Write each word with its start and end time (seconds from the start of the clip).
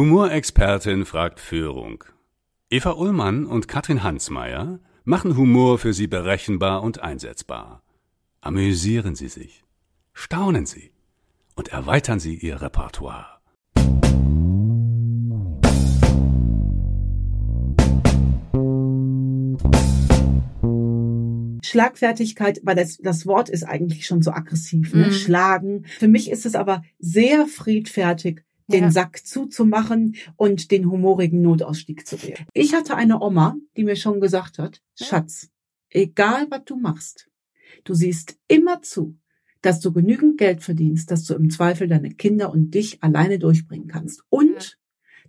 Humorexpertin 0.00 1.04
fragt 1.04 1.40
Führung. 1.40 2.04
Eva 2.70 2.92
Ullmann 2.92 3.44
und 3.44 3.68
Katrin 3.68 4.02
Hansmeier 4.02 4.80
machen 5.04 5.36
Humor 5.36 5.78
für 5.78 5.92
Sie 5.92 6.06
berechenbar 6.06 6.82
und 6.82 7.02
einsetzbar. 7.02 7.82
Amüsieren 8.40 9.14
Sie 9.14 9.28
sich, 9.28 9.62
staunen 10.14 10.64
Sie 10.64 10.90
und 11.54 11.68
erweitern 11.68 12.18
Sie 12.18 12.34
Ihr 12.34 12.62
Repertoire. 12.62 13.40
Schlagfertigkeit, 21.62 22.60
weil 22.64 22.76
das, 22.76 22.96
das 22.96 23.26
Wort 23.26 23.50
ist 23.50 23.64
eigentlich 23.64 24.06
schon 24.06 24.22
so 24.22 24.30
aggressiv, 24.30 24.94
ne? 24.94 25.08
Mhm. 25.08 25.12
Schlagen. 25.12 25.84
Für 25.98 26.08
mich 26.08 26.30
ist 26.30 26.46
es 26.46 26.54
aber 26.54 26.82
sehr 26.98 27.46
friedfertig, 27.46 28.44
den 28.72 28.84
Ja. 28.84 28.90
Sack 28.90 29.26
zuzumachen 29.26 30.16
und 30.36 30.70
den 30.70 30.90
humorigen 30.90 31.42
Notausstieg 31.42 32.06
zu 32.06 32.22
wählen. 32.22 32.46
Ich 32.52 32.74
hatte 32.74 32.96
eine 32.96 33.20
Oma, 33.20 33.56
die 33.76 33.84
mir 33.84 33.96
schon 33.96 34.20
gesagt 34.20 34.58
hat. 34.58 34.80
Schatz, 34.98 35.50
egal 35.90 36.46
was 36.50 36.64
du 36.64 36.76
machst, 36.76 37.28
du 37.84 37.94
siehst 37.94 38.38
immer 38.48 38.82
zu, 38.82 39.18
dass 39.62 39.80
du 39.80 39.92
genügend 39.92 40.38
Geld 40.38 40.62
verdienst, 40.62 41.10
dass 41.10 41.24
du 41.24 41.34
im 41.34 41.50
Zweifel 41.50 41.88
deine 41.88 42.10
Kinder 42.10 42.50
und 42.50 42.70
dich 42.70 43.02
alleine 43.02 43.38
durchbringen 43.38 43.88
kannst. 43.88 44.22
Und 44.30 44.78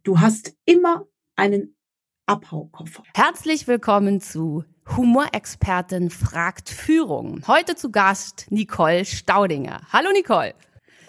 du 0.04 0.20
hast 0.20 0.56
immer 0.66 1.08
einen 1.36 1.76
Abhaukoffer. 2.26 3.04
Herzlich 3.14 3.68
willkommen 3.68 4.22
zu 4.22 4.64
Humorexpertin 4.96 6.10
fragt 6.10 6.70
Führung. 6.70 7.42
Heute 7.48 7.76
zu 7.76 7.92
Gast 7.92 8.48
Nicole 8.52 9.06
Staudinger. 9.06 9.82
Hallo 9.92 10.12
Nicole. 10.14 10.54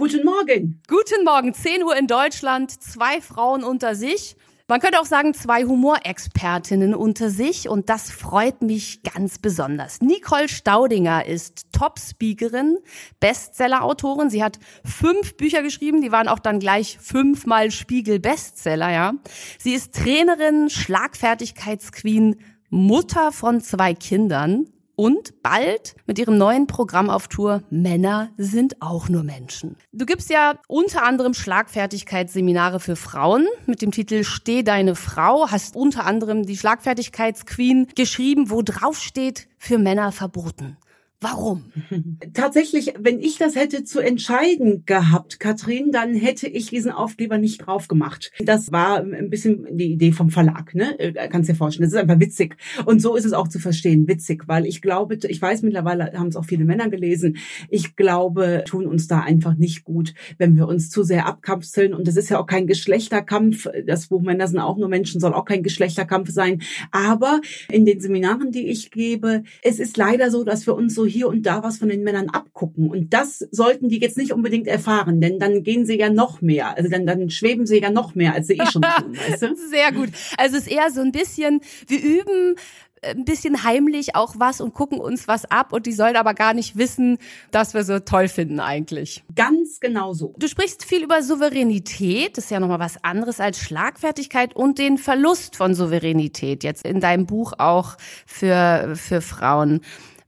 Guten 0.03 0.25
Morgen. 0.25 0.83
Guten 0.89 1.22
Morgen, 1.25 1.55
10 1.55 1.84
Uhr 1.84 1.97
in 1.97 2.08
Deutschland, 2.08 2.72
zwei 2.72 3.20
Frauen 3.20 3.62
unter 3.62 3.95
sich. 3.95 4.34
Man 4.67 4.81
könnte 4.81 4.98
auch 4.98 5.06
sagen, 5.06 5.33
zwei 5.33 5.62
Humorexpertinnen 5.62 6.92
unter 6.92 7.31
sich 7.31 7.69
und 7.69 7.89
das 7.89 8.11
freut 8.11 8.62
mich 8.62 9.05
ganz 9.05 9.39
besonders. 9.39 10.00
Nicole 10.00 10.48
Staudinger 10.48 11.25
ist 11.25 11.67
Top-Speakerin, 11.70 12.78
Bestseller-Autorin. 13.20 14.28
Sie 14.28 14.42
hat 14.42 14.58
fünf 14.84 15.36
Bücher 15.36 15.62
geschrieben, 15.62 16.03
die 16.03 16.11
waren 16.11 16.27
auch 16.27 16.41
dann 16.41 16.58
gleich 16.58 16.98
fünfmal 16.98 17.70
Spiegel-Bestseller, 17.70 18.91
ja. 18.91 19.12
Sie 19.61 19.73
ist 19.73 19.95
Trainerin, 19.95 20.69
Schlagfertigkeitsqueen, 20.69 22.41
Mutter 22.70 23.30
von 23.30 23.61
zwei 23.61 23.95
Kindern 23.95 24.67
und 24.97 25.43
bald 25.43 25.95
mit 26.07 26.19
ihrem 26.19 26.37
neuen 26.37 26.67
Programm 26.67 27.11
auf 27.11 27.29
Tour 27.29 27.62
Männer 27.71 28.31
sind 28.37 28.81
auch 28.81 29.09
nur 29.09 29.23
Menschen. 29.23 29.77
Du 29.93 30.07
gibst 30.07 30.31
ja 30.31 30.59
unter 30.69 31.05
anderem 31.05 31.35
Schlagfertigkeitsseminare 31.35 32.81
für 32.81 32.97
Frauen 32.97 33.47
mit 33.67 33.83
dem 33.83 33.91
Titel 33.91 34.25
Steh 34.25 34.63
deine 34.63 34.95
Frau, 34.95 35.51
hast 35.51 35.77
unter 35.77 36.05
anderem 36.05 36.45
die 36.45 36.57
Schlagfertigkeitsqueen 36.57 37.89
geschrieben, 37.95 38.51
wo 38.51 38.63
drauf 38.63 38.98
steht 39.01 39.48
für 39.59 39.79
Männer 39.79 40.13
verboten. 40.13 40.77
Warum? 41.23 41.62
Tatsächlich, 42.34 42.95
wenn 42.98 43.20
ich 43.20 43.39
das 43.39 43.55
hätte 43.55 43.84
zu 43.84 44.01
entscheiden 44.01 44.83
gehabt, 44.87 45.39
Katrin, 45.39 45.92
dann 45.92 46.14
hätte 46.14 46.48
ich 46.48 46.70
diesen 46.70 46.91
Aufkleber 46.91 47.39
nicht 47.39 47.64
drauf 47.64 47.87
gemacht. 47.87 48.33
Das 48.41 48.73
war 48.73 48.98
ein 48.98 49.31
bisschen 49.31 49.67
die 49.70 49.92
Idee 49.92 50.11
vom 50.11 50.31
Verlag, 50.31 50.75
ne? 50.75 50.98
Äh, 50.98 51.29
Kannst 51.29 51.48
dir 51.48 51.55
vorstellen. 51.55 51.89
Das 51.89 51.92
ist 51.92 51.98
einfach 51.98 52.19
witzig. 52.19 52.56
Und 52.87 53.01
so 53.01 53.14
ist 53.14 53.25
es 53.25 53.34
auch 53.34 53.47
zu 53.47 53.61
verstehen, 53.61 54.09
witzig, 54.09 54.48
weil 54.48 54.67
ich 54.67 54.83
glaube, 54.83 55.17
ich 55.23 55.41
weiß 55.41 55.62
mittlerweile 55.62 56.12
haben 56.14 56.27
es 56.27 56.37
auch 56.37 56.45
viele 56.45 56.64
Männer 56.64 56.89
gelesen. 56.89 57.36
Ich 57.69 57.95
glaube, 57.95 58.64
tun 58.67 58.86
uns 58.86 59.07
da 59.07 59.20
einfach 59.20 59.55
nicht 59.55 59.84
gut, 59.84 60.14
wenn 60.39 60.57
wir 60.57 60.67
uns 60.67 60.91
zu 60.91 61.05
sehr 61.05 61.27
abkapseln. 61.27 61.95
Und 61.95 62.09
das 62.09 62.17
ist 62.17 62.31
ja 62.31 62.41
auch 62.41 62.47
kein 62.47 62.67
Geschlechterkampf. 62.67 63.68
Das 63.86 64.08
Buch 64.08 64.23
Männer 64.23 64.48
sind 64.48 64.58
auch 64.58 64.77
nur 64.77 64.89
Menschen, 64.89 65.20
soll 65.20 65.35
auch 65.35 65.45
kein 65.45 65.63
Geschlechterkampf 65.63 66.30
sein. 66.30 66.63
Aber 66.91 67.41
in 67.70 67.86
den 67.86 68.01
Seminaren, 68.01 68.51
die 68.51 68.67
ich 68.67 68.91
gebe, 68.91 69.45
es 69.63 69.79
ist 69.79 69.97
leider 69.97 70.29
so, 70.33 70.42
dass 70.42 70.67
wir 70.67 70.74
uns 70.74 70.97
so 70.97 71.11
hier 71.12 71.28
und 71.28 71.42
da 71.45 71.62
was 71.62 71.78
von 71.78 71.89
den 71.89 72.02
Männern 72.02 72.30
abgucken. 72.30 72.90
Und 72.90 73.12
das 73.12 73.39
sollten 73.50 73.89
die 73.89 74.00
jetzt 74.00 74.17
nicht 74.17 74.33
unbedingt 74.33 74.67
erfahren, 74.67 75.20
denn 75.20 75.39
dann 75.39 75.62
gehen 75.62 75.86
sie 75.86 75.98
ja 75.98 76.11
noch 76.11 76.40
mehr. 76.40 76.77
Also 76.77 76.89
dann, 76.90 77.06
dann 77.06 77.30
schweben 77.30 77.67
sie 77.67 77.80
ja 77.80 77.90
noch 77.90 78.14
mehr, 78.14 78.34
als 78.34 78.46
sie 78.46 78.55
eh 78.55 78.67
schon 78.67 78.83
tun, 78.83 79.17
weißt 79.30 79.42
du? 79.42 79.56
Sehr 79.70 79.92
gut. 79.92 80.08
Also 80.36 80.56
es 80.56 80.67
ist 80.67 80.73
eher 80.73 80.90
so 80.90 81.00
ein 81.00 81.12
bisschen, 81.12 81.61
wir 81.86 82.02
üben 82.02 82.56
äh, 83.02 83.11
ein 83.11 83.24
bisschen 83.24 83.64
heimlich 83.64 84.14
auch 84.14 84.34
was 84.39 84.61
und 84.61 84.74
gucken 84.74 85.00
uns 85.00 85.28
was 85.28 85.45
ab 85.50 85.73
und 85.73 85.86
die 85.86 85.92
sollen 85.92 86.17
aber 86.17 86.34
gar 86.34 86.55
nicht 86.55 86.77
wissen, 86.77 87.18
dass 87.50 87.74
wir 87.74 87.84
so 87.84 87.98
toll 87.98 88.29
finden 88.29 88.61
eigentlich. 88.61 89.24
Ganz 89.34 89.80
genau 89.80 90.12
so. 90.14 90.34
Du 90.39 90.48
sprichst 90.48 90.84
viel 90.84 91.02
über 91.02 91.23
Souveränität, 91.23 92.36
das 92.36 92.44
ist 92.44 92.50
ja 92.50 92.61
nochmal 92.61 92.79
was 92.79 93.02
anderes 93.02 93.40
als 93.40 93.58
Schlagfertigkeit 93.58 94.55
und 94.55 94.79
den 94.79 94.98
Verlust 94.98 95.56
von 95.56 95.74
Souveränität, 95.74 96.64
jetzt 96.64 96.86
in 96.86 97.00
deinem 97.00 97.27
Buch 97.27 97.55
auch 97.58 97.96
für, 98.24 98.94
für 98.94 99.20
Frauen. 99.20 99.80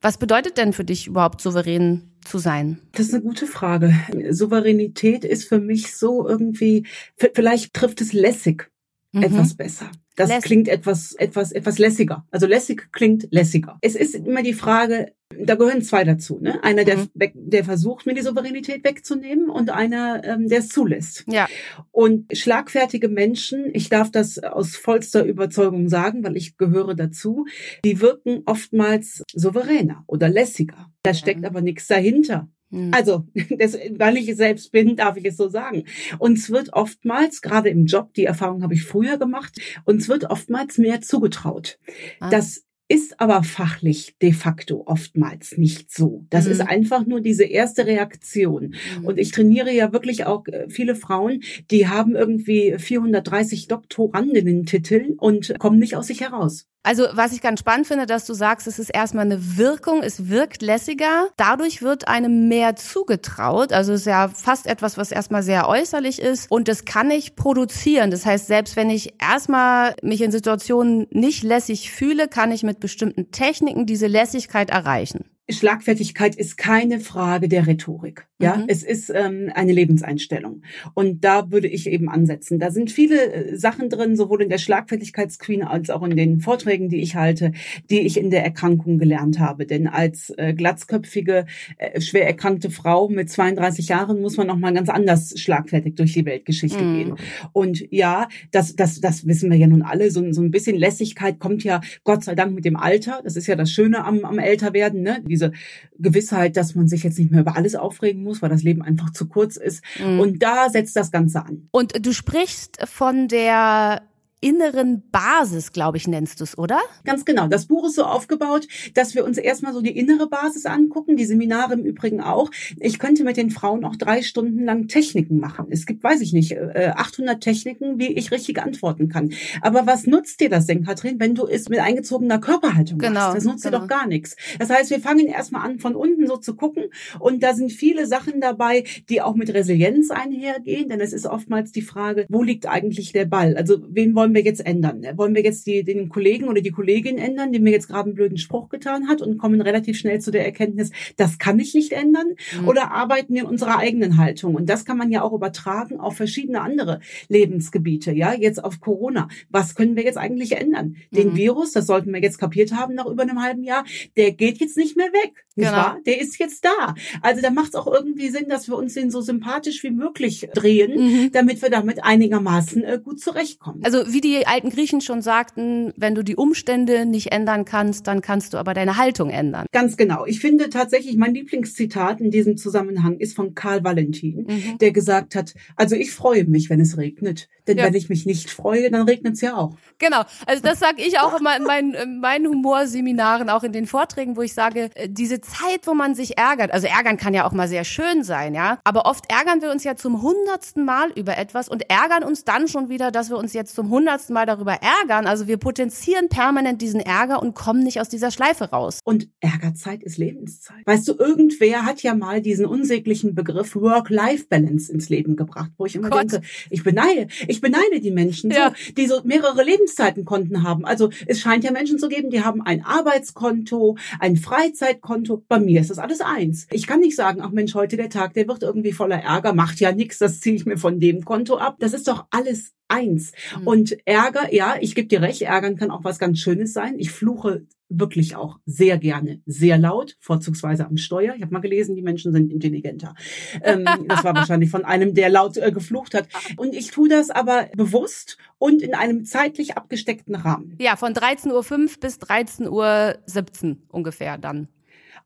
Was 0.04 0.18
bedeutet 0.18 0.58
denn 0.58 0.74
für 0.74 0.84
dich 0.84 1.06
überhaupt 1.06 1.40
souverän 1.40 2.12
zu 2.26 2.36
sein? 2.36 2.78
Das 2.92 3.06
ist 3.06 3.14
eine 3.14 3.22
gute 3.22 3.46
Frage. 3.46 3.94
Souveränität 4.32 5.24
ist 5.24 5.48
für 5.48 5.60
mich 5.60 5.96
so 5.96 6.28
irgendwie, 6.28 6.86
vielleicht 7.16 7.72
trifft 7.72 8.02
es 8.02 8.12
lässig 8.12 8.70
Mhm. 9.12 9.22
etwas 9.22 9.54
besser. 9.54 9.90
Das 10.16 10.28
Lässig. 10.28 10.44
klingt 10.44 10.68
etwas, 10.68 11.12
etwas, 11.14 11.50
etwas 11.52 11.78
lässiger. 11.78 12.24
Also 12.30 12.46
lässig 12.46 12.92
klingt 12.92 13.26
lässiger. 13.32 13.78
Es 13.80 13.96
ist 13.96 14.14
immer 14.14 14.42
die 14.42 14.52
Frage, 14.54 15.12
da 15.36 15.56
gehören 15.56 15.82
zwei 15.82 16.04
dazu, 16.04 16.38
ne? 16.40 16.62
Einer, 16.62 16.84
der, 16.84 16.98
Mhm. 16.98 17.08
der 17.34 17.64
versucht, 17.64 18.06
mir 18.06 18.14
die 18.14 18.22
Souveränität 18.22 18.84
wegzunehmen 18.84 19.50
und 19.50 19.70
einer, 19.70 20.22
ähm, 20.24 20.48
der 20.48 20.60
es 20.60 20.68
zulässt. 20.68 21.24
Ja. 21.26 21.48
Und 21.90 22.26
schlagfertige 22.36 23.08
Menschen, 23.08 23.64
ich 23.72 23.88
darf 23.88 24.12
das 24.12 24.38
aus 24.38 24.76
vollster 24.76 25.24
Überzeugung 25.24 25.88
sagen, 25.88 26.22
weil 26.22 26.36
ich 26.36 26.56
gehöre 26.56 26.94
dazu, 26.94 27.46
die 27.84 28.00
wirken 28.00 28.42
oftmals 28.46 29.24
souveräner 29.32 30.04
oder 30.06 30.28
lässiger. 30.28 30.92
Da 31.02 31.12
steckt 31.14 31.44
aber 31.44 31.60
nichts 31.60 31.88
dahinter. 31.88 32.48
Mhm. 32.74 32.90
Also, 32.92 33.24
das, 33.58 33.74
weil 33.96 34.16
ich 34.16 34.28
es 34.28 34.36
selbst 34.38 34.72
bin, 34.72 34.96
darf 34.96 35.16
ich 35.16 35.24
es 35.24 35.36
so 35.36 35.48
sagen. 35.48 35.84
Uns 36.18 36.50
wird 36.50 36.72
oftmals, 36.72 37.40
gerade 37.42 37.68
im 37.68 37.86
Job, 37.86 38.14
die 38.14 38.24
Erfahrung 38.24 38.62
habe 38.62 38.74
ich 38.74 38.82
früher 38.84 39.16
gemacht, 39.18 39.58
uns 39.84 40.08
wird 40.08 40.24
oftmals 40.30 40.78
mehr 40.78 41.00
zugetraut. 41.00 41.78
Ah. 42.20 42.30
Das 42.30 42.64
ist 42.86 43.18
aber 43.18 43.42
fachlich 43.42 44.14
de 44.20 44.32
facto 44.32 44.82
oftmals 44.86 45.56
nicht 45.56 45.90
so. 45.90 46.26
Das 46.28 46.44
Mhm. 46.44 46.52
ist 46.52 46.60
einfach 46.60 47.06
nur 47.06 47.22
diese 47.22 47.44
erste 47.44 47.86
Reaktion. 47.86 48.74
Mhm. 49.00 49.06
Und 49.06 49.18
ich 49.18 49.30
trainiere 49.30 49.72
ja 49.72 49.92
wirklich 49.94 50.26
auch 50.26 50.46
äh, 50.48 50.66
viele 50.68 50.94
Frauen, 50.94 51.40
die 51.70 51.88
haben 51.88 52.14
irgendwie 52.14 52.74
430 52.78 53.68
Doktorandinnen-Titel 53.68 55.14
und 55.16 55.58
kommen 55.58 55.78
nicht 55.78 55.96
aus 55.96 56.08
sich 56.08 56.20
heraus. 56.20 56.66
Also 56.86 57.06
was 57.12 57.32
ich 57.32 57.40
ganz 57.40 57.60
spannend 57.60 57.86
finde, 57.86 58.04
dass 58.04 58.26
du 58.26 58.34
sagst, 58.34 58.66
es 58.66 58.78
ist 58.78 58.90
erstmal 58.90 59.24
eine 59.24 59.56
Wirkung, 59.56 60.02
es 60.02 60.28
wirkt 60.28 60.60
lässiger, 60.60 61.28
dadurch 61.38 61.80
wird 61.80 62.08
einem 62.08 62.46
mehr 62.48 62.76
zugetraut. 62.76 63.72
Also 63.72 63.94
es 63.94 64.00
ist 64.00 64.06
ja 64.06 64.28
fast 64.28 64.66
etwas, 64.66 64.98
was 64.98 65.10
erstmal 65.10 65.42
sehr 65.42 65.66
äußerlich 65.66 66.20
ist 66.20 66.50
und 66.50 66.68
das 66.68 66.84
kann 66.84 67.10
ich 67.10 67.36
produzieren. 67.36 68.10
Das 68.10 68.26
heißt, 68.26 68.46
selbst 68.46 68.76
wenn 68.76 68.90
ich 68.90 69.14
erstmal 69.18 69.94
mich 70.02 70.20
in 70.20 70.30
Situationen 70.30 71.06
nicht 71.10 71.42
lässig 71.42 71.90
fühle, 71.90 72.28
kann 72.28 72.52
ich 72.52 72.62
mit 72.62 72.80
bestimmten 72.80 73.30
Techniken 73.30 73.86
diese 73.86 74.06
Lässigkeit 74.06 74.68
erreichen. 74.68 75.24
Schlagfertigkeit 75.50 76.34
ist 76.36 76.56
keine 76.56 77.00
Frage 77.00 77.48
der 77.48 77.66
Rhetorik. 77.66 78.26
Ja, 78.40 78.56
Mhm. 78.56 78.64
es 78.68 78.82
ist 78.82 79.10
ähm, 79.14 79.50
eine 79.54 79.72
Lebenseinstellung. 79.72 80.62
Und 80.94 81.24
da 81.24 81.50
würde 81.52 81.68
ich 81.68 81.86
eben 81.88 82.08
ansetzen. 82.08 82.58
Da 82.58 82.70
sind 82.70 82.90
viele 82.90 83.32
äh, 83.32 83.56
Sachen 83.56 83.88
drin, 83.88 84.16
sowohl 84.16 84.42
in 84.42 84.48
der 84.48 84.58
Schlagfertigkeitsqueen 84.58 85.62
als 85.62 85.90
auch 85.90 86.02
in 86.02 86.16
den 86.16 86.40
Vorträgen, 86.40 86.88
die 86.88 87.00
ich 87.00 87.14
halte, 87.14 87.52
die 87.90 88.00
ich 88.00 88.18
in 88.18 88.30
der 88.30 88.42
Erkrankung 88.44 88.98
gelernt 88.98 89.38
habe. 89.38 89.66
Denn 89.66 89.86
als 89.86 90.30
äh, 90.36 90.52
glatzköpfige, 90.54 91.46
äh, 91.78 92.00
schwer 92.00 92.26
erkrankte 92.26 92.70
Frau 92.70 93.08
mit 93.08 93.30
32 93.30 93.88
Jahren 93.88 94.20
muss 94.20 94.36
man 94.36 94.46
noch 94.46 94.58
mal 94.58 94.72
ganz 94.74 94.88
anders 94.88 95.34
schlagfertig 95.38 95.94
durch 95.94 96.12
die 96.14 96.24
Weltgeschichte 96.24 96.82
Mhm. 96.82 96.94
gehen. 96.96 97.14
Und 97.52 97.84
ja, 97.90 98.28
das, 98.50 98.74
das, 98.76 99.00
das 99.00 99.26
wissen 99.26 99.50
wir 99.50 99.58
ja 99.58 99.66
nun 99.68 99.82
alle. 99.82 100.10
So, 100.10 100.32
so 100.32 100.42
ein 100.42 100.50
bisschen 100.50 100.76
Lässigkeit 100.76 101.38
kommt 101.38 101.62
ja 101.64 101.80
Gott 102.02 102.24
sei 102.24 102.34
Dank 102.34 102.54
mit 102.54 102.64
dem 102.64 102.76
Alter. 102.76 103.20
Das 103.22 103.36
ist 103.36 103.46
ja 103.46 103.56
das 103.56 103.70
Schöne 103.70 104.04
am, 104.04 104.24
am 104.24 104.38
Älterwerden, 104.38 105.02
ne? 105.02 105.22
Diese 105.34 105.52
Gewissheit, 105.98 106.56
dass 106.56 106.74
man 106.74 106.86
sich 106.88 107.02
jetzt 107.02 107.18
nicht 107.18 107.30
mehr 107.30 107.40
über 107.40 107.56
alles 107.56 107.74
aufregen 107.74 108.22
muss, 108.22 108.40
weil 108.40 108.50
das 108.50 108.62
Leben 108.62 108.82
einfach 108.82 109.10
zu 109.10 109.26
kurz 109.26 109.56
ist. 109.56 109.82
Mhm. 109.98 110.20
Und 110.20 110.42
da 110.42 110.70
setzt 110.70 110.94
das 110.94 111.10
Ganze 111.10 111.44
an. 111.44 111.68
Und 111.72 112.06
du 112.06 112.12
sprichst 112.12 112.78
von 112.86 113.28
der 113.28 114.02
inneren 114.44 115.02
Basis, 115.10 115.72
glaube 115.72 115.96
ich, 115.96 116.06
nennst 116.06 116.40
du 116.40 116.44
es, 116.44 116.58
oder? 116.58 116.78
Ganz 117.04 117.24
genau. 117.24 117.48
Das 117.48 117.64
Buch 117.64 117.86
ist 117.86 117.94
so 117.94 118.04
aufgebaut, 118.04 118.68
dass 118.92 119.14
wir 119.14 119.24
uns 119.24 119.38
erstmal 119.38 119.72
so 119.72 119.80
die 119.80 119.96
innere 119.96 120.28
Basis 120.28 120.66
angucken, 120.66 121.16
die 121.16 121.24
Seminare 121.24 121.72
im 121.72 121.84
Übrigen 121.84 122.20
auch. 122.20 122.50
Ich 122.78 122.98
könnte 122.98 123.24
mit 123.24 123.38
den 123.38 123.48
Frauen 123.48 123.86
auch 123.86 123.96
drei 123.96 124.20
Stunden 124.20 124.64
lang 124.64 124.86
Techniken 124.86 125.38
machen. 125.38 125.68
Es 125.70 125.86
gibt, 125.86 126.04
weiß 126.04 126.20
ich 126.20 126.34
nicht, 126.34 126.58
800 126.58 127.36
äh, 127.36 127.38
Techniken, 127.40 127.98
wie 127.98 128.12
ich 128.12 128.32
richtig 128.32 128.60
antworten 128.60 129.08
kann. 129.08 129.30
Aber 129.62 129.86
was 129.86 130.06
nutzt 130.06 130.40
dir 130.40 130.50
das 130.50 130.66
denn, 130.66 130.84
Katrin, 130.84 131.18
wenn 131.18 131.34
du 131.34 131.46
es 131.46 131.70
mit 131.70 131.78
eingezogener 131.78 132.38
Körperhaltung 132.38 132.98
genau, 132.98 133.20
machst? 133.20 133.38
Das 133.38 133.44
nutzt 133.44 133.64
genau. 133.64 133.78
dir 133.78 133.80
doch 133.82 133.88
gar 133.88 134.06
nichts. 134.06 134.36
Das 134.58 134.68
heißt, 134.68 134.90
wir 134.90 135.00
fangen 135.00 135.26
erstmal 135.26 135.66
an, 135.66 135.78
von 135.78 135.94
unten 135.94 136.26
so 136.26 136.36
zu 136.36 136.54
gucken 136.54 136.84
und 137.18 137.42
da 137.42 137.54
sind 137.54 137.72
viele 137.72 138.06
Sachen 138.06 138.42
dabei, 138.42 138.84
die 139.08 139.22
auch 139.22 139.36
mit 139.36 139.54
Resilienz 139.54 140.10
einhergehen, 140.10 140.90
denn 140.90 141.00
es 141.00 141.14
ist 141.14 141.24
oftmals 141.26 141.72
die 141.72 141.80
Frage, 141.80 142.26
wo 142.28 142.42
liegt 142.42 142.68
eigentlich 142.68 143.12
der 143.12 143.24
Ball? 143.24 143.56
Also 143.56 143.78
wen 143.88 144.14
wollen 144.14 144.33
wir 144.34 144.42
jetzt 144.42 144.64
ändern? 144.64 145.04
Wollen 145.16 145.34
wir 145.34 145.42
jetzt 145.42 145.66
die, 145.66 145.84
den 145.84 146.08
Kollegen 146.08 146.48
oder 146.48 146.60
die 146.60 146.70
Kollegin 146.70 147.18
ändern, 147.18 147.52
die 147.52 147.60
mir 147.60 147.70
jetzt 147.70 147.88
gerade 147.88 148.06
einen 148.06 148.14
blöden 148.14 148.38
Spruch 148.38 148.68
getan 148.68 149.08
hat 149.08 149.22
und 149.22 149.38
kommen 149.38 149.60
relativ 149.60 149.98
schnell 149.98 150.20
zu 150.20 150.30
der 150.30 150.44
Erkenntnis, 150.44 150.90
das 151.16 151.38
kann 151.38 151.58
ich 151.58 151.74
nicht 151.74 151.92
ändern? 151.92 152.28
Mhm. 152.60 152.68
Oder 152.68 152.92
arbeiten 152.92 153.34
wir 153.34 153.42
in 153.42 153.48
unserer 153.48 153.78
eigenen 153.78 154.16
Haltung? 154.16 154.54
Und 154.54 154.68
das 154.68 154.84
kann 154.84 154.98
man 154.98 155.10
ja 155.10 155.22
auch 155.22 155.32
übertragen 155.32 156.00
auf 156.00 156.16
verschiedene 156.16 156.60
andere 156.60 157.00
Lebensgebiete. 157.28 158.12
Ja, 158.12 158.34
jetzt 158.34 158.62
auf 158.62 158.80
Corona. 158.80 159.28
Was 159.48 159.74
können 159.74 159.96
wir 159.96 160.04
jetzt 160.04 160.18
eigentlich 160.18 160.52
ändern? 160.52 160.96
Den 161.10 161.30
mhm. 161.30 161.36
Virus, 161.36 161.72
das 161.72 161.86
sollten 161.86 162.12
wir 162.12 162.20
jetzt 162.20 162.38
kapiert 162.38 162.72
haben 162.72 162.94
nach 162.94 163.06
über 163.06 163.22
einem 163.22 163.42
halben 163.42 163.64
Jahr, 163.64 163.84
der 164.16 164.32
geht 164.32 164.58
jetzt 164.58 164.76
nicht 164.76 164.96
mehr 164.96 165.12
weg. 165.12 165.44
Nicht 165.56 165.68
genau. 165.68 165.76
wahr? 165.76 165.98
Der 166.04 166.20
ist 166.20 166.38
jetzt 166.38 166.64
da. 166.64 166.94
Also 167.22 167.40
da 167.40 167.50
macht 167.50 167.68
es 167.68 167.74
auch 167.76 167.86
irgendwie 167.86 168.28
Sinn, 168.28 168.48
dass 168.48 168.68
wir 168.68 168.76
uns 168.76 168.94
den 168.94 169.10
so 169.10 169.20
sympathisch 169.20 169.84
wie 169.84 169.90
möglich 169.90 170.48
drehen, 170.52 171.00
mhm. 171.00 171.32
damit 171.32 171.62
wir 171.62 171.70
damit 171.70 172.02
einigermaßen 172.02 172.82
äh, 172.82 173.00
gut 173.02 173.20
zurechtkommen. 173.20 173.84
Also 173.84 174.12
wie 174.12 174.20
die 174.24 174.46
alten 174.46 174.70
Griechen 174.70 175.00
schon 175.00 175.22
sagten, 175.22 175.92
wenn 175.96 176.14
du 176.14 176.24
die 176.24 176.36
Umstände 176.36 177.06
nicht 177.06 177.30
ändern 177.30 177.64
kannst, 177.64 178.06
dann 178.06 178.22
kannst 178.22 178.54
du 178.54 178.58
aber 178.58 178.74
deine 178.74 178.96
Haltung 178.96 179.30
ändern. 179.30 179.66
Ganz 179.70 179.96
genau. 179.96 180.24
Ich 180.26 180.40
finde 180.40 180.70
tatsächlich, 180.70 181.16
mein 181.16 181.34
Lieblingszitat 181.34 182.20
in 182.20 182.30
diesem 182.30 182.56
Zusammenhang 182.56 183.18
ist 183.18 183.36
von 183.36 183.54
Karl 183.54 183.84
Valentin, 183.84 184.46
mhm. 184.48 184.78
der 184.78 184.92
gesagt 184.92 185.34
hat, 185.34 185.54
also 185.76 185.94
ich 185.94 186.10
freue 186.10 186.44
mich, 186.44 186.70
wenn 186.70 186.80
es 186.80 186.96
regnet. 186.96 187.48
Denn 187.66 187.78
ja. 187.78 187.84
wenn 187.84 187.94
ich 187.94 188.08
mich 188.08 188.26
nicht 188.26 188.50
freue, 188.50 188.90
dann 188.90 189.02
regnet 189.08 189.34
es 189.34 189.40
ja 189.40 189.56
auch. 189.56 189.76
Genau. 189.98 190.22
Also 190.46 190.62
das 190.62 190.80
sage 190.80 191.02
ich 191.02 191.18
auch 191.18 191.38
immer 191.38 191.56
in 191.56 191.64
meinen, 191.64 191.94
in 191.94 192.20
meinen 192.20 192.46
Humorseminaren, 192.46 193.48
auch 193.48 193.62
in 193.62 193.72
den 193.72 193.86
Vorträgen, 193.86 194.36
wo 194.36 194.42
ich 194.42 194.52
sage, 194.52 194.90
äh, 194.94 195.08
diese 195.08 195.40
Zeit, 195.40 195.86
wo 195.86 195.94
man 195.94 196.14
sich 196.14 196.36
ärgert, 196.36 196.72
also 196.72 196.86
ärgern 196.86 197.16
kann 197.16 197.32
ja 197.32 197.46
auch 197.46 197.52
mal 197.52 197.68
sehr 197.68 197.84
schön 197.84 198.22
sein, 198.22 198.54
ja. 198.54 198.78
Aber 198.84 199.06
oft 199.06 199.30
ärgern 199.30 199.62
wir 199.62 199.70
uns 199.70 199.84
ja 199.84 199.96
zum 199.96 200.20
hundertsten 200.20 200.84
Mal 200.84 201.10
über 201.12 201.38
etwas 201.38 201.68
und 201.68 201.88
ärgern 201.88 202.24
uns 202.24 202.44
dann 202.44 202.68
schon 202.68 202.88
wieder, 202.88 203.10
dass 203.10 203.30
wir 203.30 203.38
uns 203.38 203.52
jetzt 203.52 203.74
zum 203.74 203.90
hundertsten 203.90 204.34
Mal 204.34 204.46
darüber 204.46 204.78
ärgern. 205.00 205.26
Also 205.26 205.46
wir 205.46 205.56
potenzieren 205.56 206.28
permanent 206.28 206.82
diesen 206.82 207.00
Ärger 207.00 207.42
und 207.42 207.54
kommen 207.54 207.82
nicht 207.82 208.00
aus 208.00 208.08
dieser 208.08 208.30
Schleife 208.30 208.70
raus. 208.70 209.00
Und 209.04 209.28
Ärgerzeit 209.40 210.02
ist 210.02 210.18
Lebenszeit. 210.18 210.86
Weißt 210.86 211.08
du, 211.08 211.14
irgendwer 211.14 211.84
hat 211.84 212.02
ja 212.02 212.14
mal 212.14 212.40
diesen 212.40 212.66
unsäglichen 212.66 213.34
Begriff 213.34 213.74
Work-Life-Balance 213.74 214.92
ins 214.92 215.08
Leben 215.08 215.36
gebracht, 215.36 215.70
wo 215.78 215.86
ich 215.86 215.94
immer 215.96 216.10
Gott. 216.10 216.32
denke, 216.32 216.46
ich 216.70 216.82
beneide, 216.82 217.28
ich 217.46 217.53
beneide 217.60 218.00
die 218.00 218.10
Menschen, 218.10 218.50
ja. 218.50 218.70
so, 218.70 218.92
die 218.92 219.06
so 219.06 219.20
mehrere 219.24 219.62
Lebenszeitenkonten 219.62 220.62
haben. 220.62 220.84
Also 220.84 221.10
es 221.26 221.40
scheint 221.40 221.64
ja 221.64 221.72
Menschen 221.72 221.98
zu 221.98 222.08
geben, 222.08 222.30
die 222.30 222.42
haben 222.42 222.62
ein 222.62 222.84
Arbeitskonto, 222.84 223.96
ein 224.20 224.36
Freizeitkonto. 224.36 225.44
Bei 225.48 225.58
mir 225.58 225.80
ist 225.80 225.90
das 225.90 225.98
alles 225.98 226.20
eins. 226.20 226.66
Ich 226.70 226.86
kann 226.86 227.00
nicht 227.00 227.16
sagen, 227.16 227.40
ach 227.42 227.50
Mensch, 227.50 227.74
heute 227.74 227.96
der 227.96 228.10
Tag, 228.10 228.34
der 228.34 228.48
wird 228.48 228.62
irgendwie 228.62 228.92
voller 228.92 229.22
Ärger, 229.22 229.52
macht 229.52 229.80
ja 229.80 229.92
nichts, 229.92 230.18
das 230.18 230.40
ziehe 230.40 230.56
ich 230.56 230.66
mir 230.66 230.78
von 230.78 231.00
dem 231.00 231.24
Konto 231.24 231.56
ab. 231.56 231.76
Das 231.78 231.92
ist 231.92 232.08
doch 232.08 232.26
alles 232.30 232.72
eins. 232.88 233.32
Mhm. 233.58 233.66
Und 233.66 233.96
Ärger, 234.06 234.52
ja, 234.54 234.76
ich 234.80 234.94
gebe 234.94 235.08
dir 235.08 235.22
recht, 235.22 235.42
ärgern 235.42 235.76
kann 235.76 235.90
auch 235.90 236.04
was 236.04 236.18
ganz 236.18 236.38
Schönes 236.38 236.72
sein. 236.72 236.98
Ich 236.98 237.10
fluche 237.10 237.66
wirklich 237.88 238.36
auch 238.36 238.58
sehr 238.66 238.98
gerne, 238.98 239.40
sehr 239.46 239.78
laut, 239.78 240.16
vorzugsweise 240.18 240.86
am 240.86 240.96
Steuer. 240.96 241.34
Ich 241.36 241.42
habe 241.42 241.52
mal 241.52 241.60
gelesen, 241.60 241.94
die 241.94 242.02
Menschen 242.02 242.32
sind 242.32 242.50
intelligenter. 242.50 243.14
Ähm, 243.62 243.84
das 244.08 244.24
war 244.24 244.34
wahrscheinlich 244.34 244.70
von 244.70 244.84
einem, 244.84 245.14
der 245.14 245.28
laut 245.28 245.56
äh, 245.56 245.70
geflucht 245.70 246.14
hat. 246.14 246.28
Und 246.56 246.74
ich 246.74 246.90
tue 246.90 247.08
das 247.08 247.30
aber 247.30 247.68
bewusst 247.76 248.38
und 248.58 248.82
in 248.82 248.94
einem 248.94 249.24
zeitlich 249.24 249.76
abgesteckten 249.76 250.34
Rahmen. 250.34 250.76
Ja, 250.80 250.96
von 250.96 251.12
13.05 251.12 251.52
Uhr 251.52 251.90
bis 252.00 252.18
13.17 252.18 252.68
Uhr 252.68 253.76
ungefähr 253.88 254.38
dann. 254.38 254.68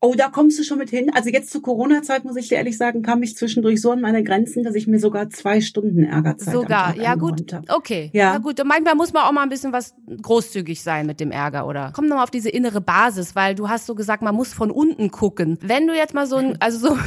Oh, 0.00 0.14
da 0.16 0.28
kommst 0.28 0.56
du 0.60 0.62
schon 0.62 0.78
mit 0.78 0.90
hin. 0.90 1.10
Also 1.12 1.28
jetzt 1.28 1.50
zur 1.50 1.60
Corona-Zeit, 1.60 2.24
muss 2.24 2.36
ich 2.36 2.46
dir 2.46 2.58
ehrlich 2.58 2.78
sagen, 2.78 3.02
kam 3.02 3.20
ich 3.24 3.36
zwischendurch 3.36 3.80
so 3.80 3.90
an 3.90 4.00
meine 4.00 4.22
Grenzen, 4.22 4.62
dass 4.62 4.76
ich 4.76 4.86
mir 4.86 5.00
sogar 5.00 5.28
zwei 5.30 5.60
Stunden 5.60 6.04
Ärgerzeit 6.04 6.54
Sogar, 6.54 6.96
ja 6.96 7.16
gut, 7.16 7.52
hab. 7.52 7.68
okay. 7.68 8.10
Ja. 8.12 8.34
ja 8.34 8.38
gut, 8.38 8.60
und 8.60 8.68
manchmal 8.68 8.94
muss 8.94 9.12
man 9.12 9.24
auch 9.24 9.32
mal 9.32 9.42
ein 9.42 9.48
bisschen 9.48 9.72
was 9.72 9.96
großzügig 10.22 10.84
sein 10.84 11.04
mit 11.04 11.18
dem 11.18 11.32
Ärger, 11.32 11.66
oder? 11.66 11.90
Komm 11.96 12.06
nochmal 12.06 12.22
auf 12.22 12.30
diese 12.30 12.48
innere 12.48 12.80
Basis, 12.80 13.34
weil 13.34 13.56
du 13.56 13.68
hast 13.68 13.86
so 13.86 13.96
gesagt, 13.96 14.22
man 14.22 14.36
muss 14.36 14.52
von 14.52 14.70
unten 14.70 15.10
gucken. 15.10 15.58
Wenn 15.62 15.88
du 15.88 15.96
jetzt 15.96 16.14
mal 16.14 16.28
so 16.28 16.36
ein, 16.36 16.56
also 16.60 16.78
so, 16.78 16.98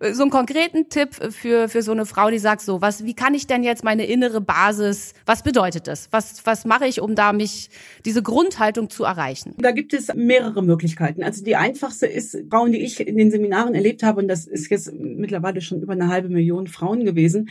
so 0.12 0.22
einen 0.22 0.30
konkreten 0.30 0.88
Tipp 0.88 1.16
für, 1.32 1.68
für 1.68 1.82
so 1.82 1.90
eine 1.90 2.06
Frau, 2.06 2.30
die 2.30 2.38
sagt 2.38 2.60
so, 2.60 2.80
was, 2.80 3.04
wie 3.04 3.14
kann 3.14 3.34
ich 3.34 3.48
denn 3.48 3.64
jetzt 3.64 3.82
meine 3.82 4.06
innere 4.06 4.40
Basis, 4.40 5.14
was 5.26 5.42
bedeutet 5.42 5.88
das? 5.88 6.06
Was, 6.12 6.46
was 6.46 6.64
mache 6.64 6.86
ich, 6.86 7.00
um 7.00 7.16
da 7.16 7.32
mich, 7.32 7.70
diese 8.04 8.22
Grundhaltung 8.22 8.88
zu 8.88 9.02
erreichen? 9.02 9.56
Da 9.58 9.72
gibt 9.72 9.92
es 9.94 10.14
mehrere 10.14 10.62
Möglichkeiten. 10.62 11.24
Also 11.24 11.42
die 11.42 11.56
einfachste 11.56 12.06
ist, 12.06 12.19
ist 12.20 12.38
Frauen, 12.50 12.72
die 12.72 12.82
ich 12.82 13.00
in 13.06 13.16
den 13.16 13.30
Seminaren 13.30 13.74
erlebt 13.74 14.02
habe, 14.02 14.20
und 14.20 14.28
das 14.28 14.46
ist 14.46 14.70
jetzt 14.70 14.92
mittlerweile 14.92 15.60
schon 15.60 15.82
über 15.82 15.94
eine 15.94 16.08
halbe 16.08 16.28
Million 16.28 16.66
Frauen 16.66 17.04
gewesen. 17.04 17.48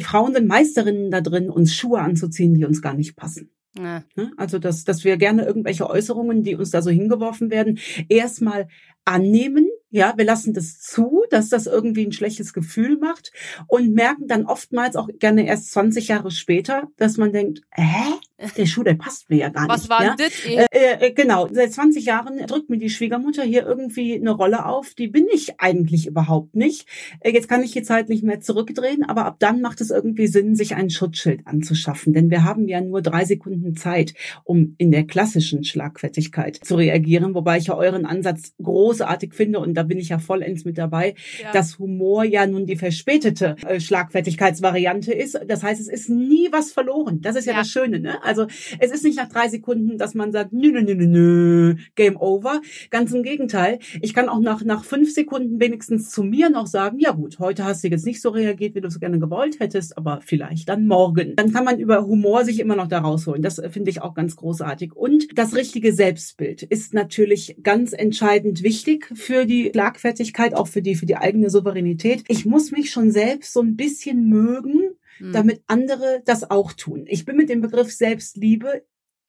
Frauen 0.00 0.34
sind 0.34 0.46
Meisterinnen 0.46 1.10
da 1.10 1.20
drin, 1.20 1.50
uns 1.50 1.74
Schuhe 1.74 2.00
anzuziehen, 2.00 2.54
die 2.54 2.64
uns 2.64 2.80
gar 2.80 2.94
nicht 2.94 3.16
passen. 3.16 3.50
Ja. 3.76 4.04
Ne? 4.14 4.32
Also, 4.36 4.58
dass, 4.58 4.84
dass 4.84 5.04
wir 5.04 5.16
gerne 5.16 5.44
irgendwelche 5.44 5.88
Äußerungen, 5.88 6.44
die 6.44 6.54
uns 6.54 6.70
da 6.70 6.80
so 6.80 6.90
hingeworfen 6.90 7.50
werden, 7.50 7.78
erstmal 8.08 8.68
annehmen. 9.04 9.68
Ja, 9.90 10.14
wir 10.16 10.24
lassen 10.24 10.54
das 10.54 10.80
zu, 10.80 11.24
dass 11.30 11.48
das 11.48 11.66
irgendwie 11.66 12.06
ein 12.06 12.12
schlechtes 12.12 12.52
Gefühl 12.52 12.98
macht 12.98 13.32
und 13.66 13.92
merken 13.92 14.26
dann 14.26 14.46
oftmals 14.46 14.96
auch 14.96 15.08
gerne 15.18 15.46
erst 15.46 15.72
20 15.72 16.08
Jahre 16.08 16.30
später, 16.30 16.88
dass 16.96 17.16
man 17.16 17.32
denkt, 17.32 17.62
hä? 17.72 18.14
Der 18.56 18.66
Schuh, 18.66 18.82
der 18.82 18.94
passt 18.94 19.30
mir 19.30 19.36
ja 19.36 19.48
gar 19.48 19.68
Was 19.68 19.82
nicht. 19.82 19.90
Was 19.90 19.98
war 19.98 20.04
ja? 20.04 20.16
das? 20.16 20.44
Äh, 20.44 21.06
äh, 21.06 21.12
genau, 21.12 21.48
seit 21.52 21.72
20 21.72 22.04
Jahren 22.04 22.38
drückt 22.46 22.70
mir 22.70 22.78
die 22.78 22.90
Schwiegermutter 22.90 23.42
hier 23.42 23.66
irgendwie 23.66 24.14
eine 24.14 24.30
Rolle 24.30 24.66
auf, 24.66 24.94
die 24.94 25.08
bin 25.08 25.26
ich 25.32 25.60
eigentlich 25.60 26.06
überhaupt 26.06 26.54
nicht. 26.54 26.86
Äh, 27.20 27.32
jetzt 27.32 27.48
kann 27.48 27.62
ich 27.62 27.72
die 27.72 27.82
Zeit 27.82 28.08
nicht 28.08 28.24
mehr 28.24 28.40
zurückdrehen, 28.40 29.04
aber 29.04 29.26
ab 29.26 29.36
dann 29.38 29.60
macht 29.60 29.80
es 29.80 29.90
irgendwie 29.90 30.26
Sinn, 30.26 30.54
sich 30.54 30.74
ein 30.74 30.90
Schutzschild 30.90 31.46
anzuschaffen, 31.46 32.12
denn 32.12 32.30
wir 32.30 32.44
haben 32.44 32.68
ja 32.68 32.80
nur 32.80 33.02
drei 33.02 33.24
Sekunden 33.24 33.76
Zeit, 33.76 34.14
um 34.44 34.74
in 34.78 34.90
der 34.90 35.04
klassischen 35.06 35.64
Schlagfertigkeit 35.64 36.56
zu 36.56 36.76
reagieren, 36.76 37.34
wobei 37.34 37.58
ich 37.58 37.66
ja 37.66 37.76
euren 37.76 38.06
Ansatz 38.06 38.54
großartig 38.62 39.34
finde 39.34 39.60
und 39.60 39.74
da 39.74 39.82
bin 39.82 39.98
ich 39.98 40.08
ja 40.08 40.18
vollends 40.18 40.64
mit 40.64 40.78
dabei, 40.78 41.14
ja. 41.42 41.52
dass 41.52 41.78
Humor 41.78 42.24
ja 42.24 42.46
nun 42.46 42.66
die 42.66 42.76
verspätete 42.76 43.56
äh, 43.66 43.80
Schlagfertigkeitsvariante 43.80 45.12
ist. 45.12 45.38
Das 45.46 45.62
heißt, 45.62 45.80
es 45.80 45.88
ist 45.88 46.10
nie 46.10 46.48
was 46.50 46.72
verloren. 46.72 47.20
Das 47.20 47.36
ist 47.36 47.46
ja, 47.46 47.52
ja. 47.52 47.58
das 47.60 47.68
Schöne, 47.68 48.00
ne? 48.00 48.22
Also 48.24 48.33
es 48.42 48.92
ist 48.92 49.04
nicht 49.04 49.16
nach 49.16 49.28
drei 49.28 49.48
Sekunden, 49.48 49.98
dass 49.98 50.14
man 50.14 50.32
sagt, 50.32 50.52
nö, 50.52 50.70
nö, 50.70 50.82
nö, 50.82 50.94
nö, 50.94 51.06
nö, 51.06 51.74
Game 51.94 52.16
over. 52.16 52.60
Ganz 52.90 53.12
im 53.12 53.22
Gegenteil. 53.22 53.78
Ich 54.00 54.14
kann 54.14 54.28
auch 54.28 54.40
nach, 54.40 54.64
nach 54.64 54.84
fünf 54.84 55.12
Sekunden 55.12 55.60
wenigstens 55.60 56.10
zu 56.10 56.22
mir 56.22 56.50
noch 56.50 56.66
sagen, 56.66 56.98
ja 56.98 57.12
gut, 57.12 57.38
heute 57.38 57.64
hast 57.64 57.84
du 57.84 57.88
jetzt 57.88 58.06
nicht 58.06 58.20
so 58.20 58.30
reagiert, 58.30 58.74
wie 58.74 58.80
du 58.80 58.88
es 58.88 59.00
gerne 59.00 59.18
gewollt 59.18 59.60
hättest, 59.60 59.96
aber 59.96 60.20
vielleicht 60.24 60.68
dann 60.68 60.86
morgen. 60.86 61.34
Dann 61.36 61.52
kann 61.52 61.64
man 61.64 61.78
über 61.78 62.06
Humor 62.06 62.44
sich 62.44 62.60
immer 62.60 62.76
noch 62.76 62.88
da 62.88 62.98
rausholen. 62.98 63.42
Das 63.42 63.58
äh, 63.58 63.70
finde 63.70 63.90
ich 63.90 64.02
auch 64.02 64.14
ganz 64.14 64.36
großartig. 64.36 64.94
Und 64.94 65.38
das 65.38 65.54
richtige 65.54 65.92
Selbstbild 65.92 66.62
ist 66.62 66.94
natürlich 66.94 67.56
ganz 67.62 67.92
entscheidend 67.92 68.62
wichtig 68.62 69.10
für 69.14 69.46
die 69.46 69.70
Schlagfertigkeit, 69.72 70.54
auch 70.54 70.68
für 70.68 70.82
die, 70.82 70.94
für 70.94 71.06
die 71.06 71.16
eigene 71.16 71.50
Souveränität. 71.50 72.24
Ich 72.28 72.46
muss 72.46 72.70
mich 72.70 72.90
schon 72.90 73.10
selbst 73.10 73.52
so 73.52 73.60
ein 73.60 73.76
bisschen 73.76 74.28
mögen. 74.28 74.96
Damit 75.20 75.62
andere 75.66 76.22
das 76.24 76.50
auch 76.50 76.72
tun. 76.72 77.04
Ich 77.06 77.24
bin 77.24 77.36
mit 77.36 77.48
dem 77.48 77.60
Begriff 77.60 77.92
Selbstliebe 77.92 78.84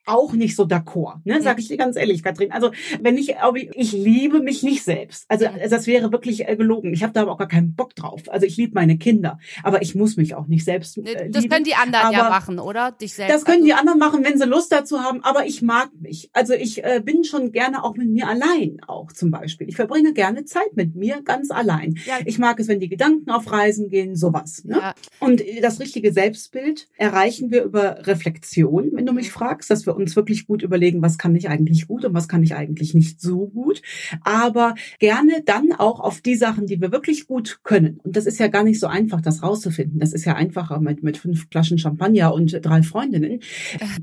auch 0.05 0.33
nicht 0.33 0.55
so 0.55 0.63
d'accord, 0.63 1.19
ne, 1.23 1.41
sag 1.41 1.59
ich 1.59 1.67
dir 1.67 1.77
ganz 1.77 1.95
ehrlich, 1.95 2.23
Katrin. 2.23 2.51
Also 2.51 2.71
wenn 3.01 3.17
ich, 3.17 3.35
ich 3.73 3.91
liebe 3.91 4.39
mich 4.39 4.63
nicht 4.63 4.83
selbst. 4.83 5.25
Also 5.29 5.47
das 5.69 5.87
wäre 5.87 6.11
wirklich 6.11 6.47
äh, 6.47 6.55
gelogen. 6.55 6.93
Ich 6.93 7.03
habe 7.03 7.13
da 7.13 7.21
aber 7.21 7.31
auch 7.31 7.37
gar 7.37 7.47
keinen 7.47 7.75
Bock 7.75 7.95
drauf. 7.95 8.23
Also 8.29 8.45
ich 8.45 8.57
liebe 8.57 8.73
meine 8.75 8.97
Kinder, 8.97 9.39
aber 9.63 9.81
ich 9.81 9.95
muss 9.95 10.17
mich 10.17 10.35
auch 10.35 10.47
nicht 10.47 10.63
selbst 10.63 10.97
äh, 10.97 11.29
Das 11.29 11.41
lieben. 11.41 11.53
können 11.53 11.65
die 11.65 11.75
anderen 11.75 12.05
aber 12.05 12.17
ja 12.17 12.29
machen, 12.29 12.59
oder? 12.59 12.91
Dich 12.91 13.13
selbst. 13.13 13.33
Das 13.33 13.45
können 13.45 13.63
also. 13.63 13.67
die 13.67 13.73
anderen 13.73 13.99
machen, 13.99 14.23
wenn 14.23 14.37
sie 14.37 14.45
Lust 14.45 14.71
dazu 14.71 15.01
haben. 15.01 15.23
Aber 15.23 15.45
ich 15.45 15.61
mag 15.61 15.89
mich. 15.99 16.29
Also 16.33 16.53
ich 16.53 16.83
äh, 16.83 17.01
bin 17.03 17.23
schon 17.23 17.51
gerne 17.51 17.83
auch 17.83 17.95
mit 17.95 18.09
mir 18.09 18.27
allein, 18.27 18.77
auch 18.87 19.11
zum 19.11 19.31
Beispiel. 19.31 19.67
Ich 19.69 19.75
verbringe 19.75 20.13
gerne 20.13 20.45
Zeit 20.45 20.75
mit 20.75 20.95
mir 20.95 21.21
ganz 21.23 21.51
allein. 21.51 21.95
Ja. 22.05 22.19
Ich 22.25 22.37
mag 22.37 22.59
es, 22.59 22.67
wenn 22.67 22.79
die 22.79 22.89
Gedanken 22.89 23.31
auf 23.31 23.51
Reisen 23.51 23.89
gehen, 23.89 24.15
sowas. 24.15 24.63
Ne? 24.65 24.77
Ja. 24.77 24.95
Und 25.19 25.41
das 25.61 25.79
richtige 25.79 26.11
Selbstbild 26.11 26.87
erreichen 26.97 27.51
wir 27.51 27.63
über 27.63 28.05
Reflexion, 28.05 28.91
wenn 28.93 29.05
du 29.05 29.13
mich 29.13 29.27
mhm. 29.27 29.33
fragst, 29.33 29.69
dass 29.69 29.85
wir 29.85 29.94
wir 29.95 30.01
uns 30.01 30.15
wirklich 30.15 30.47
gut 30.47 30.61
überlegen, 30.61 31.01
was 31.01 31.17
kann 31.17 31.35
ich 31.35 31.49
eigentlich 31.49 31.87
gut 31.87 32.05
und 32.05 32.13
was 32.13 32.27
kann 32.27 32.43
ich 32.43 32.55
eigentlich 32.55 32.93
nicht 32.93 33.21
so 33.21 33.47
gut. 33.47 33.81
Aber 34.21 34.75
gerne 34.99 35.41
dann 35.45 35.71
auch 35.71 35.99
auf 35.99 36.21
die 36.21 36.35
Sachen, 36.35 36.67
die 36.67 36.81
wir 36.81 36.91
wirklich 36.91 37.27
gut 37.27 37.59
können. 37.63 37.99
Und 38.03 38.15
das 38.15 38.25
ist 38.25 38.39
ja 38.39 38.47
gar 38.47 38.63
nicht 38.63 38.79
so 38.79 38.87
einfach, 38.87 39.21
das 39.21 39.43
rauszufinden. 39.43 39.99
Das 39.99 40.13
ist 40.13 40.25
ja 40.25 40.35
einfacher 40.35 40.79
mit, 40.79 41.03
mit 41.03 41.17
fünf 41.17 41.47
Flaschen 41.49 41.77
Champagner 41.77 42.33
und 42.33 42.59
drei 42.63 42.83
Freundinnen, 42.83 43.39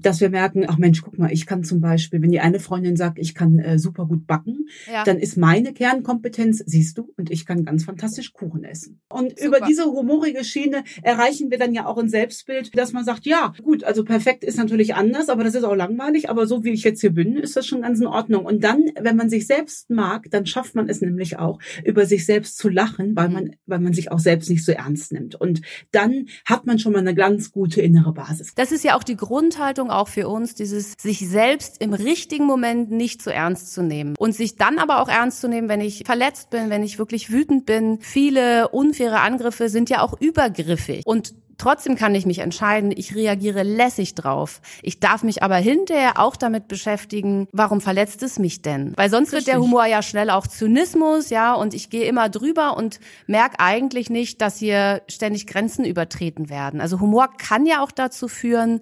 dass 0.00 0.20
wir 0.20 0.30
merken, 0.30 0.64
ach 0.68 0.78
Mensch, 0.78 1.02
guck 1.02 1.18
mal, 1.18 1.32
ich 1.32 1.46
kann 1.46 1.64
zum 1.64 1.80
Beispiel, 1.80 2.22
wenn 2.22 2.30
die 2.30 2.40
eine 2.40 2.60
Freundin 2.60 2.96
sagt, 2.96 3.18
ich 3.18 3.34
kann 3.34 3.58
äh, 3.58 3.78
super 3.78 4.06
gut 4.06 4.26
backen, 4.26 4.66
ja. 4.90 5.04
dann 5.04 5.18
ist 5.18 5.36
meine 5.36 5.72
Kernkompetenz, 5.72 6.62
siehst 6.66 6.98
du, 6.98 7.12
und 7.16 7.30
ich 7.30 7.46
kann 7.46 7.64
ganz 7.64 7.84
fantastisch 7.84 8.32
Kuchen 8.32 8.64
essen. 8.64 9.00
Und 9.08 9.38
super. 9.38 9.46
über 9.46 9.66
diese 9.66 9.84
humorige 9.84 10.44
Schiene 10.44 10.84
erreichen 11.02 11.50
wir 11.50 11.58
dann 11.58 11.74
ja 11.74 11.86
auch 11.86 11.98
ein 11.98 12.08
Selbstbild, 12.08 12.76
dass 12.76 12.92
man 12.92 13.04
sagt, 13.04 13.26
ja, 13.26 13.52
gut, 13.62 13.84
also 13.84 14.04
perfekt 14.04 14.44
ist 14.44 14.56
natürlich 14.56 14.94
anders, 14.94 15.28
aber 15.28 15.44
das 15.44 15.54
ist 15.54 15.64
auch 15.64 15.74
langweilig, 15.82 16.30
aber 16.30 16.46
so 16.46 16.64
wie 16.64 16.70
ich 16.70 16.84
jetzt 16.84 17.00
hier 17.00 17.10
bin, 17.10 17.36
ist 17.36 17.56
das 17.56 17.66
schon 17.66 17.82
ganz 17.82 18.00
in 18.00 18.06
Ordnung. 18.06 18.44
Und 18.44 18.62
dann, 18.62 18.84
wenn 19.00 19.16
man 19.16 19.28
sich 19.28 19.46
selbst 19.46 19.90
mag, 19.90 20.30
dann 20.30 20.46
schafft 20.46 20.74
man 20.74 20.88
es 20.88 21.00
nämlich 21.00 21.38
auch, 21.38 21.58
über 21.84 22.06
sich 22.06 22.24
selbst 22.24 22.58
zu 22.58 22.68
lachen, 22.68 23.16
weil 23.16 23.28
man, 23.28 23.50
weil 23.66 23.80
man 23.80 23.92
sich 23.92 24.12
auch 24.12 24.18
selbst 24.18 24.48
nicht 24.50 24.64
so 24.64 24.72
ernst 24.72 25.12
nimmt. 25.12 25.34
Und 25.34 25.62
dann 25.90 26.26
hat 26.44 26.66
man 26.66 26.78
schon 26.78 26.92
mal 26.92 27.00
eine 27.00 27.14
ganz 27.14 27.50
gute 27.50 27.80
innere 27.80 28.12
Basis. 28.12 28.54
Das 28.54 28.72
ist 28.72 28.84
ja 28.84 28.96
auch 28.96 29.02
die 29.02 29.16
Grundhaltung 29.16 29.90
auch 29.90 30.08
für 30.08 30.28
uns, 30.28 30.54
dieses 30.54 30.94
sich 30.98 31.28
selbst 31.28 31.80
im 31.80 31.92
richtigen 31.92 32.46
Moment 32.46 32.90
nicht 32.90 33.22
so 33.22 33.30
ernst 33.30 33.72
zu 33.72 33.82
nehmen 33.82 34.14
und 34.18 34.34
sich 34.34 34.56
dann 34.56 34.78
aber 34.78 35.00
auch 35.00 35.08
ernst 35.08 35.40
zu 35.40 35.48
nehmen, 35.48 35.68
wenn 35.68 35.80
ich 35.80 36.02
verletzt 36.04 36.50
bin, 36.50 36.70
wenn 36.70 36.82
ich 36.82 36.98
wirklich 36.98 37.30
wütend 37.30 37.66
bin. 37.66 37.98
Viele 38.00 38.68
unfaire 38.68 39.20
Angriffe 39.20 39.68
sind 39.68 39.90
ja 39.90 40.02
auch 40.02 40.20
übergriffig 40.20 41.02
und 41.04 41.34
Trotzdem 41.58 41.96
kann 41.96 42.14
ich 42.14 42.26
mich 42.26 42.38
entscheiden, 42.38 42.92
ich 42.94 43.14
reagiere 43.14 43.62
lässig 43.62 44.14
drauf. 44.14 44.60
Ich 44.82 45.00
darf 45.00 45.22
mich 45.22 45.42
aber 45.42 45.56
hinterher 45.56 46.18
auch 46.18 46.36
damit 46.36 46.68
beschäftigen, 46.68 47.48
warum 47.52 47.80
verletzt 47.80 48.22
es 48.22 48.38
mich 48.38 48.62
denn? 48.62 48.92
Weil 48.96 49.10
sonst 49.10 49.32
Richtig. 49.32 49.46
wird 49.46 49.56
der 49.56 49.62
Humor 49.62 49.86
ja 49.86 50.02
schnell 50.02 50.30
auch 50.30 50.46
Zynismus, 50.46 51.30
ja, 51.30 51.54
und 51.54 51.74
ich 51.74 51.90
gehe 51.90 52.04
immer 52.04 52.28
drüber 52.28 52.76
und 52.76 53.00
merke 53.26 53.60
eigentlich 53.60 54.10
nicht, 54.10 54.40
dass 54.40 54.58
hier 54.58 55.02
ständig 55.08 55.46
Grenzen 55.46 55.84
übertreten 55.84 56.48
werden. 56.48 56.80
Also 56.80 57.00
Humor 57.00 57.30
kann 57.36 57.66
ja 57.66 57.82
auch 57.82 57.92
dazu 57.92 58.28
führen, 58.28 58.80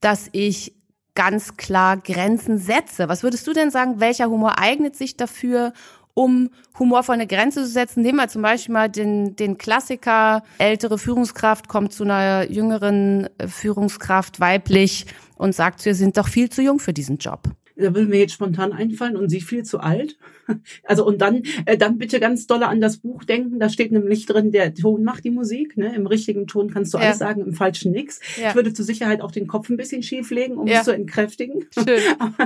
dass 0.00 0.28
ich 0.32 0.74
ganz 1.14 1.56
klar 1.56 1.96
Grenzen 1.96 2.58
setze. 2.58 3.08
Was 3.08 3.22
würdest 3.22 3.46
du 3.46 3.52
denn 3.52 3.70
sagen, 3.70 4.00
welcher 4.00 4.30
Humor 4.30 4.58
eignet 4.58 4.96
sich 4.96 5.16
dafür, 5.16 5.72
um 6.14 6.50
humorvoll 6.78 7.14
eine 7.14 7.26
Grenze 7.26 7.64
zu 7.64 7.70
setzen. 7.70 8.02
Nehmen 8.02 8.18
wir 8.18 8.28
zum 8.28 8.42
Beispiel 8.42 8.72
mal 8.72 8.88
den, 8.88 9.36
den 9.36 9.58
Klassiker, 9.58 10.42
ältere 10.58 10.98
Führungskraft 10.98 11.68
kommt 11.68 11.92
zu 11.92 12.04
einer 12.04 12.50
jüngeren 12.50 13.28
äh, 13.38 13.48
Führungskraft 13.48 14.40
weiblich 14.40 15.06
und 15.36 15.54
sagt, 15.54 15.84
wir 15.84 15.94
sind 15.94 16.16
doch 16.16 16.28
viel 16.28 16.50
zu 16.50 16.62
jung 16.62 16.78
für 16.78 16.92
diesen 16.92 17.18
Job 17.18 17.42
da 17.76 17.94
will 17.94 18.06
mir 18.06 18.18
jetzt 18.18 18.32
spontan 18.32 18.72
einfallen 18.72 19.16
und 19.16 19.28
sie 19.28 19.40
viel 19.40 19.64
zu 19.64 19.80
alt. 19.80 20.18
Also 20.84 21.06
und 21.06 21.20
dann 21.20 21.42
äh, 21.66 21.78
dann 21.78 21.98
bitte 21.98 22.18
ganz 22.20 22.46
dolle 22.46 22.66
an 22.66 22.80
das 22.80 22.98
Buch 22.98 23.24
denken. 23.24 23.58
Da 23.58 23.68
steht 23.68 23.92
nämlich 23.92 24.26
drin, 24.26 24.50
der 24.50 24.74
Ton 24.74 25.04
macht 25.04 25.24
die 25.24 25.30
Musik. 25.30 25.76
Ne? 25.76 25.94
Im 25.94 26.06
richtigen 26.06 26.46
Ton 26.46 26.70
kannst 26.70 26.92
du 26.92 26.98
ja. 26.98 27.04
alles 27.04 27.18
sagen, 27.18 27.42
im 27.42 27.54
falschen 27.54 27.92
nix. 27.92 28.20
Ja. 28.40 28.50
Ich 28.50 28.54
würde 28.54 28.72
zur 28.72 28.84
Sicherheit 28.84 29.20
auch 29.20 29.30
den 29.30 29.46
Kopf 29.46 29.70
ein 29.70 29.76
bisschen 29.76 30.02
schief 30.02 30.30
legen, 30.30 30.56
um 30.56 30.66
ja. 30.66 30.80
es 30.80 30.84
zu 30.84 30.92
entkräftigen. 30.92 31.66
Schön. 31.74 31.86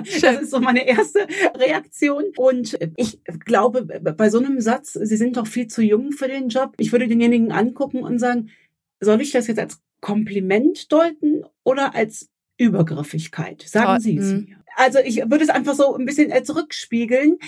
Schön. 0.05 0.21
Das 0.23 0.43
ist 0.43 0.51
so 0.51 0.61
meine 0.61 0.87
erste 0.87 1.27
Reaktion. 1.57 2.25
Und 2.37 2.79
ich 2.97 3.19
glaube, 3.45 3.83
bei 3.83 4.31
so 4.31 4.39
einem 4.39 4.61
Satz, 4.61 4.93
Sie 4.93 5.17
sind 5.17 5.37
doch 5.37 5.47
viel 5.47 5.67
zu 5.67 5.83
jung 5.83 6.13
für 6.13 6.29
den 6.29 6.49
Job. 6.49 6.75
Ich 6.79 6.93
würde 6.93 7.09
denjenigen 7.09 7.51
angucken 7.51 8.03
und 8.03 8.19
sagen, 8.19 8.51
soll 9.01 9.21
ich 9.21 9.33
das 9.33 9.47
jetzt 9.47 9.59
als 9.59 9.81
Kompliment 10.01 10.93
deuten 10.93 11.45
oder 11.65 11.95
als 11.95 12.31
Übergriffigkeit? 12.59 13.63
Sagen 13.63 13.87
Toll. 13.87 14.01
Sie 14.01 14.17
es 14.17 14.33
mhm. 14.33 14.47
mir. 14.49 14.57
Also 14.77 14.99
ich 15.01 15.17
würde 15.17 15.43
es 15.43 15.49
einfach 15.49 15.75
so 15.75 15.97
ein 15.97 16.05
bisschen 16.05 16.31
äh, 16.31 16.45
zurückspiegeln. 16.45 17.39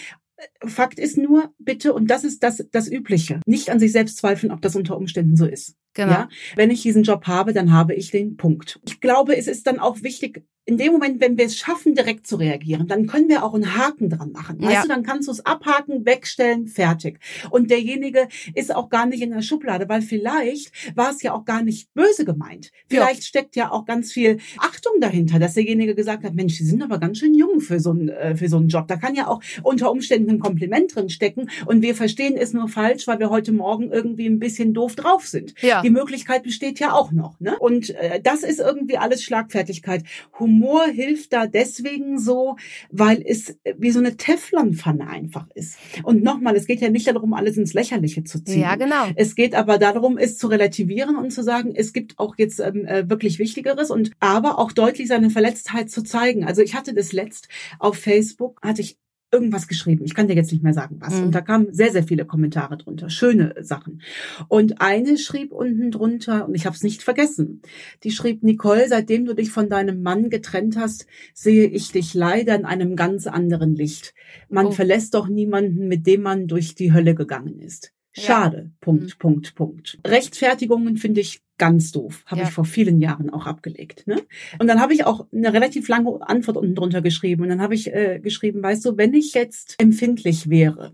Fakt 0.64 0.98
ist 0.98 1.18
nur, 1.18 1.52
bitte, 1.58 1.92
und 1.92 2.08
das 2.08 2.24
ist 2.24 2.42
das, 2.42 2.64
das 2.70 2.90
Übliche, 2.90 3.40
nicht 3.44 3.70
an 3.70 3.78
sich 3.78 3.92
selbst 3.92 4.18
zweifeln, 4.18 4.52
ob 4.52 4.62
das 4.62 4.76
unter 4.76 4.96
Umständen 4.96 5.36
so 5.36 5.46
ist. 5.46 5.76
Genau. 5.94 6.12
Ja? 6.12 6.28
Wenn 6.54 6.70
ich 6.70 6.82
diesen 6.82 7.02
Job 7.02 7.26
habe, 7.26 7.52
dann 7.52 7.72
habe 7.72 7.94
ich 7.94 8.10
den 8.10 8.36
Punkt. 8.36 8.80
Ich 8.86 9.00
glaube, 9.00 9.36
es 9.36 9.46
ist 9.48 9.66
dann 9.66 9.78
auch 9.78 10.02
wichtig, 10.02 10.44
in 10.68 10.76
dem 10.76 10.92
Moment, 10.92 11.18
wenn 11.22 11.38
wir 11.38 11.46
es 11.46 11.56
schaffen, 11.56 11.94
direkt 11.94 12.26
zu 12.26 12.36
reagieren, 12.36 12.86
dann 12.88 13.06
können 13.06 13.30
wir 13.30 13.42
auch 13.42 13.54
einen 13.54 13.74
Haken 13.78 14.10
dran 14.10 14.32
machen. 14.32 14.60
Weißt 14.60 14.74
ja. 14.74 14.82
du, 14.82 14.88
dann 14.88 15.02
kannst 15.02 15.26
du 15.26 15.32
es 15.32 15.46
abhaken, 15.46 16.04
wegstellen, 16.04 16.66
fertig. 16.66 17.20
Und 17.48 17.70
derjenige 17.70 18.28
ist 18.54 18.74
auch 18.74 18.90
gar 18.90 19.06
nicht 19.06 19.22
in 19.22 19.30
der 19.30 19.40
Schublade, 19.40 19.88
weil 19.88 20.02
vielleicht 20.02 20.70
war 20.94 21.10
es 21.10 21.22
ja 21.22 21.32
auch 21.32 21.46
gar 21.46 21.62
nicht 21.62 21.94
böse 21.94 22.26
gemeint. 22.26 22.70
Vielleicht 22.86 23.20
ja. 23.20 23.26
steckt 23.26 23.56
ja 23.56 23.70
auch 23.70 23.86
ganz 23.86 24.12
viel 24.12 24.40
Achtung 24.58 24.92
dahinter, 25.00 25.38
dass 25.38 25.54
derjenige 25.54 25.94
gesagt 25.94 26.22
hat, 26.22 26.34
Mensch, 26.34 26.58
Sie 26.58 26.66
sind 26.66 26.82
aber 26.82 26.98
ganz 26.98 27.16
schön 27.16 27.34
jung 27.34 27.60
für 27.60 27.80
so 27.80 27.90
einen, 27.90 28.10
äh, 28.10 28.36
für 28.36 28.50
so 28.50 28.58
einen 28.58 28.68
Job. 28.68 28.88
Da 28.88 28.96
kann 28.96 29.14
ja 29.14 29.26
auch 29.26 29.40
unter 29.62 29.90
Umständen 29.90 30.32
ein 30.32 30.38
Kompliment 30.38 30.94
drin 30.94 31.08
stecken 31.08 31.48
und 31.64 31.80
wir 31.80 31.94
verstehen 31.94 32.36
es 32.36 32.52
nur 32.52 32.68
falsch, 32.68 33.06
weil 33.06 33.20
wir 33.20 33.30
heute 33.30 33.52
Morgen 33.52 33.90
irgendwie 33.90 34.26
ein 34.26 34.38
bisschen 34.38 34.74
doof 34.74 34.96
drauf 34.96 35.26
sind. 35.26 35.54
Ja. 35.62 35.77
Die 35.82 35.90
Möglichkeit 35.90 36.42
besteht 36.42 36.78
ja 36.78 36.92
auch 36.92 37.12
noch. 37.12 37.38
Ne? 37.40 37.58
Und 37.58 37.90
äh, 37.90 38.20
das 38.20 38.42
ist 38.42 38.60
irgendwie 38.60 38.98
alles 38.98 39.22
Schlagfertigkeit. 39.22 40.04
Humor 40.38 40.86
hilft 40.86 41.32
da 41.32 41.46
deswegen 41.46 42.18
so, 42.18 42.56
weil 42.90 43.22
es 43.24 43.58
wie 43.76 43.90
so 43.90 43.98
eine 43.98 44.16
Teflonpfanne 44.16 45.08
einfach 45.08 45.46
ist. 45.54 45.78
Und 46.02 46.22
nochmal, 46.22 46.56
es 46.56 46.66
geht 46.66 46.80
ja 46.80 46.90
nicht 46.90 47.06
darum, 47.06 47.34
alles 47.34 47.56
ins 47.56 47.74
Lächerliche 47.74 48.24
zu 48.24 48.42
ziehen. 48.42 48.62
Ja, 48.62 48.76
genau. 48.76 49.06
Es 49.16 49.34
geht 49.34 49.54
aber 49.54 49.78
darum, 49.78 50.18
es 50.18 50.38
zu 50.38 50.48
relativieren 50.48 51.16
und 51.16 51.32
zu 51.32 51.42
sagen, 51.42 51.72
es 51.74 51.92
gibt 51.92 52.18
auch 52.18 52.36
jetzt 52.38 52.60
ähm, 52.60 52.86
äh, 52.86 53.08
wirklich 53.08 53.38
Wichtigeres 53.38 53.90
und 53.90 54.12
aber 54.20 54.58
auch 54.58 54.72
deutlich 54.72 55.08
seine 55.08 55.30
Verletztheit 55.30 55.90
zu 55.90 56.02
zeigen. 56.02 56.44
Also 56.44 56.62
ich 56.62 56.74
hatte 56.74 56.94
das 56.94 57.12
letzt 57.12 57.48
auf 57.78 57.96
Facebook, 57.96 58.60
hatte 58.62 58.82
ich 58.82 58.98
irgendwas 59.30 59.68
geschrieben. 59.68 60.04
Ich 60.04 60.14
kann 60.14 60.28
dir 60.28 60.34
jetzt 60.34 60.52
nicht 60.52 60.62
mehr 60.62 60.72
sagen, 60.72 60.96
was. 61.00 61.14
Mhm. 61.14 61.24
Und 61.24 61.34
da 61.34 61.40
kamen 61.40 61.72
sehr, 61.72 61.92
sehr 61.92 62.02
viele 62.02 62.24
Kommentare 62.24 62.78
drunter, 62.78 63.10
schöne 63.10 63.54
Sachen. 63.60 64.02
Und 64.48 64.80
eine 64.80 65.18
schrieb 65.18 65.52
unten 65.52 65.90
drunter, 65.90 66.46
und 66.46 66.54
ich 66.54 66.66
habe 66.66 66.74
es 66.74 66.82
nicht 66.82 67.02
vergessen, 67.02 67.62
die 68.04 68.10
schrieb, 68.10 68.42
Nicole, 68.42 68.88
seitdem 68.88 69.26
du 69.26 69.34
dich 69.34 69.50
von 69.50 69.68
deinem 69.68 70.02
Mann 70.02 70.30
getrennt 70.30 70.76
hast, 70.76 71.06
sehe 71.34 71.66
ich 71.66 71.92
dich 71.92 72.14
leider 72.14 72.54
in 72.54 72.64
einem 72.64 72.96
ganz 72.96 73.26
anderen 73.26 73.74
Licht. 73.74 74.14
Man 74.48 74.66
oh. 74.66 74.70
verlässt 74.70 75.14
doch 75.14 75.28
niemanden, 75.28 75.88
mit 75.88 76.06
dem 76.06 76.22
man 76.22 76.46
durch 76.46 76.74
die 76.74 76.92
Hölle 76.92 77.14
gegangen 77.14 77.60
ist. 77.60 77.92
Schade. 78.18 78.56
Ja. 78.56 78.70
Punkt, 78.80 79.04
mhm. 79.04 79.18
Punkt, 79.18 79.54
Punkt. 79.54 79.98
Rechtfertigungen 80.06 80.96
finde 80.96 81.20
ich 81.20 81.42
ganz 81.58 81.92
doof. 81.92 82.22
Habe 82.26 82.42
ja. 82.42 82.46
ich 82.46 82.52
vor 82.52 82.64
vielen 82.64 83.00
Jahren 83.00 83.30
auch 83.30 83.46
abgelegt. 83.46 84.06
Ne? 84.06 84.22
Und 84.58 84.68
dann 84.68 84.80
habe 84.80 84.94
ich 84.94 85.04
auch 85.04 85.26
eine 85.32 85.52
relativ 85.52 85.88
lange 85.88 86.20
Antwort 86.22 86.56
unten 86.56 86.74
drunter 86.74 87.02
geschrieben. 87.02 87.42
Und 87.42 87.48
dann 87.48 87.60
habe 87.60 87.74
ich 87.74 87.92
äh, 87.92 88.20
geschrieben, 88.20 88.62
weißt 88.62 88.84
du, 88.84 88.96
wenn 88.96 89.14
ich 89.14 89.34
jetzt 89.34 89.74
empfindlich 89.78 90.48
wäre, 90.48 90.92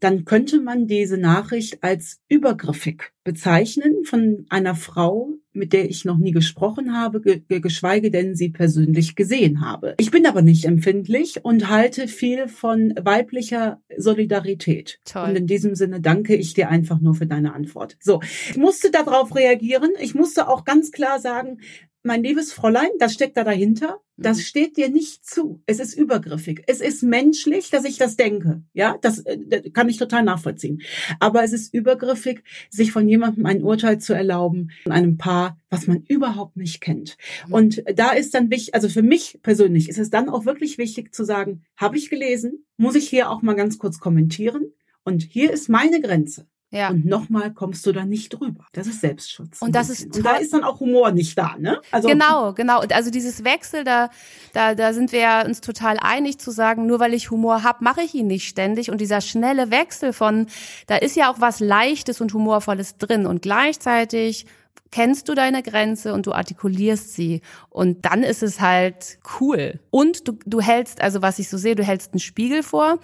dann 0.00 0.24
könnte 0.24 0.60
man 0.60 0.86
diese 0.86 1.18
Nachricht 1.18 1.82
als 1.82 2.20
übergriffig 2.28 3.12
bezeichnen 3.22 4.04
von 4.04 4.46
einer 4.48 4.74
Frau, 4.74 5.34
mit 5.54 5.72
der 5.72 5.88
ich 5.88 6.04
noch 6.04 6.18
nie 6.18 6.32
gesprochen 6.32 6.96
habe, 6.96 7.20
geschweige 7.48 8.10
denn 8.10 8.34
sie 8.34 8.50
persönlich 8.50 9.14
gesehen 9.14 9.60
habe. 9.60 9.94
Ich 9.98 10.10
bin 10.10 10.26
aber 10.26 10.42
nicht 10.42 10.64
empfindlich 10.64 11.44
und 11.44 11.68
halte 11.68 12.08
viel 12.08 12.48
von 12.48 12.92
weiblicher 13.00 13.80
Solidarität. 13.96 14.98
Toll. 15.04 15.30
Und 15.30 15.36
in 15.36 15.46
diesem 15.46 15.74
Sinne 15.74 16.00
danke 16.00 16.34
ich 16.34 16.54
dir 16.54 16.68
einfach 16.68 17.00
nur 17.00 17.14
für 17.14 17.26
deine 17.26 17.54
Antwort. 17.54 17.96
So, 18.00 18.20
ich 18.22 18.56
musste 18.56 18.90
darauf 18.90 19.34
reagieren. 19.34 19.90
Ich 20.00 20.14
musste 20.14 20.48
auch 20.48 20.64
ganz 20.64 20.90
klar 20.90 21.20
sagen, 21.20 21.58
mein 22.04 22.22
liebes 22.22 22.52
Fräulein, 22.52 22.90
das 22.98 23.14
steckt 23.14 23.36
da 23.36 23.44
dahinter. 23.44 24.00
Das 24.16 24.36
mhm. 24.36 24.42
steht 24.42 24.76
dir 24.76 24.88
nicht 24.90 25.26
zu. 25.26 25.62
Es 25.66 25.80
ist 25.80 25.94
übergriffig. 25.94 26.62
Es 26.66 26.80
ist 26.80 27.02
menschlich, 27.02 27.70
dass 27.70 27.84
ich 27.84 27.96
das 27.96 28.16
denke. 28.16 28.62
Ja, 28.72 28.96
das, 29.00 29.20
äh, 29.20 29.38
das 29.38 29.72
kann 29.72 29.88
ich 29.88 29.96
total 29.96 30.22
nachvollziehen. 30.22 30.82
Aber 31.18 31.42
es 31.42 31.52
ist 31.52 31.74
übergriffig, 31.74 32.44
sich 32.70 32.92
von 32.92 33.08
jemandem 33.08 33.46
ein 33.46 33.62
Urteil 33.62 33.98
zu 33.98 34.12
erlauben, 34.12 34.70
von 34.84 34.92
einem 34.92 35.16
Paar, 35.16 35.58
was 35.70 35.86
man 35.86 36.04
überhaupt 36.06 36.56
nicht 36.56 36.80
kennt. 36.80 37.16
Mhm. 37.48 37.52
Und 37.52 37.84
da 37.96 38.12
ist 38.12 38.34
dann 38.34 38.50
wichtig, 38.50 38.74
also 38.74 38.88
für 38.88 39.02
mich 39.02 39.40
persönlich 39.42 39.88
ist 39.88 39.98
es 39.98 40.10
dann 40.10 40.28
auch 40.28 40.44
wirklich 40.44 40.78
wichtig 40.78 41.12
zu 41.14 41.24
sagen, 41.24 41.62
habe 41.76 41.96
ich 41.96 42.10
gelesen, 42.10 42.64
muss 42.76 42.94
ich 42.94 43.08
hier 43.08 43.30
auch 43.30 43.42
mal 43.42 43.54
ganz 43.54 43.78
kurz 43.78 43.98
kommentieren. 43.98 44.72
Und 45.04 45.22
hier 45.22 45.52
ist 45.52 45.68
meine 45.68 46.00
Grenze. 46.00 46.46
Ja. 46.74 46.88
Und 46.88 47.06
nochmal 47.06 47.52
kommst 47.52 47.86
du 47.86 47.92
da 47.92 48.04
nicht 48.04 48.30
drüber. 48.30 48.66
Das 48.72 48.88
ist 48.88 49.00
Selbstschutz. 49.00 49.62
Und 49.62 49.76
das 49.76 49.90
ist 49.90 50.16
und 50.16 50.26
da 50.26 50.34
ist 50.34 50.52
dann 50.52 50.64
auch 50.64 50.80
Humor 50.80 51.12
nicht 51.12 51.38
da, 51.38 51.54
ne? 51.56 51.80
Also 51.92 52.08
genau, 52.08 52.52
genau. 52.52 52.80
Also 52.80 53.12
dieses 53.12 53.44
Wechsel, 53.44 53.84
da, 53.84 54.10
da, 54.54 54.74
da 54.74 54.92
sind 54.92 55.12
wir 55.12 55.44
uns 55.46 55.60
total 55.60 55.98
einig 56.00 56.38
zu 56.38 56.50
sagen, 56.50 56.88
nur 56.88 56.98
weil 56.98 57.14
ich 57.14 57.30
Humor 57.30 57.62
hab, 57.62 57.80
mache 57.80 58.02
ich 58.02 58.12
ihn 58.14 58.26
nicht 58.26 58.48
ständig. 58.48 58.90
Und 58.90 59.00
dieser 59.00 59.20
schnelle 59.20 59.70
Wechsel 59.70 60.12
von, 60.12 60.48
da 60.88 60.96
ist 60.96 61.14
ja 61.14 61.30
auch 61.30 61.40
was 61.40 61.60
Leichtes 61.60 62.20
und 62.20 62.34
Humorvolles 62.34 62.96
drin. 62.96 63.26
Und 63.26 63.42
gleichzeitig 63.42 64.46
kennst 64.90 65.28
du 65.28 65.34
deine 65.34 65.62
Grenze 65.62 66.12
und 66.12 66.26
du 66.26 66.32
artikulierst 66.32 67.14
sie. 67.14 67.40
Und 67.70 68.04
dann 68.04 68.24
ist 68.24 68.42
es 68.42 68.60
halt 68.60 69.18
cool. 69.40 69.78
Und 69.90 70.26
du, 70.26 70.38
du 70.44 70.60
hältst, 70.60 71.00
also 71.00 71.22
was 71.22 71.38
ich 71.38 71.48
so 71.48 71.56
sehe, 71.56 71.76
du 71.76 71.84
hältst 71.84 72.14
einen 72.14 72.20
Spiegel 72.20 72.64
vor 72.64 72.98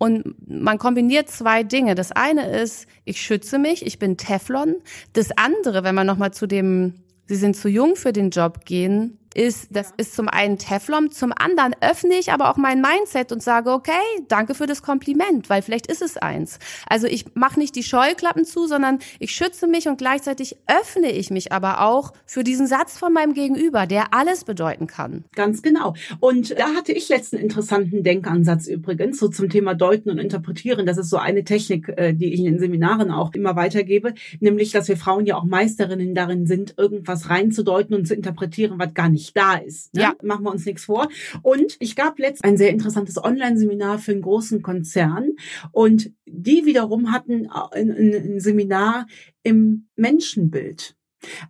und 0.00 0.34
man 0.48 0.78
kombiniert 0.78 1.28
zwei 1.28 1.62
Dinge. 1.62 1.94
Das 1.94 2.10
eine 2.10 2.48
ist, 2.58 2.86
ich 3.04 3.20
schütze 3.20 3.58
mich, 3.58 3.84
ich 3.84 3.98
bin 3.98 4.16
Teflon. 4.16 4.76
Das 5.12 5.28
andere, 5.36 5.84
wenn 5.84 5.94
man 5.94 6.06
nochmal 6.06 6.32
zu 6.32 6.46
dem, 6.46 6.94
sie 7.26 7.36
sind 7.36 7.54
zu 7.54 7.68
jung 7.68 7.96
für 7.96 8.14
den 8.14 8.30
Job 8.30 8.64
gehen, 8.64 9.18
ist, 9.34 9.68
das 9.70 9.92
ist 9.96 10.14
zum 10.14 10.28
einen 10.28 10.58
Teflon, 10.58 11.10
zum 11.10 11.32
anderen 11.36 11.74
öffne 11.80 12.14
ich 12.14 12.32
aber 12.32 12.50
auch 12.50 12.56
mein 12.56 12.80
Mindset 12.80 13.32
und 13.32 13.42
sage, 13.42 13.70
okay, 13.70 13.92
danke 14.28 14.54
für 14.54 14.66
das 14.66 14.82
Kompliment, 14.82 15.48
weil 15.48 15.62
vielleicht 15.62 15.86
ist 15.86 16.02
es 16.02 16.16
eins. 16.16 16.58
Also 16.88 17.06
ich 17.06 17.26
mache 17.34 17.58
nicht 17.58 17.76
die 17.76 17.82
Scheuklappen 17.82 18.44
zu, 18.44 18.66
sondern 18.66 18.98
ich 19.18 19.32
schütze 19.32 19.66
mich 19.66 19.86
und 19.88 19.98
gleichzeitig 19.98 20.56
öffne 20.66 21.12
ich 21.12 21.30
mich 21.30 21.52
aber 21.52 21.82
auch 21.82 22.12
für 22.26 22.42
diesen 22.42 22.66
Satz 22.66 22.98
von 22.98 23.12
meinem 23.12 23.34
Gegenüber, 23.34 23.86
der 23.86 24.12
alles 24.12 24.44
bedeuten 24.44 24.86
kann. 24.86 25.24
Ganz 25.34 25.62
genau. 25.62 25.94
Und 26.18 26.58
da 26.58 26.74
hatte 26.74 26.92
ich 26.92 27.08
letzten 27.08 27.36
interessanten 27.36 28.02
Denkansatz 28.02 28.66
übrigens, 28.66 29.18
so 29.18 29.28
zum 29.28 29.48
Thema 29.48 29.74
Deuten 29.74 30.10
und 30.10 30.18
Interpretieren. 30.18 30.86
Das 30.86 30.98
ist 30.98 31.10
so 31.10 31.18
eine 31.18 31.44
Technik, 31.44 31.88
äh, 31.96 32.12
die 32.12 32.32
ich 32.32 32.40
in 32.40 32.46
den 32.46 32.58
Seminaren 32.58 33.10
auch 33.10 33.32
immer 33.34 33.54
weitergebe, 33.54 34.14
nämlich, 34.40 34.72
dass 34.72 34.88
wir 34.88 34.96
Frauen 34.96 35.26
ja 35.26 35.36
auch 35.36 35.44
Meisterinnen 35.44 36.14
darin 36.14 36.46
sind, 36.46 36.74
irgendwas 36.76 37.30
reinzudeuten 37.30 37.94
und 37.94 38.06
zu 38.06 38.14
interpretieren, 38.14 38.78
was 38.78 38.94
gar 38.94 39.08
nicht 39.08 39.19
da 39.32 39.56
ist. 39.56 39.94
Ne? 39.94 40.02
Ja. 40.02 40.14
Machen 40.22 40.44
wir 40.44 40.50
uns 40.50 40.66
nichts 40.66 40.84
vor. 40.84 41.08
Und 41.42 41.76
ich 41.80 41.96
gab 41.96 42.18
letztens 42.18 42.50
ein 42.50 42.56
sehr 42.56 42.70
interessantes 42.70 43.22
Online-Seminar 43.22 43.98
für 43.98 44.12
einen 44.12 44.22
großen 44.22 44.62
Konzern 44.62 45.30
und 45.72 46.12
die 46.26 46.64
wiederum 46.64 47.12
hatten 47.12 47.48
ein, 47.48 47.90
ein 47.90 48.40
Seminar 48.40 49.06
im 49.42 49.88
Menschenbild. 49.96 50.96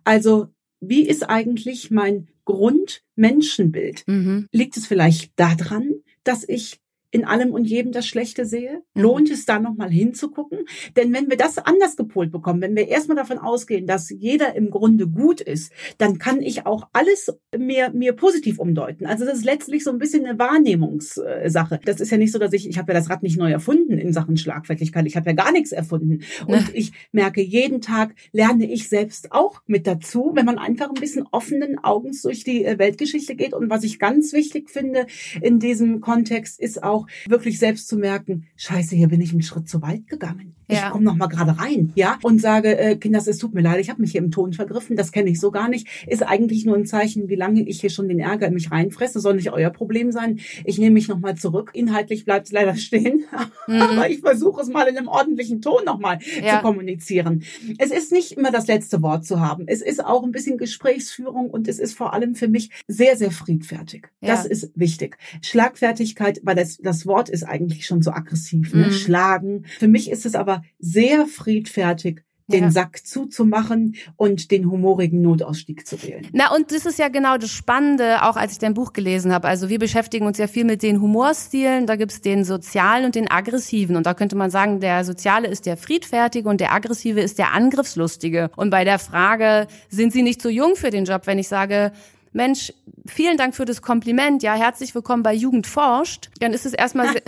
Also 0.03 0.49
wie 0.81 1.07
ist 1.07 1.29
eigentlich 1.29 1.91
mein 1.91 2.27
Grundmenschenbild? 2.45 4.03
Mhm. 4.07 4.47
Liegt 4.51 4.77
es 4.77 4.87
vielleicht 4.87 5.39
daran, 5.39 5.93
dass 6.23 6.47
ich 6.47 6.80
in 7.11 7.25
allem 7.25 7.51
und 7.51 7.65
jedem 7.65 7.91
das 7.91 8.07
Schlechte 8.07 8.45
sehe? 8.45 8.81
Mhm. 8.93 9.01
Lohnt 9.01 9.31
es 9.31 9.45
da 9.45 9.59
nochmal 9.59 9.91
hinzugucken? 9.91 10.59
Denn 10.95 11.13
wenn 11.13 11.29
wir 11.29 11.37
das 11.37 11.57
anders 11.57 11.95
gepolt 11.95 12.31
bekommen, 12.31 12.61
wenn 12.61 12.75
wir 12.75 12.87
erstmal 12.87 13.17
davon 13.17 13.37
ausgehen, 13.37 13.85
dass 13.85 14.09
jeder 14.09 14.55
im 14.55 14.71
Grunde 14.71 15.07
gut 15.07 15.41
ist, 15.41 15.71
dann 15.97 16.17
kann 16.17 16.41
ich 16.41 16.65
auch 16.65 16.87
alles 16.93 17.31
mir, 17.57 17.91
mir 17.91 18.13
positiv 18.13 18.59
umdeuten. 18.59 19.05
Also 19.05 19.25
das 19.25 19.39
ist 19.39 19.45
letztlich 19.45 19.83
so 19.83 19.91
ein 19.91 19.97
bisschen 19.97 20.25
eine 20.25 20.39
Wahrnehmungssache. 20.39 21.79
Das 21.85 21.99
ist 21.99 22.11
ja 22.11 22.17
nicht 22.17 22.31
so, 22.31 22.39
dass 22.39 22.53
ich, 22.53 22.67
ich 22.67 22.77
habe 22.77 22.93
ja 22.93 22.99
das 22.99 23.09
Rad 23.09 23.23
nicht 23.23 23.37
neu 23.37 23.51
erfunden 23.51 23.97
in 23.97 24.13
Sachen 24.13 24.37
Schlagfertigkeit. 24.37 25.05
Ich 25.05 25.15
habe 25.15 25.29
ja 25.29 25.35
gar 25.35 25.51
nichts 25.51 25.71
erfunden. 25.71 26.21
Und 26.47 26.73
ich 26.73 26.91
merke, 27.11 27.41
jeden 27.41 27.81
Tag 27.81 28.15
lerne 28.31 28.71
ich 28.71 28.89
selbst 28.89 29.31
auch 29.31 29.61
mit 29.67 29.87
dazu, 29.87 30.31
wenn 30.33 30.45
man 30.45 30.57
einfach 30.57 30.89
ein 30.89 30.99
bisschen 30.99 31.27
offenen 31.31 31.79
Augens 31.83 32.21
durch 32.21 32.43
die 32.43 32.63
äh, 32.65 32.77
Weltgeschichte 32.79 33.35
geht. 33.35 33.53
Und 33.53 33.69
was 33.69 33.83
ich 33.83 33.99
ganz 33.99 34.33
wichtig 34.33 34.69
finde 34.69 35.05
in 35.41 35.59
diesem 35.59 36.01
Kontext 36.01 36.59
ist 36.59 36.83
auch, 36.83 37.00
auch 37.01 37.29
wirklich 37.29 37.59
selbst 37.59 37.87
zu 37.87 37.97
merken, 37.97 38.47
scheiße, 38.55 38.95
hier 38.95 39.07
bin 39.07 39.21
ich 39.21 39.31
einen 39.31 39.41
Schritt 39.41 39.69
zu 39.69 39.81
weit 39.81 40.07
gegangen. 40.07 40.55
Ja. 40.71 40.87
Ich 40.87 40.91
komme 40.91 41.03
noch 41.03 41.15
mal 41.15 41.27
gerade 41.27 41.59
rein, 41.59 41.91
ja, 41.95 42.17
und 42.23 42.39
sage, 42.39 42.77
äh, 42.77 42.95
Kinders, 42.95 43.27
es 43.27 43.37
tut 43.37 43.53
mir 43.53 43.61
leid, 43.61 43.79
ich 43.79 43.89
habe 43.89 44.01
mich 44.01 44.11
hier 44.11 44.21
im 44.21 44.31
Ton 44.31 44.53
vergriffen, 44.53 44.95
das 44.95 45.11
kenne 45.11 45.29
ich 45.29 45.39
so 45.39 45.51
gar 45.51 45.67
nicht. 45.67 45.87
Ist 46.07 46.23
eigentlich 46.23 46.65
nur 46.65 46.75
ein 46.75 46.85
Zeichen, 46.85 47.27
wie 47.29 47.35
lange 47.35 47.61
ich 47.67 47.81
hier 47.81 47.89
schon 47.89 48.07
den 48.07 48.19
Ärger 48.19 48.47
in 48.47 48.53
mich 48.53 48.71
reinfresse. 48.71 49.19
Soll 49.19 49.35
nicht 49.35 49.51
euer 49.51 49.69
Problem 49.69 50.11
sein. 50.11 50.39
Ich 50.63 50.77
nehme 50.77 50.91
mich 50.91 51.07
noch 51.07 51.19
mal 51.19 51.35
zurück. 51.35 51.71
Inhaltlich 51.73 52.25
bleibt 52.25 52.47
es 52.47 52.51
leider 52.51 52.75
stehen, 52.75 53.25
mhm. 53.67 53.81
aber 53.81 54.09
ich 54.09 54.19
versuche 54.19 54.61
es 54.61 54.69
mal 54.69 54.87
in 54.87 54.97
einem 54.97 55.07
ordentlichen 55.07 55.61
Ton 55.61 55.83
noch 55.85 55.99
mal 55.99 56.19
ja. 56.41 56.57
zu 56.57 56.61
kommunizieren. 56.61 57.43
Es 57.77 57.91
ist 57.91 58.11
nicht 58.11 58.33
immer 58.33 58.51
das 58.51 58.67
letzte 58.67 59.01
Wort 59.01 59.25
zu 59.25 59.39
haben. 59.39 59.65
Es 59.67 59.81
ist 59.81 60.03
auch 60.03 60.23
ein 60.23 60.31
bisschen 60.31 60.57
Gesprächsführung 60.57 61.49
und 61.49 61.67
es 61.67 61.79
ist 61.79 61.97
vor 61.97 62.13
allem 62.13 62.35
für 62.35 62.47
mich 62.47 62.69
sehr, 62.87 63.17
sehr 63.17 63.31
friedfertig. 63.31 64.07
Ja. 64.21 64.29
Das 64.29 64.45
ist 64.45 64.71
wichtig. 64.75 65.17
Schlagfertigkeit, 65.41 66.39
weil 66.43 66.55
das, 66.55 66.77
das 66.77 67.01
das 67.01 67.07
Wort 67.07 67.29
ist 67.29 67.43
eigentlich 67.43 67.85
schon 67.85 68.01
so 68.01 68.11
aggressiv, 68.11 68.73
ne? 68.73 68.87
Mhm. 68.87 68.91
schlagen. 68.91 69.65
Für 69.79 69.87
mich 69.87 70.11
ist 70.11 70.25
es 70.25 70.35
aber 70.35 70.60
sehr 70.79 71.27
friedfertig, 71.27 72.23
den 72.51 72.65
ja. 72.65 72.71
Sack 72.71 73.05
zuzumachen 73.05 73.95
und 74.17 74.51
den 74.51 74.69
humorigen 74.69 75.21
Notausstieg 75.21 75.87
zu 75.87 76.01
wählen. 76.03 76.27
Na, 76.33 76.53
und 76.53 76.71
das 76.71 76.85
ist 76.85 76.99
ja 76.99 77.07
genau 77.07 77.37
das 77.37 77.49
Spannende, 77.49 78.23
auch 78.23 78.35
als 78.35 78.53
ich 78.53 78.59
dein 78.59 78.73
Buch 78.73 78.93
gelesen 78.93 79.33
habe. 79.33 79.47
Also 79.47 79.69
wir 79.69 79.79
beschäftigen 79.79 80.25
uns 80.25 80.37
ja 80.37 80.47
viel 80.47 80.65
mit 80.65 80.83
den 80.83 81.01
Humorstilen. 81.01 81.87
Da 81.87 81.95
gibt's 81.95 82.21
den 82.21 82.43
sozialen 82.43 83.05
und 83.05 83.15
den 83.15 83.29
aggressiven. 83.29 83.95
Und 83.95 84.05
da 84.05 84.13
könnte 84.13 84.35
man 84.35 84.51
sagen, 84.51 84.79
der 84.79 85.03
soziale 85.05 85.47
ist 85.47 85.65
der 85.65 85.77
friedfertige 85.77 86.47
und 86.47 86.59
der 86.59 86.73
aggressive 86.73 87.21
ist 87.21 87.37
der 87.37 87.53
angriffslustige. 87.53 88.51
Und 88.55 88.69
bei 88.69 88.83
der 88.83 88.99
Frage, 88.99 89.67
sind 89.89 90.13
Sie 90.13 90.23
nicht 90.23 90.41
zu 90.41 90.49
jung 90.49 90.75
für 90.75 90.89
den 90.89 91.05
Job, 91.05 91.21
wenn 91.25 91.39
ich 91.39 91.47
sage, 91.47 91.91
Mensch, 92.33 92.71
vielen 93.05 93.35
Dank 93.35 93.55
für 93.55 93.65
das 93.65 93.81
Kompliment. 93.81 94.41
Ja, 94.41 94.53
herzlich 94.53 94.95
willkommen 94.95 95.21
bei 95.21 95.33
Jugend 95.33 95.67
forscht. 95.67 96.29
Dann 96.39 96.53
ist 96.53 96.65
es 96.65 96.73
erstmal 96.73 97.07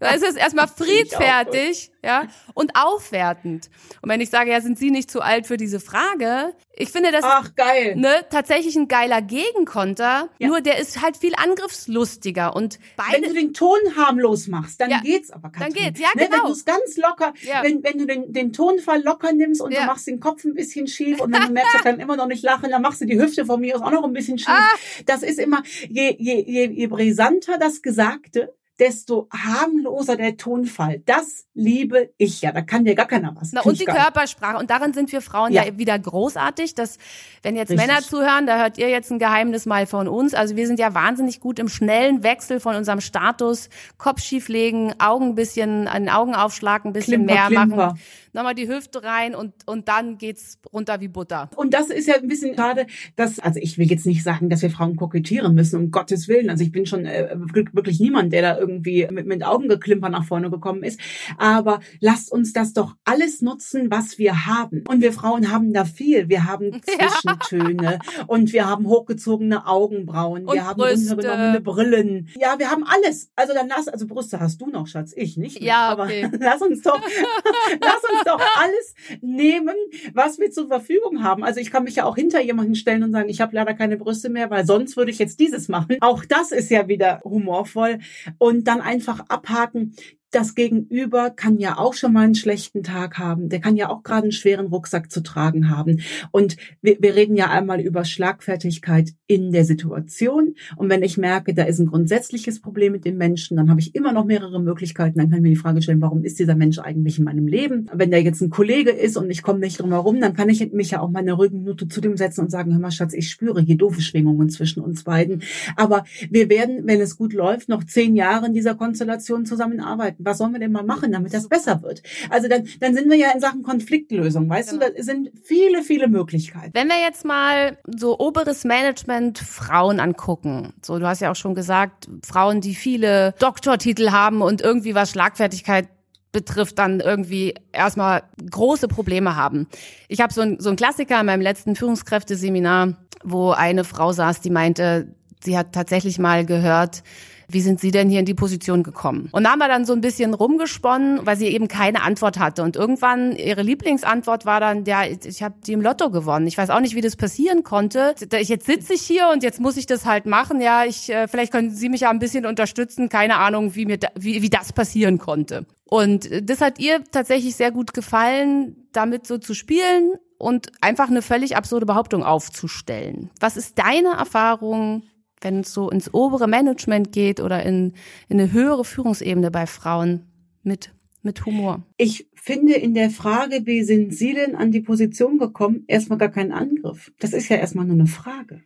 Da 0.00 0.10
ist 0.10 0.24
es 0.24 0.36
erstmal 0.36 0.68
friedfertig, 0.68 1.90
ja, 2.04 2.28
und 2.54 2.72
aufwertend. 2.74 3.68
Und 4.00 4.10
wenn 4.10 4.20
ich 4.20 4.30
sage, 4.30 4.50
ja, 4.50 4.60
sind 4.60 4.78
Sie 4.78 4.90
nicht 4.90 5.10
zu 5.10 5.20
alt 5.20 5.46
für 5.46 5.56
diese 5.56 5.80
Frage? 5.80 6.54
Ich 6.72 6.90
finde 6.90 7.10
das 7.10 7.24
Ach, 7.24 7.54
geil. 7.56 7.96
Ne, 7.96 8.24
tatsächlich 8.30 8.76
ein 8.76 8.86
geiler 8.86 9.20
Gegenkonter. 9.20 10.28
Ja. 10.38 10.46
Nur 10.46 10.60
der 10.60 10.78
ist 10.78 11.02
halt 11.02 11.16
viel 11.16 11.34
angriffslustiger 11.34 12.54
und 12.54 12.78
beide. 12.96 13.14
Wenn 13.14 13.22
du 13.22 13.34
den 13.34 13.52
Ton 13.52 13.78
harmlos 13.96 14.46
machst, 14.46 14.80
dann 14.80 14.90
ja. 14.90 15.00
geht's 15.00 15.32
aber. 15.32 15.50
Katrin. 15.50 15.74
Dann 15.74 15.84
geht's, 15.84 16.00
ja 16.00 16.08
ne, 16.14 16.26
genau. 16.26 16.44
Wenn 16.44 16.46
du 16.46 16.52
es 16.52 16.64
ganz 16.64 16.96
locker, 16.96 17.34
ja. 17.42 17.64
wenn, 17.64 17.82
wenn 17.82 17.98
du 17.98 18.06
den, 18.06 18.32
den 18.32 18.52
Tonfall 18.52 19.02
locker 19.02 19.32
nimmst 19.32 19.60
und 19.60 19.74
du 19.74 19.80
machst 19.84 20.06
den 20.06 20.20
Kopf 20.20 20.44
ein 20.44 20.54
bisschen 20.54 20.86
schief 20.86 21.20
und 21.20 21.32
wenn 21.32 21.42
du 21.42 21.52
merkst, 21.52 21.74
er 21.74 21.82
kann 21.82 21.98
immer 21.98 22.16
noch 22.16 22.28
nicht 22.28 22.44
lachen, 22.44 22.70
dann 22.70 22.82
machst 22.82 23.00
du 23.00 23.06
die 23.06 23.18
Hüfte 23.18 23.44
von 23.44 23.60
mir 23.60 23.74
aus 23.74 23.82
auch 23.82 23.90
noch 23.90 24.04
ein 24.04 24.12
bisschen 24.12 24.38
schief. 24.38 24.48
Ah. 24.48 24.76
Das 25.06 25.24
ist 25.24 25.40
immer, 25.40 25.62
je, 25.88 26.14
je, 26.16 26.44
je, 26.46 26.70
je 26.70 26.86
brisanter 26.86 27.58
das 27.58 27.82
Gesagte, 27.82 28.54
desto 28.78 29.28
harmloser 29.32 30.16
der 30.16 30.36
Tonfall. 30.36 31.02
Das 31.04 31.46
liebe 31.54 32.10
ich 32.16 32.42
ja. 32.42 32.52
Da 32.52 32.62
kann 32.62 32.84
dir 32.84 32.94
gar 32.94 33.06
keiner 33.06 33.34
was. 33.34 33.52
Na, 33.52 33.62
und 33.62 33.80
die 33.80 33.84
Körpersprache. 33.84 34.58
Und 34.58 34.70
darin 34.70 34.92
sind 34.92 35.10
wir 35.10 35.20
Frauen 35.20 35.52
ja, 35.52 35.64
ja 35.64 35.78
wieder 35.78 35.98
großartig. 35.98 36.74
Dass, 36.74 36.98
wenn 37.42 37.56
jetzt 37.56 37.70
Richtig. 37.70 37.86
Männer 37.86 38.00
zuhören, 38.02 38.46
da 38.46 38.58
hört 38.58 38.78
ihr 38.78 38.88
jetzt 38.88 39.10
ein 39.10 39.18
Geheimnis 39.18 39.66
mal 39.66 39.86
von 39.86 40.06
uns. 40.06 40.34
Also 40.34 40.56
wir 40.56 40.66
sind 40.66 40.78
ja 40.78 40.94
wahnsinnig 40.94 41.40
gut 41.40 41.58
im 41.58 41.68
schnellen 41.68 42.22
Wechsel 42.22 42.60
von 42.60 42.76
unserem 42.76 43.00
Status. 43.00 43.68
Kopf 43.96 44.20
schief 44.20 44.48
legen, 44.48 44.94
Augen 44.98 45.30
ein 45.30 45.34
bisschen, 45.34 45.88
einen 45.88 46.08
Augenaufschlag 46.08 46.84
ein 46.84 46.92
bisschen 46.92 47.26
Klimper, 47.26 47.34
mehr 47.34 47.46
Klimper. 47.46 47.76
machen 47.76 48.00
nochmal 48.32 48.54
die 48.54 48.68
Hüfte 48.68 49.02
rein 49.02 49.34
und, 49.34 49.54
und 49.66 49.88
dann 49.88 50.18
geht's 50.18 50.58
runter 50.72 51.00
wie 51.00 51.08
Butter. 51.08 51.50
Und 51.56 51.74
das 51.74 51.88
ist 51.90 52.08
ja 52.08 52.16
ein 52.16 52.28
bisschen 52.28 52.56
schade, 52.56 52.86
dass, 53.16 53.38
also 53.38 53.60
ich 53.62 53.78
will 53.78 53.90
jetzt 53.90 54.06
nicht 54.06 54.22
sagen, 54.22 54.48
dass 54.50 54.62
wir 54.62 54.70
Frauen 54.70 54.96
kokettieren 54.96 55.54
müssen, 55.54 55.76
um 55.76 55.90
Gottes 55.90 56.28
Willen. 56.28 56.50
Also 56.50 56.64
ich 56.64 56.72
bin 56.72 56.86
schon 56.86 57.04
äh, 57.04 57.36
wirklich 57.72 58.00
niemand, 58.00 58.32
der 58.32 58.42
da 58.42 58.58
irgendwie 58.58 59.06
mit, 59.10 59.26
mit 59.26 59.44
Augengeklimper 59.44 60.08
nach 60.08 60.24
vorne 60.24 60.50
gekommen 60.50 60.82
ist. 60.82 61.00
Aber 61.36 61.80
lasst 62.00 62.32
uns 62.32 62.52
das 62.52 62.72
doch 62.72 62.94
alles 63.04 63.42
nutzen, 63.42 63.90
was 63.90 64.18
wir 64.18 64.46
haben. 64.46 64.84
Und 64.88 65.00
wir 65.00 65.12
Frauen 65.12 65.50
haben 65.50 65.72
da 65.72 65.84
viel. 65.84 66.28
Wir 66.28 66.44
haben 66.44 66.80
Zwischentöne 66.82 67.92
ja. 67.92 68.24
und 68.26 68.52
wir 68.52 68.66
haben 68.68 68.86
hochgezogene 68.86 69.66
Augenbrauen. 69.66 70.46
Und 70.46 70.54
wir 70.54 70.66
haben 70.66 70.78
Brüste. 70.78 71.14
runtergenommene 71.14 71.60
Brillen. 71.60 72.28
Ja, 72.38 72.58
wir 72.58 72.70
haben 72.70 72.84
alles. 72.84 73.30
Also 73.36 73.54
dann 73.54 73.68
lass, 73.68 73.88
also 73.88 74.06
Brüste 74.06 74.40
hast 74.40 74.60
du 74.60 74.66
noch, 74.66 74.86
Schatz, 74.86 75.12
ich 75.16 75.36
nicht. 75.36 75.60
Mehr. 75.60 75.68
Ja, 75.68 75.92
okay. 75.98 76.24
Aber 76.24 76.38
lass 76.40 76.62
uns 76.62 76.82
doch, 76.82 77.00
lass 77.80 78.02
uns 78.12 78.17
doch 78.24 78.40
alles 78.56 78.94
nehmen, 79.20 79.74
was 80.12 80.38
wir 80.38 80.50
zur 80.50 80.68
Verfügung 80.68 81.22
haben. 81.22 81.44
Also 81.44 81.60
ich 81.60 81.70
kann 81.70 81.84
mich 81.84 81.96
ja 81.96 82.04
auch 82.04 82.16
hinter 82.16 82.40
jemanden 82.40 82.74
stellen 82.74 83.02
und 83.02 83.12
sagen, 83.12 83.28
ich 83.28 83.40
habe 83.40 83.54
leider 83.54 83.74
keine 83.74 83.96
Brüste 83.96 84.28
mehr, 84.28 84.50
weil 84.50 84.66
sonst 84.66 84.96
würde 84.96 85.10
ich 85.10 85.18
jetzt 85.18 85.40
dieses 85.40 85.68
machen. 85.68 85.96
Auch 86.00 86.24
das 86.24 86.52
ist 86.52 86.70
ja 86.70 86.88
wieder 86.88 87.20
humorvoll. 87.24 87.98
Und 88.38 88.68
dann 88.68 88.80
einfach 88.80 89.20
abhaken, 89.28 89.94
das 90.30 90.54
Gegenüber 90.54 91.30
kann 91.30 91.58
ja 91.58 91.78
auch 91.78 91.94
schon 91.94 92.12
mal 92.12 92.24
einen 92.24 92.34
schlechten 92.34 92.82
Tag 92.82 93.18
haben. 93.18 93.48
Der 93.48 93.60
kann 93.60 93.76
ja 93.76 93.88
auch 93.88 94.02
gerade 94.02 94.24
einen 94.24 94.32
schweren 94.32 94.66
Rucksack 94.66 95.10
zu 95.10 95.22
tragen 95.22 95.70
haben. 95.70 96.00
Und 96.32 96.56
wir, 96.82 96.98
wir 97.00 97.16
reden 97.16 97.34
ja 97.36 97.50
einmal 97.50 97.80
über 97.80 98.04
Schlagfertigkeit 98.04 99.14
in 99.26 99.52
der 99.52 99.64
Situation. 99.64 100.54
Und 100.76 100.90
wenn 100.90 101.02
ich 101.02 101.16
merke, 101.16 101.54
da 101.54 101.64
ist 101.64 101.78
ein 101.78 101.86
grundsätzliches 101.86 102.60
Problem 102.60 102.92
mit 102.92 103.06
dem 103.06 103.16
Menschen, 103.16 103.56
dann 103.56 103.70
habe 103.70 103.80
ich 103.80 103.94
immer 103.94 104.12
noch 104.12 104.26
mehrere 104.26 104.60
Möglichkeiten. 104.60 105.18
Dann 105.18 105.30
kann 105.30 105.38
ich 105.38 105.42
mir 105.42 105.50
die 105.50 105.56
Frage 105.56 105.80
stellen, 105.80 106.02
warum 106.02 106.24
ist 106.24 106.38
dieser 106.38 106.54
Mensch 106.54 106.78
eigentlich 106.78 107.18
in 107.18 107.24
meinem 107.24 107.46
Leben? 107.46 107.88
Wenn 107.92 108.10
der 108.10 108.22
jetzt 108.22 108.42
ein 108.42 108.50
Kollege 108.50 108.90
ist 108.90 109.16
und 109.16 109.30
ich 109.30 109.42
komme 109.42 109.60
nicht 109.60 109.80
drum 109.80 109.92
herum, 109.92 110.20
dann 110.20 110.34
kann 110.34 110.50
ich 110.50 110.72
mich 110.72 110.90
ja 110.90 111.00
auch 111.00 111.10
mal 111.10 111.20
eine 111.20 111.32
ruhige 111.32 111.88
zu 111.88 112.00
dem 112.00 112.16
setzen 112.18 112.42
und 112.42 112.50
sagen, 112.50 112.72
hör 112.72 112.80
mal, 112.80 112.90
Schatz, 112.90 113.14
ich 113.14 113.30
spüre 113.30 113.62
hier 113.62 113.76
doofe 113.76 114.02
Schwingungen 114.02 114.50
zwischen 114.50 114.82
uns 114.82 115.04
beiden. 115.04 115.42
Aber 115.76 116.04
wir 116.30 116.50
werden, 116.50 116.82
wenn 116.84 117.00
es 117.00 117.16
gut 117.16 117.32
läuft, 117.32 117.68
noch 117.70 117.84
zehn 117.84 118.14
Jahre 118.14 118.46
in 118.46 118.52
dieser 118.52 118.74
Konstellation 118.74 119.46
zusammenarbeiten 119.46 120.17
was 120.18 120.38
sollen 120.38 120.52
wir 120.52 120.60
denn 120.60 120.72
mal 120.72 120.84
machen, 120.84 121.12
damit 121.12 121.32
das 121.34 121.48
besser 121.48 121.82
wird? 121.82 122.02
Also 122.30 122.48
dann, 122.48 122.66
dann 122.80 122.94
sind 122.94 123.10
wir 123.10 123.16
ja 123.16 123.30
in 123.32 123.40
Sachen 123.40 123.62
Konfliktlösung, 123.62 124.48
weißt 124.48 124.70
genau. 124.70 124.86
du, 124.86 124.94
da 124.94 125.02
sind 125.02 125.30
viele, 125.42 125.82
viele 125.82 126.08
Möglichkeiten. 126.08 126.72
Wenn 126.74 126.88
wir 126.88 127.00
jetzt 127.00 127.24
mal 127.24 127.78
so 127.86 128.18
oberes 128.18 128.64
Management 128.64 129.38
Frauen 129.38 130.00
angucken, 130.00 130.72
so 130.82 130.98
du 130.98 131.06
hast 131.06 131.20
ja 131.20 131.30
auch 131.30 131.36
schon 131.36 131.54
gesagt, 131.54 132.08
Frauen, 132.24 132.60
die 132.60 132.74
viele 132.74 133.34
Doktortitel 133.38 134.10
haben 134.10 134.42
und 134.42 134.60
irgendwie 134.60 134.94
was 134.94 135.10
Schlagfertigkeit 135.10 135.88
betrifft, 136.32 136.78
dann 136.78 137.00
irgendwie 137.00 137.54
erstmal 137.72 138.22
große 138.50 138.88
Probleme 138.88 139.36
haben. 139.36 139.66
Ich 140.08 140.20
habe 140.20 140.32
so 140.32 140.42
ein, 140.42 140.60
so 140.60 140.70
ein 140.70 140.76
Klassiker 140.76 141.20
in 141.20 141.26
meinem 141.26 141.40
letzten 141.40 141.74
Führungskräfteseminar, 141.74 142.96
wo 143.24 143.50
eine 143.50 143.84
Frau 143.84 144.12
saß, 144.12 144.40
die 144.40 144.50
meinte, 144.50 145.14
sie 145.42 145.56
hat 145.56 145.72
tatsächlich 145.72 146.18
mal 146.18 146.44
gehört, 146.44 147.02
wie 147.50 147.60
sind 147.62 147.80
Sie 147.80 147.90
denn 147.90 148.10
hier 148.10 148.20
in 148.20 148.26
die 148.26 148.34
Position 148.34 148.82
gekommen? 148.82 149.28
Und 149.32 149.44
da 149.44 149.50
haben 149.50 149.58
wir 149.58 149.68
dann 149.68 149.86
so 149.86 149.94
ein 149.94 150.02
bisschen 150.02 150.34
rumgesponnen, 150.34 151.24
weil 151.24 151.36
sie 151.36 151.46
eben 151.46 151.66
keine 151.66 152.02
Antwort 152.02 152.38
hatte. 152.38 152.62
Und 152.62 152.76
irgendwann 152.76 153.34
ihre 153.34 153.62
Lieblingsantwort 153.62 154.44
war 154.44 154.60
dann, 154.60 154.84
ja, 154.84 155.04
ich 155.04 155.42
habe 155.42 155.54
die 155.66 155.72
im 155.72 155.80
Lotto 155.80 156.10
gewonnen. 156.10 156.46
Ich 156.46 156.58
weiß 156.58 156.70
auch 156.70 156.80
nicht, 156.80 156.94
wie 156.94 157.00
das 157.00 157.16
passieren 157.16 157.62
konnte. 157.62 158.14
Jetzt 158.30 158.66
sitze 158.66 158.92
ich 158.92 159.02
hier 159.02 159.30
und 159.32 159.42
jetzt 159.42 159.60
muss 159.60 159.78
ich 159.78 159.86
das 159.86 160.04
halt 160.04 160.26
machen. 160.26 160.60
Ja, 160.60 160.84
ich 160.84 161.10
äh, 161.10 161.26
vielleicht 161.26 161.52
können 161.52 161.70
Sie 161.70 161.88
mich 161.88 162.02
ja 162.02 162.10
ein 162.10 162.18
bisschen 162.18 162.44
unterstützen. 162.44 163.08
Keine 163.08 163.36
Ahnung, 163.36 163.74
wie 163.74 163.86
mir 163.86 163.98
da, 163.98 164.08
wie, 164.14 164.42
wie 164.42 164.50
das 164.50 164.72
passieren 164.72 165.18
konnte. 165.18 165.64
Und 165.84 166.28
das 166.42 166.60
hat 166.60 166.78
ihr 166.78 167.02
tatsächlich 167.10 167.56
sehr 167.56 167.70
gut 167.70 167.94
gefallen, 167.94 168.88
damit 168.92 169.26
so 169.26 169.38
zu 169.38 169.54
spielen 169.54 170.12
und 170.36 170.70
einfach 170.82 171.08
eine 171.08 171.22
völlig 171.22 171.56
absurde 171.56 171.86
Behauptung 171.86 172.22
aufzustellen. 172.22 173.30
Was 173.40 173.56
ist 173.56 173.78
deine 173.78 174.10
Erfahrung, 174.18 175.02
wenn 175.40 175.60
es 175.60 175.72
so 175.72 175.90
ins 175.90 176.12
obere 176.12 176.48
Management 176.48 177.12
geht 177.12 177.40
oder 177.40 177.64
in, 177.64 177.94
in 178.28 178.40
eine 178.40 178.52
höhere 178.52 178.84
Führungsebene 178.84 179.50
bei 179.50 179.66
Frauen 179.66 180.26
mit 180.62 180.92
mit 181.22 181.44
Humor. 181.44 181.84
Ich 181.96 182.28
finde 182.34 182.74
in 182.74 182.94
der 182.94 183.10
Frage, 183.10 183.66
wie 183.66 183.82
sind 183.82 184.14
Sie 184.14 184.34
denn 184.34 184.54
an 184.54 184.70
die 184.70 184.80
Position 184.80 185.38
gekommen, 185.38 185.84
erstmal 185.86 186.18
gar 186.18 186.30
keinen 186.30 186.52
Angriff. 186.52 187.12
Das 187.18 187.32
ist 187.32 187.48
ja 187.48 187.56
erstmal 187.56 187.86
nur 187.86 187.96
eine 187.96 188.06
Frage. 188.06 188.62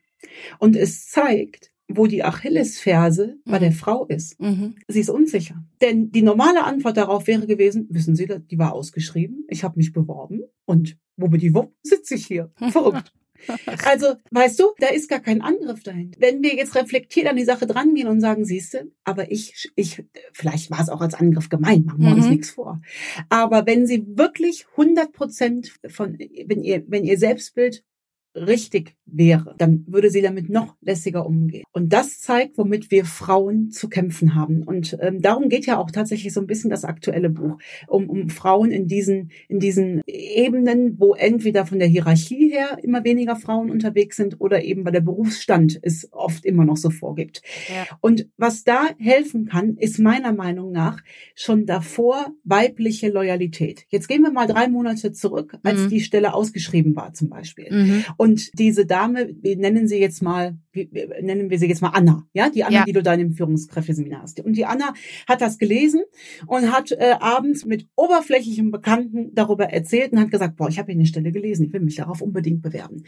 Und 0.59 0.77
es 0.77 1.09
zeigt, 1.09 1.73
wo 1.89 2.07
die 2.07 2.23
Achillesferse 2.25 3.37
bei 3.45 3.59
der 3.59 3.71
mhm. 3.71 3.75
Frau 3.75 4.07
ist. 4.07 4.41
Mhm. 4.41 4.77
Sie 4.89 5.01
ist 5.01 5.11
unsicher. 5.11 5.65
Denn 5.81 6.11
die 6.11 6.23
normale 6.23 6.65
Antwort 6.65 6.97
darauf 6.97 7.27
wäre 7.27 7.47
gewesen, 7.47 7.87
wissen 7.91 8.17
Sie, 8.17 8.27
die 8.27 8.59
war 8.59 8.73
ausgeschrieben, 8.73 9.45
ich 9.49 9.65
habe 9.65 9.77
mich 9.77 9.93
beworben 9.93 10.43
und 10.65 10.97
wo 11.17 11.29
bin 11.29 11.41
die 11.41 11.55
wupp, 11.55 11.75
sitze 11.83 12.15
ich 12.15 12.27
hier. 12.27 12.51
Verrückt. 12.71 13.13
Also, 13.85 14.15
weißt 14.31 14.59
du, 14.61 14.73
da 14.79 14.89
ist 14.89 15.09
gar 15.09 15.21
kein 15.21 15.43
Angriff 15.43 15.83
dahinter. 15.83 16.21
Wenn 16.21 16.43
wir 16.43 16.55
jetzt 16.55 16.75
reflektiert 16.75 17.27
an 17.27 17.37
die 17.37 17.45
Sache 17.45 17.67
drangehen 17.67 18.09
und 18.09 18.21
sagen, 18.21 18.45
siehste, 18.45 18.91
aber 19.05 19.31
ich, 19.31 19.71
ich, 19.77 20.05
vielleicht 20.33 20.71
war 20.71 20.81
es 20.81 20.89
auch 20.89 21.01
als 21.01 21.15
Angriff 21.15 21.49
gemeint, 21.49 21.87
machen 21.87 22.03
wir 22.03 22.11
mhm. 22.11 22.17
uns 22.17 22.27
nichts 22.27 22.51
vor. 22.51 22.81
Aber 23.29 23.67
wenn 23.67 23.87
sie 23.87 24.05
wirklich 24.07 24.67
100 24.73 25.13
Prozent 25.13 25.73
von, 25.89 26.19
wenn 26.19 26.63
ihr, 26.63 26.85
wenn 26.87 27.05
ihr 27.05 27.19
Selbstbild 27.19 27.85
richtig 28.35 28.97
wäre, 29.05 29.55
dann 29.59 29.85
würde 29.87 30.11
sie 30.11 30.23
damit 30.23 30.49
noch 30.49 30.77
lässiger 30.81 31.27
umgehen. 31.27 31.65
Und 31.73 31.93
das 31.93 32.21
zeigt, 32.21 32.57
womit 32.57 32.91
wir 32.91 33.05
Frauen 33.05 33.71
zu 33.71 33.89
kämpfen 33.89 34.35
haben. 34.35 34.63
Und 34.63 34.97
ähm, 35.01 35.21
darum 35.21 35.49
geht 35.49 35.67
ja 35.67 35.79
auch 35.79 35.91
tatsächlich 35.91 36.33
so 36.33 36.41
ein 36.41 36.47
bisschen 36.47 36.71
das 36.71 36.85
aktuelle 36.85 37.29
Buch, 37.29 37.59
um, 37.89 38.09
um 38.09 38.29
Frauen 38.31 38.71
in 38.71 38.87
diesen, 38.87 39.31
in 39.49 39.59
diesen 39.59 40.03
Ebenen, 40.07 40.99
wo 40.99 41.15
entweder 41.15 41.67
von 41.67 41.79
der 41.79 41.89
Hierarchie 41.89 42.51
her 42.51 42.79
immer 42.83 43.05
weniger 43.05 43.37
Frauen 43.37 43.71
unterwegs 43.71 44.17
sind 44.17 44.41
oder 44.41 44.65
eben 44.65 44.85
weil 44.85 44.93
der 44.93 45.01
Berufsstand 45.01 45.79
es 45.83 46.09
oft 46.13 46.45
immer 46.45 46.65
noch 46.65 46.77
so 46.77 46.91
vorgibt. 46.91 47.43
Ja. 47.69 47.87
Und 48.01 48.29
was 48.37 48.65
da 48.65 48.89
helfen 48.99 49.47
kann, 49.47 49.77
ist 49.77 49.99
meiner 49.99 50.33
Meinung 50.33 50.73
nach 50.73 51.03
schon 51.35 51.67
davor 51.67 52.33
weibliche 52.45 53.11
Loyalität. 53.11 53.85
Jetzt 53.89 54.09
gehen 54.09 54.23
wir 54.23 54.33
mal 54.33 54.47
drei 54.47 54.69
Monate 54.69 55.13
zurück, 55.13 55.59
als 55.63 55.81
mhm. 55.81 55.89
die 55.91 56.01
Stelle 56.01 56.35
ausgeschrieben 56.35 56.97
war 56.97 57.13
zum 57.13 57.29
Beispiel. 57.29 57.69
Mhm. 57.71 58.05
Und 58.23 58.57
diese 58.57 58.87
Dame, 58.87 59.35
wir 59.43 59.57
nennen 59.57 59.89
sie 59.89 59.99
jetzt 59.99 60.23
mal, 60.23 60.57
nennen 60.73 61.51
wir 61.51 61.59
sie 61.59 61.67
jetzt 61.67 61.83
mal 61.83 61.89
Anna, 61.89 62.25
ja, 62.33 62.51
die 62.51 62.63
Anna, 62.63 62.77
ja. 62.77 62.85
die 62.85 62.93
du 62.93 63.03
da 63.03 63.15
im 63.15 63.33
Führungskräfteseminar 63.33 64.23
hast. 64.23 64.39
Und 64.39 64.57
die 64.57 64.65
Anna 64.65 64.95
hat 65.27 65.41
das 65.41 65.59
gelesen 65.59 66.03
und 66.47 66.71
hat 66.71 66.93
äh, 66.93 67.17
abends 67.19 67.65
mit 67.65 67.89
oberflächlichem 67.97 68.71
Bekannten 68.71 69.35
darüber 69.35 69.71
erzählt 69.71 70.13
und 70.13 70.21
hat 70.21 70.31
gesagt, 70.31 70.55
boah, 70.55 70.69
ich 70.69 70.79
habe 70.79 70.93
hier 70.93 71.01
eine 71.01 71.09
Stelle 71.09 71.33
gelesen, 71.33 71.67
ich 71.67 71.73
will 71.73 71.81
mich 71.81 71.97
darauf 71.97 72.23
unbedingt 72.23 72.63
bewerben. 72.63 73.03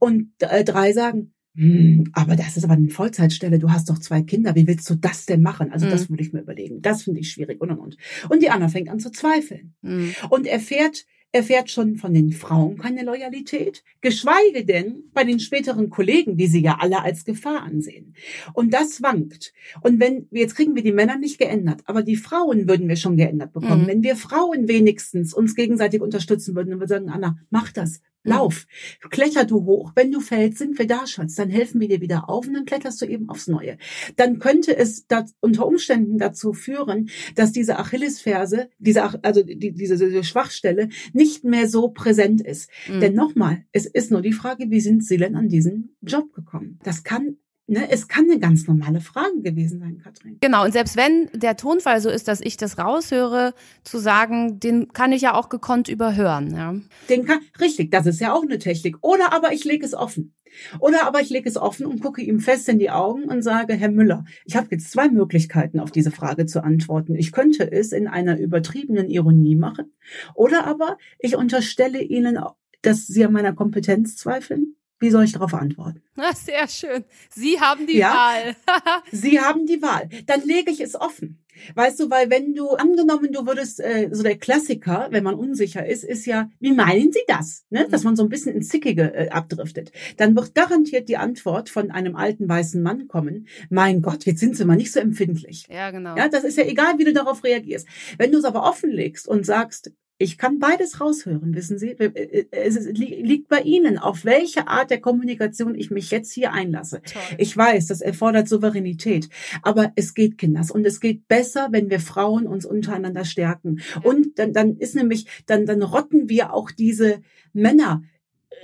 Und 0.00 0.32
äh, 0.40 0.64
drei 0.64 0.92
sagen, 0.92 1.32
hm, 1.54 2.10
aber 2.12 2.34
das 2.34 2.56
ist 2.56 2.64
aber 2.64 2.74
eine 2.74 2.88
Vollzeitstelle. 2.88 3.60
Du 3.60 3.70
hast 3.70 3.88
doch 3.88 4.00
zwei 4.00 4.22
Kinder. 4.22 4.56
Wie 4.56 4.66
willst 4.66 4.90
du 4.90 4.96
das 4.96 5.26
denn 5.26 5.42
machen? 5.42 5.70
Also 5.70 5.86
mhm. 5.86 5.90
das 5.90 6.10
würde 6.10 6.24
ich 6.24 6.32
mir 6.32 6.40
überlegen. 6.40 6.82
Das 6.82 7.04
finde 7.04 7.20
ich 7.20 7.30
schwierig 7.30 7.60
und 7.60 7.70
und 7.70 7.78
und. 7.78 7.96
Und 8.28 8.42
die 8.42 8.50
Anna 8.50 8.66
fängt 8.66 8.88
an 8.88 8.98
zu 8.98 9.12
zweifeln 9.12 9.76
mhm. 9.82 10.12
und 10.28 10.48
erfährt 10.48 11.06
erfährt 11.36 11.70
schon 11.70 11.96
von 11.96 12.14
den 12.14 12.32
Frauen 12.32 12.78
keine 12.78 13.04
Loyalität, 13.04 13.84
geschweige 14.00 14.64
denn 14.64 15.04
bei 15.12 15.24
den 15.24 15.38
späteren 15.38 15.90
Kollegen, 15.90 16.36
die 16.36 16.46
sie 16.46 16.62
ja 16.62 16.78
alle 16.80 17.02
als 17.02 17.24
Gefahr 17.24 17.62
ansehen. 17.62 18.14
Und 18.54 18.72
das 18.72 19.02
wankt. 19.02 19.52
Und 19.82 20.00
wenn, 20.00 20.26
jetzt 20.30 20.56
kriegen 20.56 20.74
wir 20.74 20.82
die 20.82 20.92
Männer 20.92 21.18
nicht 21.18 21.38
geändert, 21.38 21.82
aber 21.84 22.02
die 22.02 22.16
Frauen 22.16 22.68
würden 22.68 22.88
wir 22.88 22.96
schon 22.96 23.16
geändert 23.16 23.52
bekommen. 23.52 23.82
Mhm. 23.82 23.88
Wenn 23.88 24.02
wir 24.02 24.16
Frauen 24.16 24.66
wenigstens 24.66 25.34
uns 25.34 25.54
gegenseitig 25.54 26.00
unterstützen 26.00 26.56
würden 26.56 26.74
und 26.74 26.80
wir 26.80 26.88
sagen, 26.88 27.10
Anna, 27.10 27.38
mach 27.50 27.70
das, 27.70 28.00
Lauf. 28.28 28.66
Kletter 29.10 29.44
du 29.44 29.64
hoch. 29.64 29.92
Wenn 29.94 30.12
du 30.12 30.20
fällst, 30.20 30.58
sind 30.58 30.78
wir 30.78 30.86
da, 30.86 31.06
Schatz. 31.06 31.34
Dann 31.34 31.50
helfen 31.50 31.80
wir 31.80 31.88
dir 31.88 32.00
wieder 32.00 32.28
auf 32.28 32.46
und 32.46 32.54
dann 32.54 32.64
kletterst 32.64 33.00
du 33.00 33.06
eben 33.06 33.28
aufs 33.28 33.46
Neue. 33.46 33.78
Dann 34.16 34.38
könnte 34.38 34.76
es 34.76 35.06
unter 35.40 35.66
Umständen 35.66 36.18
dazu 36.18 36.52
führen, 36.52 37.08
dass 37.34 37.52
diese 37.52 37.78
Achillesferse, 37.78 38.68
diese, 38.78 39.24
also 39.24 39.42
die, 39.42 39.72
diese, 39.72 39.96
diese 39.96 40.24
Schwachstelle 40.24 40.88
nicht 41.12 41.44
mehr 41.44 41.68
so 41.68 41.88
präsent 41.88 42.40
ist. 42.40 42.70
Mhm. 42.88 43.00
Denn 43.00 43.14
nochmal, 43.14 43.64
es 43.72 43.86
ist 43.86 44.10
nur 44.10 44.22
die 44.22 44.32
Frage, 44.32 44.70
wie 44.70 44.80
sind 44.80 45.04
sie 45.04 45.16
denn 45.16 45.36
an 45.36 45.48
diesen 45.48 45.96
Job 46.02 46.32
gekommen? 46.32 46.78
Das 46.82 47.04
kann 47.04 47.36
Ne, 47.68 47.90
es 47.90 48.06
kann 48.06 48.30
eine 48.30 48.38
ganz 48.38 48.68
normale 48.68 49.00
Frage 49.00 49.42
gewesen 49.42 49.80
sein, 49.80 49.98
Katrin. 49.98 50.36
Genau, 50.40 50.64
und 50.64 50.72
selbst 50.72 50.96
wenn 50.96 51.28
der 51.34 51.56
Tonfall 51.56 52.00
so 52.00 52.08
ist, 52.08 52.28
dass 52.28 52.40
ich 52.40 52.56
das 52.56 52.78
raushöre, 52.78 53.54
zu 53.82 53.98
sagen, 53.98 54.60
den 54.60 54.92
kann 54.92 55.10
ich 55.10 55.22
ja 55.22 55.34
auch 55.34 55.48
gekonnt 55.48 55.88
überhören. 55.88 56.54
Ja. 56.54 56.74
Den 57.08 57.24
kann, 57.24 57.40
richtig, 57.60 57.90
das 57.90 58.06
ist 58.06 58.20
ja 58.20 58.32
auch 58.32 58.44
eine 58.44 58.60
Technik. 58.60 58.98
Oder 59.00 59.32
aber 59.32 59.52
ich 59.52 59.64
lege 59.64 59.84
es 59.84 59.94
offen. 59.94 60.32
Oder 60.78 61.08
aber 61.08 61.20
ich 61.20 61.30
lege 61.30 61.48
es 61.48 61.56
offen 61.56 61.86
und 61.86 62.00
gucke 62.00 62.22
ihm 62.22 62.38
fest 62.38 62.68
in 62.68 62.78
die 62.78 62.90
Augen 62.90 63.24
und 63.24 63.42
sage, 63.42 63.74
Herr 63.74 63.90
Müller, 63.90 64.24
ich 64.44 64.54
habe 64.54 64.68
jetzt 64.70 64.92
zwei 64.92 65.08
Möglichkeiten, 65.08 65.80
auf 65.80 65.90
diese 65.90 66.12
Frage 66.12 66.46
zu 66.46 66.62
antworten. 66.62 67.16
Ich 67.16 67.32
könnte 67.32 67.70
es 67.70 67.90
in 67.90 68.06
einer 68.06 68.38
übertriebenen 68.38 69.08
Ironie 69.08 69.56
machen. 69.56 69.92
Oder 70.34 70.66
aber 70.66 70.98
ich 71.18 71.36
unterstelle 71.36 72.00
Ihnen, 72.00 72.38
dass 72.82 73.08
Sie 73.08 73.24
an 73.24 73.32
meiner 73.32 73.54
Kompetenz 73.54 74.16
zweifeln 74.16 74.75
wie 74.98 75.10
soll 75.10 75.24
ich 75.24 75.32
darauf 75.32 75.54
antworten? 75.54 76.02
Na, 76.14 76.32
sehr 76.34 76.68
schön. 76.68 77.04
Sie 77.30 77.60
haben 77.60 77.86
die 77.86 77.98
ja, 77.98 78.14
Wahl. 78.14 78.56
Sie 79.12 79.40
haben 79.40 79.66
die 79.66 79.82
Wahl. 79.82 80.08
Dann 80.26 80.42
lege 80.42 80.70
ich 80.70 80.80
es 80.80 80.94
offen. 80.94 81.42
Weißt 81.74 82.00
du, 82.00 82.10
weil 82.10 82.30
wenn 82.30 82.54
du 82.54 82.70
angenommen, 82.70 83.32
du 83.32 83.46
würdest 83.46 83.80
äh, 83.80 84.10
so 84.12 84.22
der 84.22 84.36
Klassiker, 84.36 85.08
wenn 85.10 85.24
man 85.24 85.34
unsicher 85.34 85.86
ist, 85.86 86.04
ist 86.04 86.26
ja, 86.26 86.50
wie 86.60 86.72
meinen 86.72 87.12
Sie 87.12 87.22
das? 87.26 87.64
Ne? 87.70 87.86
Dass 87.90 88.04
man 88.04 88.14
so 88.14 88.22
ein 88.22 88.28
bisschen 88.28 88.54
ins 88.54 88.68
Zickige 88.68 89.14
äh, 89.14 89.28
abdriftet. 89.30 89.90
Dann 90.18 90.36
wird 90.36 90.54
garantiert 90.54 91.08
die 91.08 91.16
Antwort 91.16 91.70
von 91.70 91.90
einem 91.90 92.14
alten 92.14 92.48
weißen 92.48 92.82
Mann 92.82 93.08
kommen: 93.08 93.48
Mein 93.70 94.02
Gott, 94.02 94.26
jetzt 94.26 94.40
sind 94.40 94.56
Sie 94.56 94.64
mal 94.64 94.76
nicht 94.76 94.92
so 94.92 95.00
empfindlich. 95.00 95.66
Ja, 95.70 95.90
genau. 95.90 96.16
Ja, 96.16 96.28
das 96.28 96.44
ist 96.44 96.58
ja 96.58 96.64
egal, 96.64 96.98
wie 96.98 97.04
du 97.04 97.12
darauf 97.12 97.42
reagierst. 97.42 97.88
Wenn 98.18 98.32
du 98.32 98.38
es 98.38 98.44
aber 98.44 98.64
offenlegst 98.64 99.26
und 99.26 99.46
sagst, 99.46 99.92
ich 100.18 100.38
kann 100.38 100.58
beides 100.58 101.00
raushören, 101.00 101.54
wissen 101.54 101.78
Sie. 101.78 101.90
Äh, 101.90 102.06
äh, 102.06 102.46
es 102.50 102.86
liegt 102.86 103.48
bei 103.48 103.60
Ihnen, 103.60 103.98
auf 103.98 104.24
welche 104.24 104.66
Art 104.68 104.90
der 104.90 105.00
Kommunikation 105.00 105.74
ich 105.74 105.90
mich 105.90 106.10
jetzt 106.10 106.32
hier 106.32 106.52
einlasse. 106.52 107.02
Toll. 107.02 107.22
Ich 107.38 107.56
weiß, 107.56 107.86
das 107.88 108.00
erfordert 108.00 108.48
Souveränität, 108.48 109.28
aber 109.62 109.92
es 109.96 110.14
geht, 110.14 110.38
Kinders, 110.38 110.70
und 110.70 110.86
es 110.86 111.00
geht 111.00 111.28
besser, 111.28 111.68
wenn 111.70 111.90
wir 111.90 112.00
Frauen 112.00 112.46
uns 112.46 112.64
untereinander 112.64 113.24
stärken. 113.24 113.80
Ja. 113.94 114.00
Und 114.02 114.38
dann, 114.38 114.52
dann 114.52 114.76
ist 114.76 114.94
nämlich, 114.94 115.26
dann, 115.46 115.66
dann 115.66 115.82
rotten 115.82 116.28
wir 116.28 116.52
auch 116.52 116.70
diese 116.70 117.20
Männer. 117.52 118.02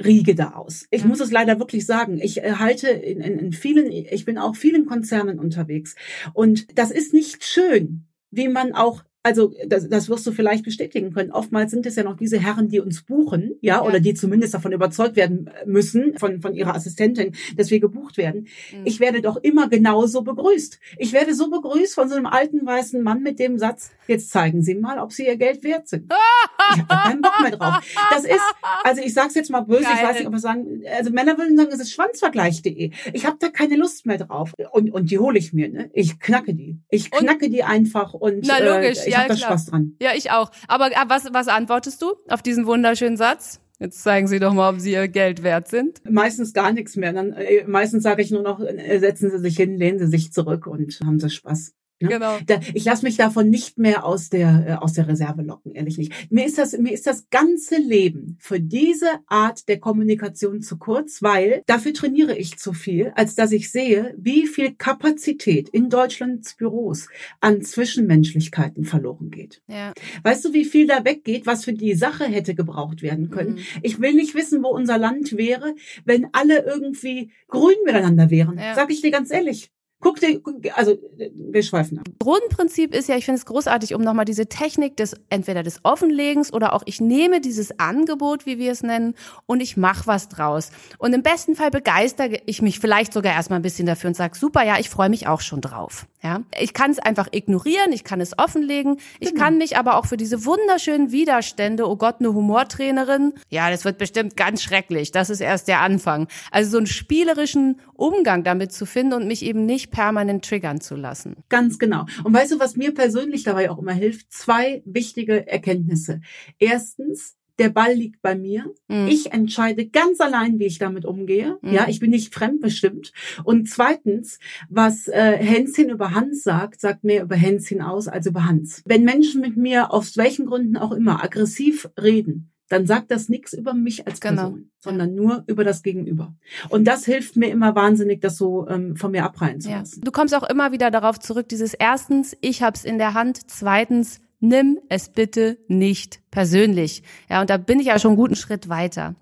Riege 0.03 0.35
da 0.35 0.53
aus. 0.53 0.87
Ich 0.91 1.03
ja. 1.03 1.07
muss 1.07 1.21
es 1.21 1.31
leider 1.31 1.59
wirklich 1.59 1.85
sagen. 1.85 2.19
Ich 2.19 2.39
halte 2.39 2.89
in, 2.89 3.21
in, 3.21 3.39
in 3.39 3.53
vielen, 3.53 3.93
ich 3.93 4.25
bin 4.25 4.39
auch 4.39 4.57
vielen 4.57 4.87
Konzernen 4.87 5.39
unterwegs. 5.39 5.97
Und 6.33 6.79
das 6.79 6.91
ist 6.91 7.13
nicht 7.13 7.45
schön, 7.45 8.07
wie 8.31 8.49
man 8.49 8.73
auch 8.73 9.05
also 9.23 9.55
das, 9.67 9.89
das 9.89 10.09
wirst 10.09 10.27
du 10.27 10.33
vielleicht 10.33 10.65
bestätigen 10.65 11.13
können. 11.13 11.31
Oftmals 11.31 11.71
sind 11.71 11.87
es 11.87 11.97
ja 11.97 12.03
noch 12.03 12.17
diese 12.17 12.41
Herren, 12.41 12.69
die 12.69 12.81
uns 12.81 13.03
buchen, 13.03 13.55
ja, 13.61 13.77
ja. 13.77 13.83
oder 13.83 14.01
die 14.01 14.15
zumindest 14.15 14.55
davon 14.55 14.73
überzeugt 14.73 15.17
werden 15.17 15.51
müssen 15.65 16.19
von 16.19 16.41
von 16.41 16.55
ihrer 16.55 16.75
Assistentin, 16.75 17.33
dass 17.57 17.71
wir 17.71 17.81
gebucht 17.81 18.17
werden. 18.17 18.49
Mhm. 18.73 18.83
Ich 18.85 19.01
werde 19.01 19.23
doch 19.23 19.37
immer 19.37 19.69
genauso 19.69 20.23
begrüßt. 20.23 20.81
Ich 20.99 21.13
werde 21.13 21.35
so 21.35 21.51
begrüßt 21.51 21.95
von 21.95 22.09
so 22.09 22.17
einem 22.17 22.27
alten 22.27 22.67
weißen 22.67 23.03
Mann 23.03 23.23
mit 23.23 23.39
dem 23.39 23.59
Satz: 23.59 23.93
Jetzt 24.09 24.31
zeigen 24.31 24.63
Sie 24.63 24.75
mal, 24.75 24.99
ob 24.99 25.13
Sie 25.13 25.27
Ihr 25.27 25.37
Geld 25.37 25.63
wert 25.63 25.89
sind. 25.89 26.13
ich 26.75 26.83
habe 26.89 27.22
mehr 27.43 27.51
drauf. 27.53 27.81
Das 28.11 28.25
ist, 28.25 28.41
also 28.85 29.03
ich 29.03 29.13
sag's 29.13 29.35
jetzt 29.35 29.51
mal 29.51 29.61
böse, 29.61 29.83
Geil. 29.83 29.93
ich 29.97 30.03
weiß 30.03 30.17
nicht, 30.19 30.27
ob 30.27 30.33
wir 30.33 30.39
sagen, 30.39 30.83
also 30.97 31.11
Männer 31.11 31.37
würden 31.39 31.57
sagen, 31.57 31.71
es 31.73 31.81
ist 31.81 31.93
schwanzvergleich.de. 31.93 32.91
Ich 33.13 33.27
habe 33.27 33.37
da 33.39 33.49
keine 33.49 33.77
Lust 33.77 34.07
mehr 34.07 34.19
drauf 34.19 34.53
und 34.73 34.91
und 34.91 35.11
die 35.11 35.19
hole 35.19 35.39
ich 35.39 35.53
mir. 35.53 35.69
Ne? 35.69 35.91
Ich 35.93 36.21
knacke 36.21 36.55
die. 36.55 36.79
Ich 36.89 37.11
knacke 37.11 37.47
und? 37.47 37.53
die 37.53 37.63
einfach 37.65 38.15
und 38.15 38.47
Na, 38.47 38.59
logisch. 38.59 38.99
Äh, 38.99 39.09
ich 39.09 39.13
ja, 39.13 39.19
habe 39.19 39.29
da 39.29 39.37
Spaß 39.37 39.67
dran. 39.67 39.97
Ja, 40.01 40.11
ich 40.15 40.31
auch. 40.31 40.51
Aber 40.69 40.93
äh, 40.93 40.97
was, 41.09 41.25
was 41.33 41.49
antwortest 41.49 42.01
du 42.03 42.15
auf 42.29 42.43
diesen 42.43 42.67
wunderschönen 42.67 43.17
Satz? 43.17 43.61
Jetzt 43.79 44.03
zeigen 44.03 44.29
Sie 44.29 44.39
doch 44.39 44.53
mal, 44.53 44.71
ob 44.71 44.81
Sie 44.81 44.93
Ihr 44.93 45.09
Geld 45.09 45.43
wert 45.43 45.67
sind. 45.67 46.01
Meistens 46.09 46.53
gar 46.53 46.73
nichts 46.73 46.95
mehr. 46.95 47.13
Dann, 47.13 47.33
äh, 47.33 47.65
meistens 47.67 48.05
sage 48.05 48.23
ich 48.23 48.31
nur 48.31 48.43
noch, 48.43 48.61
äh, 48.61 48.99
setzen 49.01 49.31
Sie 49.31 49.39
sich 49.39 49.57
hin, 49.57 49.77
lehnen 49.77 49.99
Sie 49.99 50.07
sich 50.07 50.33
zurück 50.33 50.69
und 50.69 51.01
haben 51.05 51.19
Sie 51.19 51.31
Spaß. 51.31 51.75
Ne? 52.03 52.09
Genau. 52.09 52.39
Ich 52.75 52.85
lasse 52.85 53.05
mich 53.05 53.17
davon 53.17 53.49
nicht 53.49 53.79
mehr 53.79 54.05
aus 54.05 54.29
der 54.29 54.65
äh, 54.67 54.73
aus 54.75 54.93
der 54.95 55.09
Reserve 55.09 55.43
locken, 55.43 55.73
ehrlich 55.73 55.99
nicht. 55.99 56.13
Mir 56.31 56.47
ist 56.47 56.59
das 56.59 56.77
mir 56.77 56.93
ist 56.93 57.07
das 57.07 57.29
ganze 57.31 57.77
Leben 57.77 58.37
für 58.41 58.61
diese 58.61 59.07
Art 59.27 59.69
der 59.69 59.79
Kommunikation 59.81 60.61
zu 60.61 60.79
kurz, 60.79 61.23
weil 61.23 61.63
dafür 61.67 61.95
trainiere 61.95 62.37
ich 62.37 62.59
zu 62.59 62.73
viel, 62.73 63.13
als 63.15 63.35
dass 63.35 63.53
ich 63.53 63.71
sehe, 63.71 64.15
wie 64.19 64.47
viel 64.47 64.75
Kapazität 64.75 65.69
in 65.69 65.89
Deutschlands 65.89 66.55
Büros 66.57 67.09
an 67.41 67.63
Zwischenmenschlichkeiten 67.63 68.85
verloren 68.85 69.31
geht. 69.31 69.63
Ja. 69.69 69.93
Weißt 70.23 70.45
du, 70.45 70.53
wie 70.53 70.65
viel 70.65 70.87
da 70.87 71.05
weggeht, 71.05 71.47
was 71.47 71.65
für 71.65 71.73
die 71.73 71.95
Sache 71.95 72.25
hätte 72.25 72.55
gebraucht 72.55 73.03
werden 73.03 73.31
können? 73.31 73.55
Mhm. 73.55 73.61
Ich 73.83 74.01
will 74.01 74.15
nicht 74.15 74.35
wissen, 74.35 74.63
wo 74.63 74.69
unser 74.69 74.99
Land 74.99 75.37
wäre, 75.37 75.75
wenn 76.05 76.29
alle 76.33 76.65
irgendwie 76.65 77.31
grün 77.49 77.77
miteinander 77.85 78.31
wären. 78.31 78.59
Ja. 78.59 78.75
Sag 78.75 78.91
ich 78.91 79.01
dir 79.01 79.11
ganz 79.11 79.31
ehrlich. 79.31 79.71
Guck 80.03 80.19
dir, 80.19 80.41
also 80.75 80.99
wir 81.17 81.63
schweifen 81.63 81.99
ab. 81.99 82.05
Grundprinzip 82.19 82.93
ist 82.93 83.09
ja, 83.09 83.17
ich 83.17 83.25
finde 83.25 83.39
es 83.39 83.47
großartig, 83.47 83.95
um 83.95 84.03
nochmal 84.03 84.25
diese 84.25 84.47
Technik 84.47 84.97
des 84.97 85.15
entweder 85.31 85.63
des 85.63 85.79
Offenlegens 85.85 86.53
oder 86.53 86.73
auch 86.73 86.83
ich 86.87 87.01
nehme 87.01 87.41
dieses 87.41 87.79
Angebot, 87.79 88.45
wie 88.45 88.59
wir 88.59 88.73
es 88.73 88.83
nennen, 88.83 89.15
und 89.47 89.61
ich 89.61 89.77
mache 89.77 90.09
was 90.09 90.29
draus. 90.29 90.71
Und 90.99 91.15
im 91.15 91.23
besten 91.23 91.55
Fall 91.55 91.71
begeistere 91.71 92.41
ich 92.47 92.61
mich 92.63 92.81
vielleicht 92.81 93.13
sogar 93.13 93.33
erstmal 93.33 93.61
ein 93.61 93.63
bisschen 93.63 93.87
dafür 93.87 94.09
und 94.09 94.15
sage, 94.17 94.37
super, 94.37 94.65
ja, 94.65 94.79
ich 94.81 94.91
freue 94.91 95.09
mich 95.09 95.29
auch 95.29 95.41
schon 95.41 95.61
drauf. 95.61 96.07
Ja, 96.21 96.43
ich 96.61 96.73
kann 96.73 96.91
es 96.93 96.99
einfach 97.01 97.29
ignorieren, 97.33 97.93
ich 97.93 98.05
kann 98.05 98.21
es 98.21 98.39
offenlegen, 98.39 98.99
ich 99.19 99.31
Genau. 99.31 99.43
kann 99.45 99.59
mich 99.59 99.77
aber 99.77 99.97
auch 99.97 100.07
für 100.07 100.17
diese 100.17 100.45
wunderschönen 100.45 101.11
Widerstände, 101.11 101.89
oh 101.89 101.97
Gott, 101.97 102.17
eine 102.21 102.33
Humortrainerin, 102.33 103.35
ja, 103.51 103.71
das 103.71 103.85
wird 103.85 103.99
bestimmt 103.99 104.37
ganz 104.37 104.63
schrecklich, 104.63 105.11
das 105.11 105.31
ist 105.31 105.41
erst 105.41 105.67
der 105.69 105.81
Anfang. 105.81 106.29
Also 106.53 106.71
so 106.73 106.77
einen 106.79 106.87
spielerischen 106.87 107.81
Umgang 107.95 108.45
damit 108.45 108.73
zu 108.73 108.87
finden 108.87 109.15
und 109.15 109.27
mich 109.27 109.45
eben 109.45 109.67
nicht 109.67 109.92
permanent 109.93 110.45
triggern 110.45 110.81
zu 110.81 110.97
lassen. 110.97 111.37
Ganz 111.49 111.79
genau. 111.79 112.07
Und 112.25 112.35
weißt 112.35 112.53
du, 112.53 112.59
was 112.59 112.77
mir 112.77 112.93
persönlich 112.93 113.45
dabei 113.45 113.71
auch 113.71 113.79
immer 113.79 113.93
hilft? 113.93 114.33
Zwei 114.33 114.83
wichtige 114.85 115.47
Erkenntnisse. 115.47 116.21
Erstens, 116.59 117.37
der 117.59 117.69
Ball 117.69 117.95
liegt 117.95 118.23
bei 118.23 118.35
mir. 118.35 118.73
Mhm. 118.89 119.09
Ich 119.09 119.33
entscheide 119.33 119.87
ganz 119.87 120.21
allein, 120.21 120.59
wie 120.59 120.67
ich 120.67 120.79
damit 120.79 121.05
umgehe. 121.05 121.59
Mhm. 121.63 121.73
Ja, 121.73 121.87
ich 121.89 122.01
bin 122.01 122.11
nicht 122.11 122.35
fremdbestimmt. 122.35 123.13
Und 123.45 123.69
zweitens, 123.69 124.39
was 124.69 125.07
äh, 125.09 125.37
Hänschen 125.37 125.91
über 125.91 126.13
Hans 126.13 126.43
sagt, 126.43 126.81
sagt 126.81 127.05
mehr 127.05 127.23
über 127.23 127.37
Hänschen 127.37 127.81
aus 127.81 128.09
als 128.09 128.27
über 128.27 128.47
Hans. 128.47 128.83
Wenn 128.85 129.05
Menschen 129.05 129.41
mit 129.41 129.57
mir 129.57 129.93
aus 129.93 130.17
welchen 130.17 130.47
Gründen 130.47 130.77
auch 130.77 130.93
immer 130.93 131.23
aggressiv 131.23 131.89
reden, 132.01 132.52
dann 132.73 132.87
sagt 132.87 133.11
das 133.11 133.29
nichts 133.29 133.53
über 133.53 133.75
mich 133.75 134.07
als 134.07 134.21
Genau. 134.21 134.43
Person, 134.43 134.71
sondern 134.79 135.15
nur 135.15 135.45
über 135.47 135.63
das 135.63 135.83
Gegenüber. 135.83 136.35
Und 136.71 136.85
das 136.85 137.05
hilft 137.05 137.37
mir 137.37 137.49
immer 137.51 137.75
wahnsinnig, 137.75 138.21
das 138.21 138.37
so 138.37 138.67
ähm, 138.69 138.97
von 138.97 139.11
mir 139.13 139.25
abreihen 139.25 139.61
zu 139.61 139.71
Ja. 139.71 139.81
lassen. 139.81 140.01
Du 140.03 140.11
kommst 140.11 140.35
auch 140.35 140.43
immer 140.49 140.73
wieder 140.73 140.91
darauf 140.91 141.21
zurück, 141.21 141.49
dieses 141.49 141.75
erstens, 141.75 142.37
ich 142.41 142.63
hab's 142.63 142.85
in 142.85 142.99
der 142.99 143.15
Hand, 143.15 143.41
zweitens, 143.49 144.21
nimm 144.41 144.79
es 144.89 145.09
bitte 145.11 145.59
nicht 145.69 146.21
persönlich. 146.31 147.03
Ja, 147.29 147.41
und 147.43 147.51
da 147.51 147.59
bin 147.59 147.79
ich 147.79 147.87
ja 147.87 147.99
schon 147.99 148.11
einen 148.13 148.17
guten 148.17 148.37
Schritt 148.37 148.69
weiter. 148.69 149.15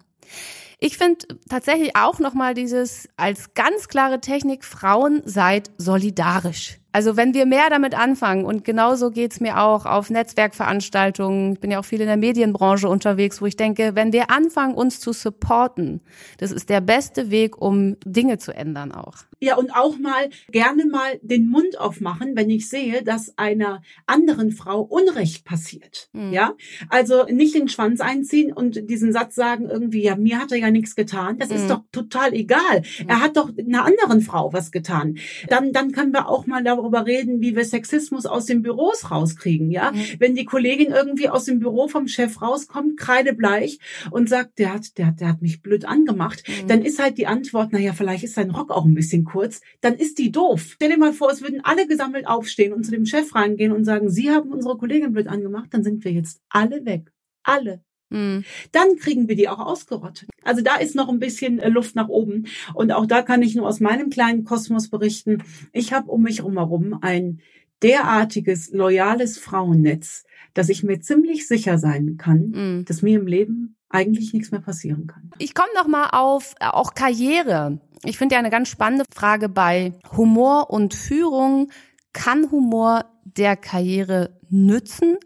Ich 0.79 0.97
finde 0.97 1.27
tatsächlich 1.49 1.95
auch 1.95 2.21
nochmal 2.21 2.55
dieses 2.55 3.07
als 3.19 3.53
ganz 3.53 3.89
klare 3.89 4.21
Technik, 4.21 4.65
Frauen 4.65 5.21
seid 5.27 5.71
solidarisch. 5.77 6.80
Also 6.93 7.17
wenn 7.17 7.35
wir 7.35 7.47
mehr 7.47 7.71
damit 7.71 7.97
anfangen, 7.99 8.45
und 8.45 8.65
genauso 8.65 9.11
geht's 9.11 9.41
mir 9.41 9.61
auch 9.61 9.87
auf 9.87 10.11
Netzwerkveranstaltungen, 10.11 11.55
ich 11.55 11.61
bin 11.61 11.71
ja 11.71 11.79
auch 11.81 11.85
viel 11.85 12.01
in 12.01 12.07
der 12.07 12.17
Medienbranche 12.17 12.89
unterwegs, 12.89 13.41
wo 13.41 13.47
ich 13.47 13.57
denke, 13.57 13.95
wenn 13.95 14.13
wir 14.13 14.31
anfangen, 14.31 14.75
uns 14.75 15.01
zu 15.01 15.13
supporten, 15.13 16.01
das 16.39 16.53
ist 16.53 16.69
der 16.69 16.81
beste 16.81 17.31
Weg, 17.31 17.61
um 17.61 17.97
Dinge 18.05 18.39
zu 18.39 18.53
ändern 18.55 18.93
auch. 18.93 19.15
Ja, 19.43 19.57
und 19.57 19.75
auch 19.75 19.99
mal 19.99 20.29
gerne 20.51 20.85
mal 20.85 21.19
den 21.23 21.49
Mund 21.49 21.79
aufmachen, 21.81 22.33
wenn 22.37 22.51
ich 22.51 22.69
sehe, 22.69 23.03
dass 23.03 23.39
einer 23.39 23.81
anderen 24.07 24.53
Frau 24.53 24.83
Unrecht 24.83 25.45
passiert. 25.47 26.11
Mhm. 26.13 26.33
Ja, 26.33 26.53
also 26.91 27.25
nicht 27.25 27.55
den 27.55 27.69
Schwanz 27.69 28.01
einziehen 28.01 28.53
und 28.53 28.91
diesen 28.91 29.13
Satz 29.13 29.35
sagen 29.35 29.71
irgendwie, 29.71 30.03
ja, 30.03 30.17
mir 30.17 30.39
hat 30.39 30.53
er 30.53 30.59
ja 30.59 30.71
nichts 30.71 30.95
getan. 30.95 31.39
Das 31.39 31.49
Mhm. 31.49 31.57
ist 31.57 31.71
doch 31.71 31.81
total 31.91 32.35
egal. 32.35 32.83
Er 33.07 33.21
hat 33.23 33.37
doch 33.39 33.51
einer 33.57 33.85
anderen 33.87 34.21
Frau 34.21 34.53
was 34.53 34.73
getan. 34.73 35.17
Dann, 35.49 35.73
dann 35.73 35.93
können 35.93 36.13
wir 36.13 36.29
auch 36.29 36.47
mal 36.47 36.63
darüber 36.63 36.80
reden, 36.87 37.41
wie 37.41 37.55
wir 37.57 37.65
Sexismus 37.65 38.27
aus 38.27 38.47
den 38.47 38.63
Büros 38.63 39.11
rauskriegen. 39.11 39.71
Ja, 39.71 39.93
Mhm. 39.93 40.01
wenn 40.19 40.35
die 40.35 40.45
Kollegin 40.45 40.93
irgendwie 40.93 41.29
aus 41.29 41.45
dem 41.45 41.59
Büro 41.61 41.89
vom 41.89 42.09
Chef 42.09 42.41
rauskommt, 42.43 42.99
kreidebleich 42.99 43.79
und 44.11 44.29
sagt, 44.29 44.59
der 44.59 44.75
hat, 44.75 44.99
der, 44.99 45.07
hat- 45.09 45.21
der 45.21 45.29
hat 45.29 45.43
mich 45.43 45.63
blöd 45.63 45.85
angemacht, 45.85 46.43
Mhm. 46.47 46.69
dann 46.69 46.83
ist 46.83 46.99
halt 47.03 47.19
die 47.19 47.27
Antwort, 47.27 47.73
naja, 47.73 47.93
vielleicht 47.93 48.25
ist 48.25 48.35
sein 48.35 48.51
Rock 48.51 48.71
auch 48.71 48.85
ein 48.85 48.95
bisschen 48.95 49.25
kurz, 49.25 49.61
dann 49.81 49.95
ist 49.95 50.19
die 50.19 50.33
doof. 50.33 50.63
Stell 50.75 50.91
dir 50.91 50.99
mal 50.99 51.13
vor, 51.13 51.31
es 51.31 51.43
würden 51.43 51.61
alle 51.65 51.87
gesammelt 51.87 52.27
aufstehen 52.27 52.73
und 52.73 52.85
zu 52.85 52.91
dem 52.91 53.07
Chef 53.07 53.35
reingehen 53.35 53.73
und 53.73 53.85
sagen, 53.85 54.11
Sie 54.11 54.31
haben 54.31 54.51
unsere 54.53 54.77
Kollegin 54.79 55.13
blöd 55.13 55.27
angemacht, 55.29 55.69
dann 55.73 55.85
sind 55.85 56.05
wir 56.05 56.13
jetzt 56.13 56.41
alle 56.49 56.85
weg. 56.85 57.13
Alle. 57.43 57.83
Mhm. 58.11 58.45
Dann 58.73 58.97
kriegen 58.97 59.29
wir 59.29 59.37
die 59.37 59.49
auch 59.49 59.59
ausgerottet. 59.61 60.29
Also 60.43 60.63
da 60.63 60.77
ist 60.77 60.95
noch 60.95 61.09
ein 61.09 61.19
bisschen 61.19 61.59
äh, 61.59 61.69
Luft 61.69 61.97
nach 61.97 62.09
oben. 62.09 62.47
Und 62.75 62.93
auch 62.93 63.07
da 63.07 63.23
kann 63.23 63.43
ich 63.43 63.55
nur 63.55 63.67
aus 63.67 63.81
meinem 63.81 64.11
kleinen 64.11 64.45
Kosmos 64.45 64.89
berichten. 64.89 65.43
Ich 65.73 65.93
habe 65.93 66.11
um 66.11 66.23
mich 66.23 66.39
herum 66.43 66.99
ein 67.01 67.41
derartiges, 67.83 68.71
loyales 68.73 69.39
Frauennetz, 69.39 70.25
dass 70.55 70.69
ich 70.69 70.83
mir 70.83 71.01
ziemlich 71.01 71.47
sicher 71.49 71.79
sein 71.79 72.17
kann, 72.19 72.51
Mhm. 72.51 72.85
dass 72.85 73.03
mir 73.03 73.19
im 73.19 73.27
Leben 73.27 73.77
eigentlich 73.89 74.33
nichts 74.33 74.51
mehr 74.51 74.61
passieren 74.61 75.07
kann. 75.07 75.31
Ich 75.39 75.55
komme 75.55 75.71
noch 75.75 75.89
mal 75.89 76.11
auf 76.11 76.55
äh, 76.61 76.67
auch 76.67 76.95
Karriere. 76.95 77.81
Ich 78.05 78.19
finde 78.19 78.35
ja 78.35 78.39
eine 78.39 78.51
ganz 78.51 78.69
spannende 78.69 79.05
Frage 79.15 79.49
bei 79.49 79.95
Humor 80.17 80.71
und 80.71 80.95
Führung. 80.95 81.71
Kann 82.13 82.51
Humor 82.51 83.05
der 83.25 83.57
Karriere 83.57 84.39
nützen? 84.49 85.17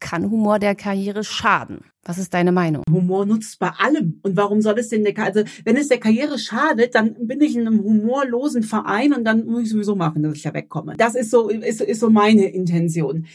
Kann 0.00 0.30
Humor 0.30 0.58
der 0.58 0.74
Karriere 0.74 1.24
schaden? 1.24 1.84
Was 2.04 2.18
ist 2.18 2.34
deine 2.34 2.52
Meinung? 2.52 2.82
Humor 2.90 3.26
nutzt 3.26 3.58
bei 3.58 3.68
allem. 3.70 4.20
Und 4.22 4.36
warum 4.36 4.60
soll 4.60 4.78
es 4.78 4.88
denn 4.88 5.04
der, 5.04 5.14
Ka- 5.14 5.24
also 5.24 5.42
wenn 5.64 5.76
es 5.76 5.88
der 5.88 5.98
Karriere 5.98 6.38
schadet, 6.38 6.94
dann 6.94 7.14
bin 7.26 7.40
ich 7.40 7.56
in 7.56 7.66
einem 7.66 7.82
humorlosen 7.82 8.62
Verein 8.62 9.12
und 9.14 9.24
dann 9.24 9.46
muss 9.46 9.62
ich 9.64 9.70
sowieso 9.70 9.96
machen, 9.96 10.22
dass 10.22 10.34
ich 10.36 10.42
da 10.42 10.52
wegkomme. 10.54 10.94
Das 10.98 11.14
ist 11.14 11.30
so, 11.30 11.48
ist, 11.48 11.80
ist 11.80 12.00
so 12.00 12.10
meine 12.10 12.46
Intention. 12.46 13.26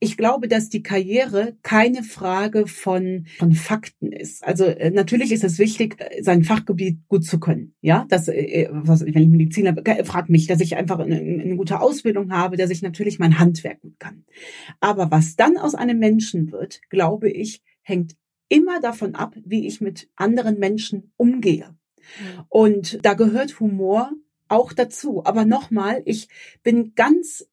Ich 0.00 0.16
glaube, 0.16 0.48
dass 0.48 0.68
die 0.68 0.82
Karriere 0.82 1.56
keine 1.62 2.02
Frage 2.02 2.66
von, 2.66 3.26
von 3.38 3.52
Fakten 3.52 4.12
ist. 4.12 4.44
Also 4.44 4.64
äh, 4.64 4.90
natürlich 4.90 5.32
ist 5.32 5.44
es 5.44 5.58
wichtig, 5.58 5.96
äh, 5.98 6.22
sein 6.22 6.44
Fachgebiet 6.44 6.98
gut 7.08 7.24
zu 7.24 7.40
können. 7.40 7.74
Ja, 7.80 8.06
das, 8.08 8.28
äh, 8.28 8.68
was, 8.70 9.04
wenn 9.04 9.22
ich 9.22 9.28
Mediziner 9.28 9.74
frag 10.04 10.28
mich, 10.28 10.46
dass 10.46 10.60
ich 10.60 10.76
einfach 10.76 10.98
eine, 10.98 11.16
eine 11.16 11.56
gute 11.56 11.80
Ausbildung 11.80 12.32
habe, 12.32 12.56
dass 12.56 12.70
ich 12.70 12.82
natürlich 12.82 13.18
mein 13.18 13.38
Handwerk 13.38 13.80
gut 13.80 13.98
kann. 13.98 14.24
Aber 14.80 15.10
was 15.10 15.36
dann 15.36 15.56
aus 15.56 15.74
einem 15.74 15.98
Menschen 15.98 16.52
wird, 16.52 16.80
glaube 16.90 17.30
ich, 17.30 17.62
hängt 17.88 18.16
immer 18.48 18.80
davon 18.80 19.14
ab, 19.14 19.34
wie 19.44 19.66
ich 19.66 19.80
mit 19.80 20.08
anderen 20.16 20.58
Menschen 20.58 21.12
umgehe. 21.16 21.76
Und 22.48 23.04
da 23.04 23.14
gehört 23.14 23.60
Humor 23.60 24.12
auch 24.48 24.72
dazu. 24.72 25.24
Aber 25.24 25.44
nochmal, 25.44 26.02
ich 26.04 26.28
bin 26.62 26.94
ganz 26.94 27.46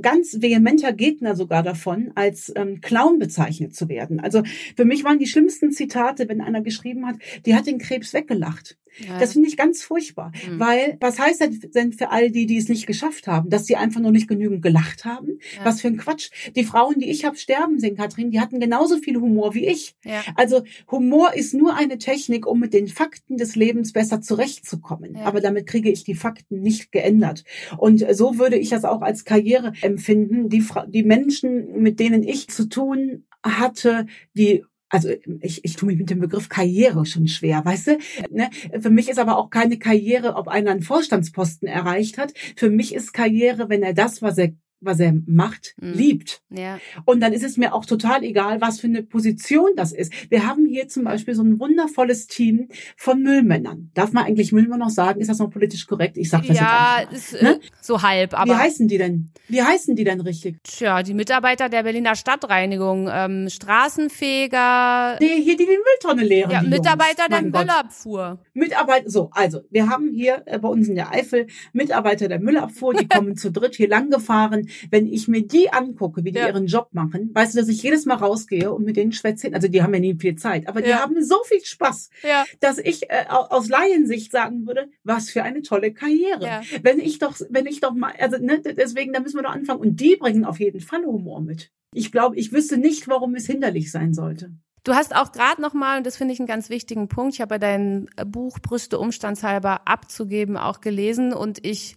ganz 0.00 0.40
vehementer 0.40 0.92
Gegner 0.92 1.36
sogar 1.36 1.62
davon, 1.62 2.12
als 2.14 2.52
ähm, 2.56 2.80
Clown 2.80 3.18
bezeichnet 3.18 3.74
zu 3.74 3.88
werden. 3.88 4.20
Also 4.20 4.42
für 4.76 4.84
mich 4.84 5.04
waren 5.04 5.18
die 5.18 5.26
schlimmsten 5.26 5.70
Zitate, 5.72 6.28
wenn 6.28 6.40
einer 6.40 6.62
geschrieben 6.62 7.06
hat, 7.06 7.16
die 7.46 7.54
hat 7.54 7.66
den 7.66 7.78
Krebs 7.78 8.14
weggelacht. 8.14 8.78
Ja. 8.98 9.18
Das 9.18 9.32
finde 9.32 9.48
ich 9.48 9.56
ganz 9.56 9.82
furchtbar, 9.82 10.32
Mhm. 10.46 10.60
weil 10.60 10.96
was 11.00 11.18
heißt 11.18 11.40
das 11.40 11.60
denn 11.74 11.94
für 11.94 12.10
all 12.10 12.30
die, 12.30 12.44
die 12.44 12.58
es 12.58 12.68
nicht 12.68 12.86
geschafft 12.86 13.26
haben, 13.26 13.48
dass 13.48 13.64
sie 13.64 13.76
einfach 13.76 14.02
nur 14.02 14.10
nicht 14.12 14.28
genügend 14.28 14.60
gelacht 14.60 15.06
haben? 15.06 15.38
Ja. 15.56 15.64
Was 15.64 15.80
für 15.80 15.88
ein 15.88 15.96
Quatsch. 15.96 16.28
Die 16.56 16.64
Frauen, 16.64 16.96
die 16.98 17.08
ich 17.10 17.24
habe 17.24 17.36
sterben 17.38 17.78
sehen, 17.80 17.96
Katrin, 17.96 18.30
die 18.30 18.38
hatten 18.38 18.60
genauso 18.60 18.98
viel 18.98 19.16
Humor 19.18 19.54
wie 19.54 19.66
ich. 19.66 19.94
ja. 20.04 20.20
Also 20.34 20.62
Humor 20.90 21.32
ist 21.34 21.54
nur 21.54 21.74
eine 21.74 21.96
Technik, 21.96 22.46
um 22.46 22.60
mit 22.60 22.74
den 22.74 22.86
Fakten 22.86 23.38
des 23.38 23.56
Lebens 23.56 23.92
besser 23.94 24.20
zurechtzukommen. 24.20 25.16
Aber 25.16 25.40
damit 25.40 25.66
kriege 25.66 25.90
ich 25.90 26.04
die 26.04 26.14
Fakten 26.14 26.60
nicht 26.60 26.92
geändert. 26.92 27.44
Und 27.78 28.04
so 28.14 28.38
würde 28.38 28.56
ich 28.58 28.68
das 28.68 28.84
auch 28.84 29.00
als 29.00 29.24
Karriere 29.24 29.72
empfinden. 29.82 30.48
Die, 30.48 30.64
die 30.88 31.02
Menschen, 31.02 31.82
mit 31.82 32.00
denen 32.00 32.22
ich 32.22 32.48
zu 32.48 32.68
tun 32.68 33.24
hatte, 33.42 34.06
die 34.34 34.64
also 34.92 35.08
ich, 35.40 35.64
ich 35.64 35.76
tue 35.76 35.86
mich 35.86 35.98
mit 35.98 36.10
dem 36.10 36.20
Begriff 36.20 36.50
Karriere 36.50 37.06
schon 37.06 37.26
schwer, 37.26 37.64
weißt 37.64 37.86
du? 37.86 37.98
Ne? 38.30 38.50
Für 38.78 38.90
mich 38.90 39.08
ist 39.08 39.18
aber 39.18 39.38
auch 39.38 39.48
keine 39.48 39.78
Karriere, 39.78 40.34
ob 40.34 40.48
einer 40.48 40.70
einen 40.70 40.82
Vorstandsposten 40.82 41.66
erreicht 41.66 42.18
hat. 42.18 42.34
Für 42.56 42.68
mich 42.68 42.94
ist 42.94 43.14
Karriere, 43.14 43.70
wenn 43.70 43.82
er 43.82 43.94
das, 43.94 44.20
was 44.20 44.36
er 44.36 44.50
was 44.82 45.00
er 45.00 45.14
macht, 45.26 45.74
Mhm. 45.80 45.92
liebt. 45.94 46.42
ja. 46.50 46.78
Und 47.04 47.20
dann 47.20 47.32
ist 47.32 47.44
es 47.44 47.56
mir 47.56 47.74
auch 47.74 47.86
total 47.86 48.22
egal, 48.24 48.60
was 48.60 48.80
für 48.80 48.86
eine 48.88 49.02
Position 49.02 49.70
das 49.76 49.92
ist. 49.92 50.12
Wir 50.30 50.46
haben 50.46 50.66
hier 50.66 50.88
zum 50.88 51.04
Beispiel 51.04 51.34
so 51.34 51.42
ein 51.42 51.58
wundervolles 51.60 52.26
Team 52.26 52.68
von 52.96 53.22
Müllmännern. 53.22 53.90
Darf 53.94 54.12
man 54.12 54.24
eigentlich 54.24 54.52
Müllmann 54.52 54.80
noch 54.80 54.90
sagen? 54.90 55.20
Ist 55.20 55.28
das 55.30 55.38
noch 55.38 55.50
politisch 55.50 55.86
korrekt? 55.86 56.16
Ich 56.18 56.28
sag 56.30 56.46
das 56.46 56.56
Ja, 56.58 56.98
jetzt 57.00 57.08
einfach. 57.08 57.12
ist 57.12 57.32
äh, 57.34 57.44
Ne? 57.44 57.60
so 57.80 58.02
halb, 58.02 58.32
Wie 58.32 58.36
aber 58.36 58.58
heißen 58.58 58.88
die 58.88 58.98
denn? 58.98 59.30
Wie 59.48 59.62
heißen 59.62 59.96
die 59.96 60.04
denn 60.04 60.20
richtig? 60.20 60.58
tja, 60.64 61.02
die 61.02 61.14
Mitarbeiter 61.14 61.68
der 61.68 61.82
Berliner 61.82 62.14
Stadtreinigung, 62.16 63.08
ähm, 63.12 63.48
Straßenfeger, 63.48 65.18
Nee, 65.20 65.42
hier 65.42 65.56
die 65.56 65.66
die 65.66 65.78
Mülltonne 65.78 66.22
leeren. 66.26 66.50
ja, 66.50 66.62
Mitarbeiter 66.62 67.26
Jungs. 67.30 67.52
der. 67.52 67.60
Müllabfuhr. 67.62 68.38
Mitarbeiter, 68.54 69.08
so, 69.10 69.30
also, 69.32 69.60
wir 69.70 69.88
haben 69.88 70.10
hier 70.12 70.42
äh, 70.46 70.58
bei 70.58 70.68
uns 70.68 70.88
in 70.88 70.94
der 70.94 71.12
Eifel 71.12 71.46
Mitarbeiter 71.72 72.28
der 72.28 72.40
Müllabfuhr, 72.40 72.94
die 72.94 73.06
kommen 73.08 73.36
zu 73.36 73.50
dritt 73.52 73.74
hier 73.76 73.88
lang 73.88 74.10
gefahren 74.10 74.68
wenn 74.90 75.06
ich 75.06 75.28
mir 75.28 75.46
die 75.46 75.72
angucke, 75.72 76.24
wie 76.24 76.32
die 76.32 76.38
Ja. 76.38 76.48
ihren 76.48 76.66
Job 76.66 76.88
machen, 76.92 77.30
weißt 77.34 77.54
du, 77.54 77.58
dass 77.60 77.68
ich 77.68 77.82
jedes 77.82 78.06
Mal 78.06 78.14
rausgehe 78.16 78.72
und 78.72 78.84
mit 78.84 78.96
denen 78.96 79.12
schwätze. 79.12 79.52
Also 79.52 79.68
die 79.68 79.82
haben 79.82 79.94
ja 79.94 80.00
nie 80.00 80.14
viel 80.18 80.36
Zeit, 80.36 80.68
aber 80.68 80.82
die 80.82 80.90
Ja. 80.90 81.00
haben 81.00 81.22
so 81.22 81.36
viel 81.44 81.64
Spaß, 81.64 82.10
Ja. 82.22 82.44
dass 82.60 82.78
ich 82.78 83.10
äh, 83.10 83.24
au- 83.28 83.46
aus 83.50 83.68
Laiensicht 83.68 84.32
sagen 84.32 84.66
würde, 84.66 84.88
was 85.04 85.30
für 85.30 85.42
eine 85.42 85.62
tolle 85.62 85.92
Karriere. 85.92 86.62
Wenn 86.82 86.98
ich 87.00 87.18
doch, 87.18 87.36
wenn 87.50 87.66
ich 87.66 87.80
doch 87.80 87.92
mal, 87.94 88.12
also 88.18 88.36
ne, 88.38 88.60
deswegen, 88.60 89.12
da 89.12 89.20
müssen 89.20 89.36
wir 89.36 89.42
doch 89.42 89.50
anfangen. 89.54 89.80
Und 89.80 90.00
die 90.00 90.16
bringen 90.16 90.44
auf 90.44 90.60
jeden 90.60 90.80
Fall 90.80 91.04
Humor 91.04 91.40
mit. 91.40 91.70
Ich 91.94 92.10
glaube, 92.12 92.36
ich 92.36 92.52
wüsste 92.52 92.78
nicht, 92.78 93.08
warum 93.08 93.34
es 93.34 93.46
hinderlich 93.46 93.90
sein 93.90 94.14
sollte. 94.14 94.52
Du 94.84 94.94
hast 94.94 95.14
auch 95.14 95.30
gerade 95.30 95.62
nochmal, 95.62 95.98
und 95.98 96.06
das 96.06 96.16
finde 96.16 96.34
ich 96.34 96.40
einen 96.40 96.48
ganz 96.48 96.68
wichtigen 96.68 97.06
Punkt, 97.06 97.34
ich 97.34 97.40
habe 97.40 97.54
ja 97.54 97.58
dein 97.60 98.08
Buch 98.26 98.58
Brüste 98.58 98.98
umstandshalber 98.98 99.86
abzugeben 99.86 100.56
auch 100.56 100.80
gelesen 100.80 101.32
und 101.32 101.64
ich 101.64 101.94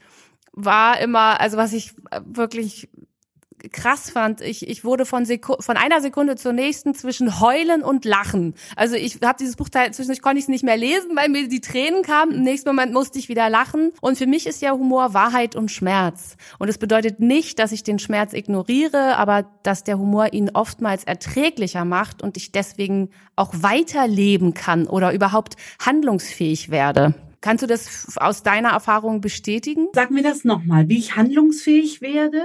war 0.55 0.99
immer, 0.99 1.39
also 1.39 1.57
was 1.57 1.73
ich 1.73 1.93
wirklich 2.25 2.89
krass 3.71 4.09
fand, 4.09 4.41
ich, 4.41 4.67
ich 4.67 4.83
wurde 4.83 5.05
von, 5.05 5.25
Seku 5.25 5.55
von 5.59 5.77
einer 5.77 6.01
Sekunde 6.01 6.35
zur 6.35 6.53
nächsten 6.53 6.93
zwischen 6.93 7.39
Heulen 7.39 7.83
und 7.83 8.05
Lachen. 8.05 8.53
Also 8.75 8.95
ich 8.95 9.19
habe 9.23 9.37
dieses 9.39 9.55
Buch 9.55 9.69
zwischendurch 9.69 10.21
konnte 10.21 10.37
ich 10.37 10.45
es 10.45 10.49
nicht 10.49 10.63
mehr 10.63 10.77
lesen, 10.77 11.15
weil 11.15 11.29
mir 11.29 11.47
die 11.47 11.61
Tränen 11.61 12.03
kamen. 12.03 12.33
Im 12.33 12.43
nächsten 12.43 12.69
Moment 12.69 12.93
musste 12.93 13.19
ich 13.19 13.29
wieder 13.29 13.49
lachen. 13.49 13.91
Und 14.01 14.17
für 14.17 14.27
mich 14.27 14.47
ist 14.47 14.61
ja 14.61 14.71
Humor 14.71 15.13
Wahrheit 15.13 15.55
und 15.55 15.71
Schmerz. 15.71 16.37
Und 16.59 16.69
es 16.69 16.77
bedeutet 16.77 17.19
nicht, 17.19 17.59
dass 17.59 17.71
ich 17.71 17.83
den 17.83 17.99
Schmerz 17.99 18.33
ignoriere, 18.33 19.17
aber 19.17 19.45
dass 19.63 19.83
der 19.83 19.97
Humor 19.97 20.33
ihn 20.33 20.51
oftmals 20.53 21.03
erträglicher 21.03 21.85
macht 21.85 22.21
und 22.21 22.37
ich 22.37 22.51
deswegen 22.51 23.09
auch 23.35 23.53
weiterleben 23.53 24.53
kann 24.53 24.87
oder 24.87 25.13
überhaupt 25.13 25.55
handlungsfähig 25.79 26.69
werde. 26.69 27.15
Kannst 27.45 27.62
du 27.62 27.67
das 27.67 28.17
aus 28.17 28.41
deiner 28.41 28.69
Erfahrung 28.69 29.21
bestätigen? 29.21 29.88
Sag 29.93 30.10
mir 30.10 30.23
das 30.23 30.43
nochmal, 30.45 30.89
wie 30.89 30.97
ich 30.97 31.15
handlungsfähig 31.15 32.01
werde. 32.01 32.39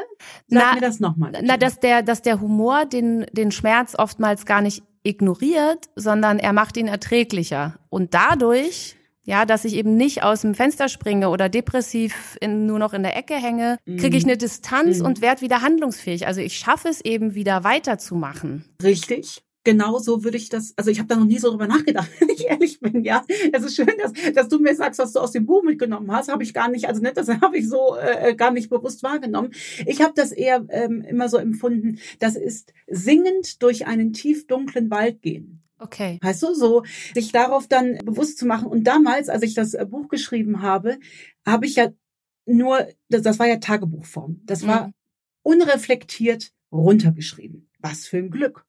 Sag 0.46 0.62
Na, 0.62 0.74
mir 0.74 0.80
das 0.82 1.00
nochmal. 1.00 1.32
Na, 1.42 1.56
dass 1.56 1.80
der, 1.80 2.02
dass 2.02 2.20
der 2.20 2.38
Humor 2.42 2.84
den, 2.84 3.24
den 3.32 3.50
Schmerz 3.50 3.94
oftmals 3.96 4.44
gar 4.44 4.60
nicht 4.60 4.82
ignoriert, 5.02 5.88
sondern 5.96 6.38
er 6.38 6.52
macht 6.52 6.76
ihn 6.76 6.86
erträglicher. 6.86 7.78
Und 7.88 8.12
dadurch, 8.12 8.96
ja, 9.24 9.46
dass 9.46 9.64
ich 9.64 9.72
eben 9.74 9.96
nicht 9.96 10.22
aus 10.22 10.42
dem 10.42 10.54
Fenster 10.54 10.90
springe 10.90 11.30
oder 11.30 11.48
depressiv 11.48 12.36
in, 12.42 12.66
nur 12.66 12.78
noch 12.78 12.92
in 12.92 13.02
der 13.02 13.16
Ecke 13.16 13.36
hänge, 13.36 13.78
kriege 13.86 14.18
ich 14.18 14.24
eine 14.24 14.36
Distanz 14.36 14.98
Mhm. 14.98 15.06
und 15.06 15.22
werde 15.22 15.40
wieder 15.40 15.62
handlungsfähig. 15.62 16.26
Also 16.26 16.42
ich 16.42 16.58
schaffe 16.58 16.88
es 16.88 17.00
eben 17.00 17.34
wieder 17.34 17.64
weiterzumachen. 17.64 18.66
Richtig. 18.82 19.42
Genau 19.62 19.98
so 19.98 20.24
würde 20.24 20.38
ich 20.38 20.48
das, 20.48 20.72
also 20.76 20.90
ich 20.90 20.98
habe 20.98 21.08
da 21.08 21.16
noch 21.16 21.26
nie 21.26 21.38
so 21.38 21.50
drüber 21.50 21.66
nachgedacht, 21.66 22.08
wenn 22.20 22.30
ich 22.30 22.46
ehrlich 22.46 22.80
bin, 22.80 23.04
ja. 23.04 23.24
Es 23.52 23.62
ist 23.62 23.76
schön, 23.76 23.90
dass, 24.02 24.12
dass 24.34 24.48
du 24.48 24.58
mir 24.58 24.74
sagst, 24.74 24.98
was 24.98 25.12
du 25.12 25.20
aus 25.20 25.32
dem 25.32 25.44
Buch 25.46 25.62
mitgenommen 25.62 26.10
hast, 26.12 26.30
habe 26.30 26.42
ich 26.42 26.54
gar 26.54 26.68
nicht, 26.70 26.88
also 26.88 27.02
nicht, 27.02 27.16
das 27.16 27.28
habe 27.42 27.58
ich 27.58 27.68
so 27.68 27.96
äh, 27.96 28.34
gar 28.34 28.52
nicht 28.52 28.70
bewusst 28.70 29.02
wahrgenommen. 29.02 29.52
Ich 29.86 30.00
habe 30.00 30.14
das 30.16 30.32
eher 30.32 30.64
ähm, 30.70 31.02
immer 31.02 31.28
so 31.28 31.36
empfunden, 31.36 31.98
das 32.20 32.36
ist 32.36 32.72
singend 32.86 33.62
durch 33.62 33.86
einen 33.86 34.12
tief 34.12 34.46
dunklen 34.46 34.90
Wald 34.90 35.20
gehen. 35.22 35.62
Okay. 35.78 36.18
Weißt 36.22 36.42
du, 36.42 36.54
so 36.54 36.84
sich 37.14 37.32
darauf 37.32 37.66
dann 37.66 37.98
bewusst 38.04 38.36
zu 38.38 38.46
machen. 38.46 38.66
Und 38.66 38.84
damals, 38.84 39.28
als 39.30 39.42
ich 39.42 39.54
das 39.54 39.72
äh, 39.74 39.86
Buch 39.86 40.08
geschrieben 40.08 40.60
habe, 40.62 40.98
habe 41.46 41.64
ich 41.66 41.76
ja 41.76 41.88
nur, 42.46 42.86
das, 43.08 43.22
das 43.22 43.38
war 43.38 43.46
ja 43.46 43.56
Tagebuchform. 43.56 44.40
Das 44.44 44.66
war 44.66 44.88
Mhm. 44.88 44.92
unreflektiert 45.42 46.52
runtergeschrieben. 46.72 47.69
Was 47.82 48.06
für 48.06 48.18
ein 48.18 48.30
Glück. 48.30 48.64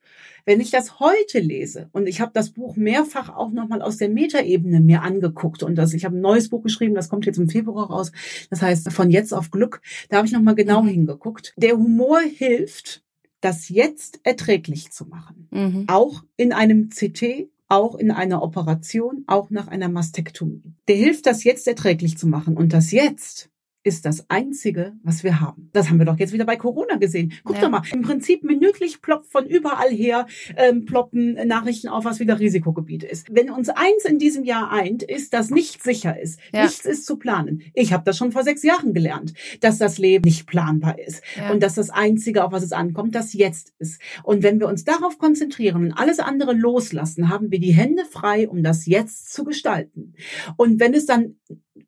Wenn 0.45 0.59
ich 0.61 0.71
das 0.71 0.99
heute 0.99 1.39
lese 1.39 1.89
und 1.91 2.07
ich 2.07 2.21
habe 2.21 2.31
das 2.33 2.51
Buch 2.51 2.75
mehrfach 2.75 3.29
auch 3.29 3.51
nochmal 3.51 3.81
aus 3.81 3.97
der 3.97 4.09
Metaebene 4.09 4.79
mir 4.79 5.01
angeguckt 5.01 5.63
und 5.63 5.75
das, 5.75 5.93
ich 5.93 6.05
habe 6.05 6.17
ein 6.17 6.21
neues 6.21 6.49
Buch 6.49 6.63
geschrieben, 6.63 6.95
das 6.95 7.09
kommt 7.09 7.25
jetzt 7.25 7.37
im 7.37 7.49
Februar 7.49 7.87
raus, 7.91 8.11
das 8.49 8.61
heißt 8.61 8.91
von 8.91 9.09
jetzt 9.11 9.33
auf 9.33 9.51
Glück, 9.51 9.81
da 10.09 10.17
habe 10.17 10.27
ich 10.27 10.33
nochmal 10.33 10.55
genau 10.55 10.81
Mhm. 10.83 10.87
hingeguckt. 10.87 11.53
Der 11.57 11.73
Humor 11.77 12.19
hilft, 12.21 13.03
das 13.41 13.69
jetzt 13.69 14.19
erträglich 14.23 14.91
zu 14.91 15.05
machen. 15.05 15.47
Mhm. 15.51 15.85
Auch 15.87 16.23
in 16.37 16.53
einem 16.53 16.89
CT, 16.89 17.49
auch 17.67 17.95
in 17.95 18.11
einer 18.11 18.43
Operation, 18.43 19.23
auch 19.27 19.49
nach 19.49 19.67
einer 19.67 19.89
Mastektomie. 19.89 20.73
Der 20.87 20.95
hilft, 20.95 21.25
das 21.25 21.43
jetzt 21.43 21.67
erträglich 21.67 22.17
zu 22.17 22.27
machen. 22.27 22.55
Und 22.57 22.73
das 22.73 22.91
jetzt 22.91 23.49
ist 23.83 24.05
das 24.05 24.29
Einzige, 24.29 24.93
was 25.03 25.23
wir 25.23 25.39
haben. 25.41 25.69
Das 25.73 25.89
haben 25.89 25.97
wir 25.97 26.05
doch 26.05 26.19
jetzt 26.19 26.33
wieder 26.33 26.45
bei 26.45 26.55
Corona 26.55 26.95
gesehen. 26.97 27.33
Guck 27.43 27.55
Ja. 27.55 27.63
doch 27.63 27.69
mal, 27.69 27.81
im 27.91 28.01
Prinzip 28.03 28.43
minütlich 28.43 29.01
ploppt 29.01 29.31
von 29.31 29.45
überall 29.47 29.89
her, 29.89 30.27
ähm, 30.55 30.85
ploppen 30.85 31.33
Nachrichten 31.47 31.87
auf, 31.87 32.05
was 32.05 32.19
wieder 32.19 32.39
Risikogebiet 32.39 33.03
ist. 33.03 33.27
Wenn 33.31 33.49
uns 33.49 33.69
eins 33.69 34.05
in 34.05 34.19
diesem 34.19 34.43
Jahr 34.43 34.71
eint, 34.71 35.03
ist, 35.03 35.33
dass 35.33 35.49
nichts 35.49 35.83
sicher 35.83 36.19
ist. 36.19 36.39
Ja. 36.53 36.63
Nichts 36.63 36.85
ist 36.85 37.05
zu 37.05 37.17
planen. 37.17 37.61
Ich 37.73 37.91
habe 37.93 38.03
das 38.05 38.17
schon 38.17 38.31
vor 38.31 38.43
sechs 38.43 38.63
Jahren 38.63 38.93
gelernt, 38.93 39.33
dass 39.61 39.77
das 39.77 39.97
Leben 39.97 40.25
nicht 40.25 40.45
planbar 40.47 40.99
ist. 40.99 41.21
Ja. 41.35 41.51
Und 41.51 41.63
dass 41.63 41.75
das 41.75 41.89
Einzige, 41.89 42.43
auf 42.43 42.51
was 42.51 42.63
es 42.63 42.71
ankommt, 42.73 43.15
das 43.15 43.33
Jetzt 43.33 43.73
ist. 43.79 43.99
Und 44.23 44.43
wenn 44.43 44.59
wir 44.59 44.67
uns 44.67 44.83
darauf 44.83 45.17
konzentrieren 45.17 45.85
und 45.85 45.93
alles 45.93 46.19
andere 46.19 46.53
loslassen, 46.53 47.29
haben 47.29 47.51
wir 47.51 47.59
die 47.59 47.73
Hände 47.73 48.05
frei, 48.05 48.47
um 48.47 48.61
das 48.63 48.85
Jetzt 48.85 49.33
zu 49.33 49.43
gestalten. 49.43 50.13
Und 50.57 50.79
wenn 50.79 50.93
es 50.93 51.05
dann 51.05 51.35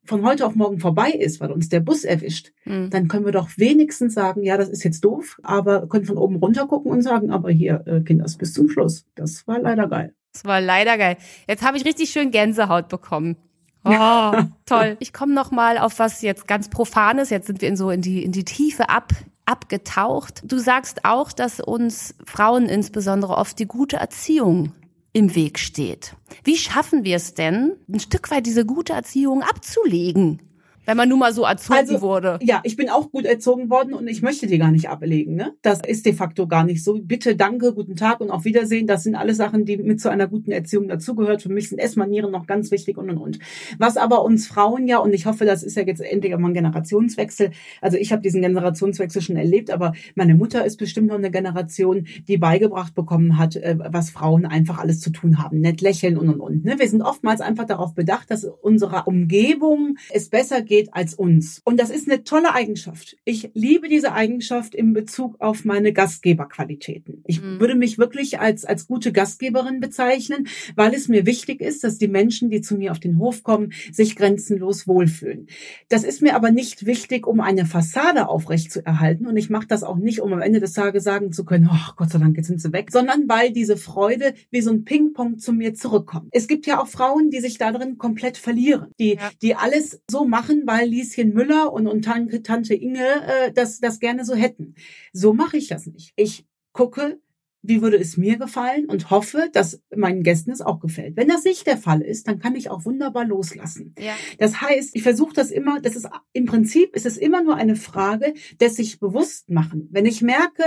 von 0.03 0.25
heute 0.25 0.45
auf 0.45 0.55
morgen 0.55 0.79
vorbei 0.79 1.11
ist, 1.11 1.39
weil 1.41 1.51
uns 1.51 1.69
der 1.69 1.79
Bus 1.79 2.03
erwischt, 2.03 2.51
Mhm. 2.65 2.89
dann 2.89 3.07
können 3.07 3.25
wir 3.25 3.31
doch 3.31 3.49
wenigstens 3.57 4.13
sagen, 4.13 4.43
ja, 4.43 4.57
das 4.57 4.69
ist 4.69 4.83
jetzt 4.83 5.03
doof, 5.03 5.37
aber 5.43 5.87
können 5.87 6.05
von 6.05 6.17
oben 6.17 6.35
runter 6.37 6.65
gucken 6.67 6.91
und 6.91 7.01
sagen, 7.01 7.31
aber 7.31 7.49
hier, 7.51 7.83
äh, 7.85 8.01
Kinders, 8.01 8.37
bis 8.37 8.53
zum 8.53 8.69
Schluss. 8.69 9.05
Das 9.15 9.47
war 9.47 9.59
leider 9.59 9.87
geil. 9.87 10.13
Das 10.33 10.45
war 10.45 10.61
leider 10.61 10.97
geil. 10.97 11.17
Jetzt 11.47 11.63
habe 11.63 11.77
ich 11.77 11.85
richtig 11.85 12.09
schön 12.09 12.31
Gänsehaut 12.31 12.89
bekommen. 12.89 13.37
Oh, 13.85 13.91
toll. 14.65 14.97
Ich 14.99 15.13
komme 15.13 15.33
noch 15.33 15.51
mal 15.51 15.77
auf 15.77 15.99
was 15.99 16.21
jetzt 16.21 16.47
ganz 16.47 16.69
profanes. 16.69 17.29
Jetzt 17.29 17.47
sind 17.47 17.61
wir 17.61 17.67
in 17.69 17.75
so 17.75 17.89
in 17.89 18.01
die 18.01 18.23
in 18.23 18.31
die 18.31 18.45
Tiefe 18.45 18.89
ab 18.89 19.11
abgetaucht. 19.45 20.41
Du 20.45 20.57
sagst 20.57 21.05
auch, 21.05 21.31
dass 21.31 21.59
uns 21.59 22.15
Frauen 22.25 22.65
insbesondere 22.65 23.35
oft 23.37 23.59
die 23.59 23.65
gute 23.67 23.97
Erziehung 23.97 24.71
im 25.13 25.35
Weg 25.35 25.59
steht. 25.59 26.15
Wie 26.43 26.57
schaffen 26.57 27.03
wir 27.03 27.15
es 27.15 27.35
denn, 27.35 27.73
ein 27.87 27.99
Stück 27.99 28.31
weit 28.31 28.45
diese 28.45 28.65
gute 28.65 28.93
Erziehung 28.93 29.43
abzulegen, 29.43 30.41
wenn 30.85 30.97
man 30.97 31.07
nun 31.07 31.19
mal 31.19 31.33
so 31.33 31.43
erzogen 31.43 31.79
Also, 31.79 32.01
wurde? 32.01 32.39
Ja, 32.41 32.61
ich 32.63 32.75
bin 32.75 32.89
auch 32.89 33.11
gut 33.11 33.25
erzogen 33.25 33.69
worden 33.69 33.93
und 33.93 34.07
ich 34.07 34.21
möchte 34.21 34.47
die 34.47 34.57
gar 34.57 34.71
nicht 34.71 34.89
ablegen. 34.89 35.35
Ne? 35.35 35.53
Das 35.61 35.79
ist 35.85 36.05
de 36.05 36.13
facto 36.13 36.47
gar 36.47 36.63
nicht 36.63 36.83
so. 36.83 36.99
Bitte, 37.01 37.35
danke, 37.35 37.73
guten 37.73 37.95
Tag 37.95 38.19
und 38.19 38.31
auf 38.31 38.45
Wiedersehen. 38.45 38.87
Das 38.87 39.03
sind 39.03 39.15
alles 39.15 39.37
Sachen, 39.37 39.65
die 39.65 39.77
mit 39.77 40.01
zu 40.01 40.09
einer 40.09 40.27
guten 40.27 40.51
Erziehung 40.51 40.87
dazugehört. 40.87 41.41
Für 41.41 41.49
mich 41.49 41.69
sind 41.69 41.79
Essmanieren 41.79 42.31
noch 42.31 42.47
ganz 42.47 42.71
wichtig 42.71 42.97
und 42.97 43.09
und 43.09 43.17
und. 43.17 43.39
Was 43.77 43.97
aber 43.97 44.23
uns 44.23 44.47
Frauen 44.47 44.87
ja, 44.87 44.97
und 44.97 45.13
ich 45.13 45.25
hoffe, 45.25 45.45
das 45.45 45.63
ist 45.63 45.77
ja 45.77 45.83
jetzt 45.83 46.01
endlich 46.01 46.35
mal 46.37 46.49
ein 46.49 46.53
Generationswechsel. 46.53 47.51
Also 47.81 47.97
ich 47.97 48.11
habe 48.11 48.21
diesen 48.21 48.41
Generationswechsel 48.41 49.21
schon 49.21 49.37
erlebt, 49.37 49.71
aber 49.71 49.93
meine 50.15 50.35
Mutter 50.35 50.65
ist 50.65 50.77
bestimmt 50.77 51.07
noch 51.07 51.15
eine 51.15 51.31
Generation, 51.31 52.07
die 52.27 52.37
beigebracht 52.37 52.93
bekommen 52.93 53.37
hat, 53.37 53.55
äh, 53.55 53.77
was 53.79 54.09
Frauen 54.09 54.45
einfach 54.45 54.79
alles 54.79 54.99
zu 54.99 55.11
tun 55.11 55.41
haben. 55.41 55.59
Nett 55.59 55.81
lächeln 55.81 56.17
und 56.17 56.29
und 56.29 56.41
und. 56.41 56.65
Ne? 56.65 56.75
Wir 56.77 56.89
sind 56.89 57.01
oftmals 57.01 57.41
einfach 57.41 57.65
darauf 57.65 57.95
bedacht, 57.95 58.29
dass 58.31 58.43
unserer 58.43 59.07
Umgebung 59.07 59.95
es 60.11 60.29
besser 60.29 60.61
geht 60.61 60.72
als 60.91 61.13
uns. 61.13 61.61
Und 61.63 61.79
das 61.79 61.89
ist 61.89 62.09
eine 62.09 62.23
tolle 62.23 62.53
Eigenschaft. 62.53 63.17
Ich 63.25 63.49
liebe 63.53 63.87
diese 63.87 64.13
Eigenschaft 64.13 64.75
in 64.75 64.93
Bezug 64.93 65.39
auf 65.39 65.65
meine 65.65 65.93
Gastgeberqualitäten. 65.93 67.23
Ich 67.25 67.41
Mhm. 67.41 67.59
würde 67.59 67.75
mich 67.75 67.97
wirklich 67.97 68.39
als, 68.39 68.65
als 68.65 68.87
gute 68.87 69.11
Gastgeberin 69.11 69.79
bezeichnen, 69.79 70.47
weil 70.75 70.93
es 70.93 71.07
mir 71.07 71.25
wichtig 71.25 71.61
ist, 71.61 71.83
dass 71.83 71.97
die 71.97 72.07
Menschen, 72.07 72.49
die 72.49 72.61
zu 72.61 72.75
mir 72.75 72.91
auf 72.91 72.99
den 72.99 73.17
Hof 73.19 73.43
kommen, 73.43 73.71
sich 73.91 74.15
grenzenlos 74.15 74.87
wohlfühlen. 74.87 75.47
Das 75.89 76.03
ist 76.03 76.21
mir 76.21 76.35
aber 76.35 76.51
nicht 76.51 76.85
wichtig, 76.85 77.27
um 77.27 77.39
eine 77.39 77.65
Fassade 77.65 78.27
aufrechtzuerhalten. 78.27 79.27
Und 79.27 79.37
ich 79.37 79.49
mache 79.49 79.67
das 79.67 79.83
auch 79.83 79.97
nicht, 79.97 80.21
um 80.21 80.33
am 80.33 80.41
Ende 80.41 80.59
des 80.59 80.73
Tages 80.73 81.03
sagen 81.03 81.31
zu 81.31 81.45
können, 81.45 81.67
ach 81.71 81.95
Gott 81.95 82.09
sei 82.09 82.19
Dank, 82.19 82.37
jetzt 82.37 82.47
sind 82.47 82.61
sie 82.61 82.73
weg, 82.73 82.89
sondern 82.91 83.27
weil 83.27 83.51
diese 83.51 83.77
Freude 83.77 84.33
wie 84.51 84.61
so 84.61 84.71
ein 84.71 84.83
Ping-Pong 84.83 85.37
zu 85.39 85.53
mir 85.53 85.73
zurückkommt. 85.73 86.29
Es 86.31 86.47
gibt 86.47 86.65
ja 86.65 86.81
auch 86.81 86.87
Frauen, 86.87 87.29
die 87.29 87.39
sich 87.39 87.57
darin 87.57 87.97
komplett 87.97 88.37
verlieren, 88.37 88.87
die, 88.99 89.15
Ja. 89.15 89.31
die 89.41 89.55
alles 89.55 90.01
so 90.09 90.25
machen, 90.25 90.62
weil 90.65 90.89
Lieschen 90.89 91.33
Müller 91.33 91.71
und, 91.73 91.87
und 91.87 92.03
Tante, 92.03 92.43
Tante 92.43 92.73
Inge 92.73 92.99
äh, 92.99 93.51
das, 93.53 93.79
das 93.79 93.99
gerne 93.99 94.25
so 94.25 94.35
hätten. 94.35 94.75
So 95.11 95.33
mache 95.33 95.57
ich 95.57 95.67
das 95.67 95.85
nicht. 95.85 96.13
Ich 96.15 96.45
gucke, 96.71 97.19
wie 97.63 97.81
würde 97.81 97.97
es 97.97 98.17
mir 98.17 98.37
gefallen 98.37 98.85
und 98.85 99.09
hoffe, 99.09 99.49
dass 99.53 99.81
meinen 99.95 100.21
Gästen 100.21 100.51
es 100.51 100.61
auch 100.61 100.81
gefällt. 100.81 101.15
Wenn 101.15 101.29
das 101.29 101.45
nicht 101.45 101.65
der 101.65 101.77
Fall 101.77 102.01
ist, 102.01 102.27
dann 102.27 102.39
kann 102.39 102.55
ich 102.55 102.69
auch 102.69 102.85
wunderbar 102.85 103.25
loslassen. 103.25 103.95
Ja. 103.97 104.13
Das 104.37 104.61
heißt, 104.61 104.95
ich 104.95 105.01
versuche 105.01 105.33
das 105.33 105.49
immer, 105.49 105.79
das 105.79 105.95
ist 105.95 106.07
im 106.33 106.45
Prinzip 106.45 106.95
ist 106.95 107.05
es 107.05 107.17
immer 107.17 107.41
nur 107.41 107.55
eine 107.55 107.77
Frage 107.77 108.33
des 108.59 108.75
sich 108.75 108.99
bewusst 108.99 109.49
machen. 109.49 109.87
Wenn 109.91 110.05
ich 110.05 110.21
merke, 110.21 110.63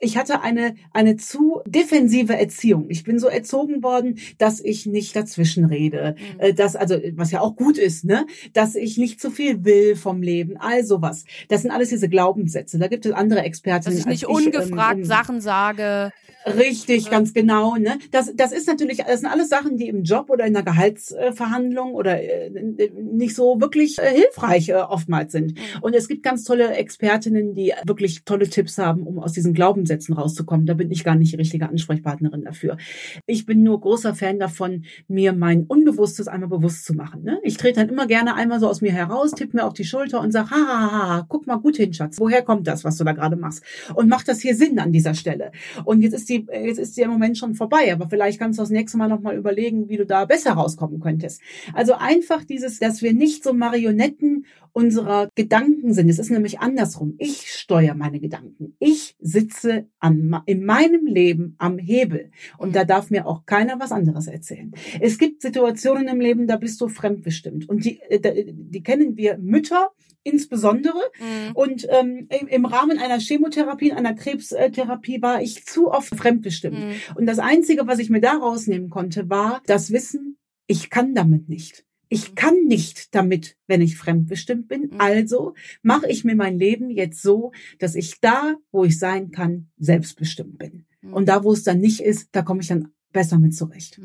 ich 0.00 0.16
hatte 0.16 0.40
eine, 0.40 0.74
eine 0.92 1.16
zu 1.16 1.60
defensive 1.66 2.36
Erziehung. 2.36 2.86
Ich 2.88 3.04
bin 3.04 3.18
so 3.18 3.28
erzogen 3.28 3.82
worden, 3.82 4.18
dass 4.38 4.60
ich 4.60 4.86
nicht 4.86 5.14
dazwischen 5.14 5.66
rede, 5.66 6.16
mhm. 6.18 6.40
Äh, 6.40 6.54
dass 6.54 6.74
also 6.74 6.96
was 7.14 7.30
ja 7.30 7.40
auch 7.40 7.54
gut 7.54 7.78
ist, 7.78 8.04
ne, 8.04 8.26
dass 8.54 8.74
ich 8.74 8.98
nicht 8.98 9.20
zu 9.20 9.30
viel 9.30 9.64
will 9.64 9.94
vom 9.94 10.22
Leben, 10.22 10.56
all 10.56 10.84
sowas. 10.84 11.24
Das 11.48 11.62
sind 11.62 11.70
alles 11.70 11.90
diese 11.90 12.08
Glaubenssätze. 12.08 12.78
Da 12.78 12.88
gibt 12.88 13.06
es 13.06 13.12
andere 13.12 13.42
Experten. 13.42 13.84
Dass 13.84 13.94
ich 13.94 14.06
nicht 14.06 14.26
ungefragt 14.26 14.98
ich, 14.98 15.00
ähm, 15.00 15.04
Sachen 15.04 15.40
sage. 15.40 16.12
Richtig, 16.46 17.04
ja. 17.04 17.10
ganz 17.10 17.34
genau. 17.34 17.76
Ne? 17.76 17.98
Das, 18.10 18.34
das 18.34 18.52
ist 18.52 18.66
natürlich, 18.66 18.98
das 18.98 19.20
sind 19.20 19.28
alles 19.28 19.48
Sachen, 19.48 19.76
die 19.76 19.88
im 19.88 20.04
Job 20.04 20.30
oder 20.30 20.46
in 20.46 20.54
der 20.54 20.62
Gehaltsverhandlung 20.62 21.92
oder 21.92 22.20
äh, 22.22 22.50
nicht 22.94 23.34
so 23.34 23.60
wirklich 23.60 23.98
äh, 23.98 24.14
hilfreich 24.14 24.70
äh, 24.70 24.74
oftmals 24.74 25.32
sind. 25.32 25.58
Und 25.82 25.94
es 25.94 26.08
gibt 26.08 26.22
ganz 26.22 26.44
tolle 26.44 26.74
Expertinnen, 26.74 27.54
die 27.54 27.72
wirklich 27.84 28.24
tolle 28.24 28.48
Tipps 28.48 28.78
haben, 28.78 29.06
um 29.06 29.18
aus 29.18 29.32
diesen 29.32 29.52
Glaubenssätzen 29.52 30.14
rauszukommen. 30.14 30.64
Da 30.64 30.74
bin 30.74 30.90
ich 30.90 31.04
gar 31.04 31.14
nicht 31.14 31.32
die 31.32 31.36
richtige 31.36 31.68
Ansprechpartnerin 31.68 32.44
dafür. 32.44 32.78
Ich 33.26 33.44
bin 33.44 33.62
nur 33.62 33.80
großer 33.80 34.14
Fan 34.14 34.38
davon, 34.38 34.84
mir 35.08 35.34
mein 35.34 35.64
Unbewusstes 35.64 36.26
einmal 36.26 36.48
bewusst 36.48 36.86
zu 36.86 36.94
machen. 36.94 37.22
Ne? 37.22 37.38
Ich 37.42 37.58
trete 37.58 37.80
dann 37.80 37.90
immer 37.90 38.06
gerne 38.06 38.34
einmal 38.34 38.60
so 38.60 38.68
aus 38.68 38.80
mir 38.80 38.92
heraus, 38.92 39.32
tippe 39.32 39.58
mir 39.58 39.64
auf 39.66 39.74
die 39.74 39.84
Schulter 39.84 40.20
und 40.20 40.32
sage, 40.32 40.50
ha, 40.50 40.56
ha, 40.56 40.90
ha, 40.90 41.26
guck 41.28 41.46
mal 41.46 41.56
gut 41.56 41.76
hin, 41.76 41.92
Schatz. 41.92 42.18
Woher 42.18 42.42
kommt 42.42 42.66
das, 42.66 42.84
was 42.84 42.96
du 42.96 43.04
da 43.04 43.12
gerade 43.12 43.36
machst? 43.36 43.62
Und 43.94 44.08
macht 44.08 44.28
das 44.28 44.40
hier 44.40 44.54
Sinn 44.54 44.78
an 44.78 44.92
dieser 44.92 45.14
Stelle? 45.14 45.52
Und 45.84 46.00
jetzt 46.00 46.14
ist 46.14 46.29
die, 46.30 46.46
jetzt 46.50 46.78
ist 46.78 46.96
die 46.96 47.02
im 47.02 47.10
Moment 47.10 47.36
schon 47.36 47.54
vorbei, 47.54 47.92
aber 47.92 48.08
vielleicht 48.08 48.38
kannst 48.38 48.58
du 48.58 48.62
das 48.62 48.70
nächste 48.70 48.96
Mal 48.96 49.08
nochmal 49.08 49.36
überlegen, 49.36 49.88
wie 49.88 49.96
du 49.96 50.06
da 50.06 50.24
besser 50.24 50.52
rauskommen 50.52 51.00
könntest. 51.00 51.42
Also 51.74 51.94
einfach 51.94 52.44
dieses, 52.44 52.78
dass 52.78 53.02
wir 53.02 53.12
nicht 53.12 53.44
so 53.44 53.52
Marionetten 53.52 54.46
unserer 54.72 55.28
Gedanken 55.34 55.94
sind. 55.94 56.08
Es 56.08 56.18
ist 56.18 56.30
nämlich 56.30 56.60
andersrum. 56.60 57.14
Ich 57.18 57.52
steuere 57.52 57.94
meine 57.94 58.20
Gedanken. 58.20 58.76
Ich 58.78 59.16
sitze 59.20 59.86
an, 59.98 60.42
in 60.46 60.64
meinem 60.64 61.06
Leben 61.06 61.54
am 61.58 61.78
Hebel. 61.78 62.30
Und 62.58 62.76
da 62.76 62.84
darf 62.84 63.10
mir 63.10 63.26
auch 63.26 63.46
keiner 63.46 63.80
was 63.80 63.92
anderes 63.92 64.26
erzählen. 64.26 64.72
Es 65.00 65.18
gibt 65.18 65.42
Situationen 65.42 66.08
im 66.08 66.20
Leben, 66.20 66.46
da 66.46 66.56
bist 66.56 66.80
du 66.80 66.88
fremdbestimmt. 66.88 67.68
Und 67.68 67.84
die, 67.84 68.00
äh, 68.02 68.52
die 68.52 68.82
kennen 68.82 69.16
wir 69.16 69.38
Mütter 69.38 69.90
insbesondere. 70.22 70.98
Mhm. 71.18 71.52
Und 71.54 71.86
ähm, 71.90 72.28
im 72.28 72.64
Rahmen 72.64 72.98
einer 72.98 73.18
Chemotherapie, 73.18 73.92
einer 73.92 74.14
Krebstherapie 74.14 75.22
war 75.22 75.42
ich 75.42 75.64
zu 75.64 75.90
oft 75.90 76.14
fremdbestimmt. 76.14 76.78
Mhm. 76.78 76.92
Und 77.16 77.26
das 77.26 77.38
Einzige, 77.38 77.86
was 77.86 77.98
ich 77.98 78.10
mir 78.10 78.20
da 78.20 78.34
rausnehmen 78.34 78.90
konnte, 78.90 79.30
war 79.30 79.62
das 79.66 79.90
Wissen, 79.92 80.38
ich 80.66 80.90
kann 80.90 81.14
damit 81.14 81.48
nicht. 81.48 81.84
Ich 82.10 82.30
mhm. 82.30 82.34
kann 82.34 82.64
nicht 82.66 83.14
damit, 83.14 83.56
wenn 83.66 83.80
ich 83.80 83.96
fremdbestimmt 83.96 84.68
bin. 84.68 84.90
Mhm. 84.90 85.00
Also 85.00 85.54
mache 85.82 86.10
ich 86.10 86.24
mir 86.24 86.34
mein 86.34 86.58
Leben 86.58 86.90
jetzt 86.90 87.22
so, 87.22 87.52
dass 87.78 87.94
ich 87.94 88.20
da, 88.20 88.56
wo 88.70 88.84
ich 88.84 88.98
sein 88.98 89.30
kann, 89.30 89.70
selbstbestimmt 89.78 90.58
bin. 90.58 90.84
Mhm. 91.00 91.14
Und 91.14 91.28
da, 91.28 91.44
wo 91.44 91.52
es 91.52 91.62
dann 91.62 91.80
nicht 91.80 92.00
ist, 92.00 92.28
da 92.32 92.42
komme 92.42 92.60
ich 92.60 92.66
dann 92.66 92.92
besser 93.12 93.38
mit 93.38 93.54
zurecht. 93.54 93.98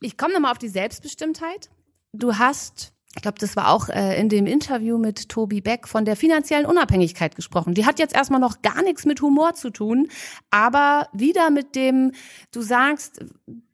Ich 0.00 0.16
komme 0.16 0.32
nochmal 0.34 0.52
auf 0.52 0.58
die 0.58 0.68
Selbstbestimmtheit. 0.68 1.70
Du 2.12 2.38
hast 2.38 2.94
ich 3.16 3.22
glaube, 3.22 3.38
das 3.40 3.56
war 3.56 3.70
auch 3.70 3.88
äh, 3.88 4.20
in 4.20 4.28
dem 4.28 4.46
Interview 4.46 4.96
mit 4.96 5.28
Tobi 5.28 5.60
Beck 5.60 5.88
von 5.88 6.04
der 6.04 6.14
finanziellen 6.14 6.64
Unabhängigkeit 6.64 7.34
gesprochen. 7.34 7.74
Die 7.74 7.84
hat 7.84 7.98
jetzt 7.98 8.14
erstmal 8.14 8.38
noch 8.38 8.62
gar 8.62 8.82
nichts 8.82 9.04
mit 9.04 9.20
Humor 9.20 9.54
zu 9.54 9.70
tun, 9.70 10.08
aber 10.50 11.08
wieder 11.12 11.50
mit 11.50 11.74
dem, 11.74 12.12
du 12.52 12.62
sagst, 12.62 13.20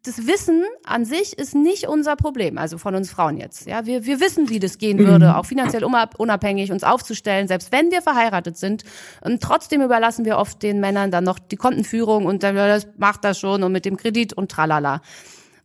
das 0.03 0.27
Wissen 0.27 0.63
an 0.85 1.05
sich 1.05 1.39
ist 1.39 1.55
nicht 1.55 1.87
unser 1.87 2.17
Problem, 2.17 2.57
also 2.57 2.79
von 2.79 2.95
uns 2.95 3.11
Frauen 3.11 3.37
jetzt. 3.37 3.67
Ja, 3.67 3.85
wir, 3.85 4.07
wir 4.07 4.21
wissen, 4.21 4.49
wie 4.49 4.59
das 4.59 4.79
gehen 4.79 4.99
würde, 4.99 5.27
mhm. 5.27 5.33
auch 5.33 5.45
finanziell 5.45 5.85
unabhängig 5.85 6.73
uns 6.73 6.83
aufzustellen, 6.83 7.47
selbst 7.47 7.73
wenn 7.73 7.91
wir 7.91 8.01
verheiratet 8.01 8.57
sind. 8.57 8.85
Und 9.21 9.43
trotzdem 9.43 9.83
überlassen 9.83 10.25
wir 10.25 10.39
oft 10.39 10.63
den 10.63 10.81
Männern 10.81 11.11
dann 11.11 11.25
noch 11.25 11.39
die 11.39 11.57
Kontenführung 11.57 12.25
und 12.25 12.43
dann, 12.43 12.55
das 12.55 12.87
macht 12.97 13.25
das 13.25 13.39
schon 13.39 13.63
und 13.63 13.73
mit 13.73 13.85
dem 13.85 13.99
Kredit 13.99 14.33
und 14.33 14.51
tralala. 14.51 15.03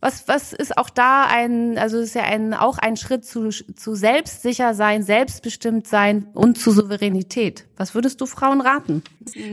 Was, 0.02 0.28
was 0.28 0.52
ist 0.52 0.78
auch 0.80 0.90
da 0.90 1.26
ein, 1.26 1.78
also 1.78 2.00
ist 2.00 2.16
ja 2.16 2.24
ein, 2.24 2.56
auch 2.56 2.80
ein 2.80 2.98
Schritt 2.98 3.24
zu, 3.24 3.50
zu 3.50 3.94
selbstsicher 3.94 4.74
sein, 4.74 5.04
selbstbestimmt 5.04 5.88
sein 5.88 6.28
und 6.34 6.58
zu 6.58 6.72
Souveränität. 6.72 7.68
Was 7.82 7.96
würdest 7.96 8.22
du 8.22 8.28
Frauen 8.28 8.62
raten? 8.62 9.02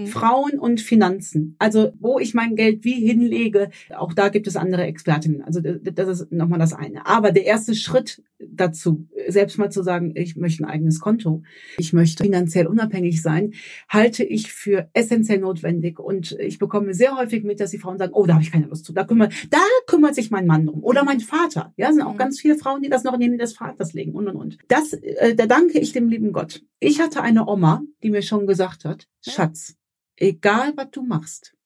Frauen 0.09 0.59
und 0.59 0.83
Finanzen. 0.83 1.57
Also, 1.59 1.95
wo 1.99 2.19
ich 2.19 2.35
mein 2.35 2.57
Geld 2.57 2.85
wie 2.85 3.01
hinlege, 3.01 3.71
auch 3.97 4.13
da 4.13 4.29
gibt 4.29 4.47
es 4.47 4.55
andere 4.55 4.83
Expertinnen. 4.83 5.41
Also, 5.41 5.63
das 5.63 6.09
ist 6.09 6.31
nochmal 6.31 6.59
das 6.59 6.75
eine. 6.75 7.07
Aber 7.07 7.33
der 7.33 7.47
erste 7.47 7.75
Schritt 7.75 8.23
dazu, 8.39 9.09
selbst 9.29 9.57
mal 9.57 9.71
zu 9.71 9.83
sagen, 9.83 10.13
ich 10.15 10.37
möchte 10.37 10.63
ein 10.63 10.69
eigenes 10.69 11.01
Konto, 11.01 11.43
ich 11.79 11.95
möchte 11.95 12.23
finanziell 12.23 12.67
unabhängig 12.67 13.23
sein, 13.23 13.55
halte 13.89 14.25
ich 14.25 14.53
für 14.53 14.91
essentiell 14.93 15.39
notwendig. 15.39 15.99
Und 15.99 16.33
ich 16.33 16.59
bekomme 16.59 16.93
sehr 16.93 17.17
häufig 17.17 17.45
mit, 17.45 17.61
dass 17.61 17.71
die 17.71 17.79
Frauen 17.79 17.97
sagen, 17.97 18.13
oh, 18.13 18.27
da 18.27 18.35
habe 18.35 18.43
ich 18.43 18.53
keine 18.53 18.67
Lust 18.67 18.85
zu. 18.85 18.93
Da 18.93 19.05
kümmert, 19.05 19.33
da 19.49 19.59
kümmert 19.87 20.15
sich 20.15 20.31
mein 20.31 20.47
Mann 20.47 20.67
drum. 20.67 20.85
Oder 20.85 21.03
mein 21.03 21.21
Vater. 21.21 21.73
Ja, 21.79 21.91
sind 21.95 22.03
auch 22.03 22.13
mhm. 22.13 22.19
ganz 22.19 22.39
viele 22.39 22.59
Frauen, 22.59 22.83
die 22.83 22.91
das 22.91 23.05
noch 23.05 23.15
in 23.15 23.21
den 23.21 23.39
des 23.39 23.55
Vaters 23.55 23.95
legen 23.95 24.13
und 24.13 24.29
und 24.29 24.37
und. 24.37 24.59
Das, 24.69 24.93
äh, 24.93 25.35
da 25.35 25.47
danke 25.47 25.79
ich 25.79 25.93
dem 25.93 26.11
lieben 26.11 26.33
Gott. 26.33 26.63
Ich 26.81 27.01
hatte 27.01 27.23
eine 27.23 27.49
Oma, 27.49 27.83
die 28.03 28.11
mir 28.11 28.18
schon 28.23 28.47
gesagt 28.47 28.85
hat, 28.85 29.09
Schatz, 29.27 29.77
egal 30.17 30.73
was 30.77 30.91
du 30.91 31.03
machst, 31.03 31.57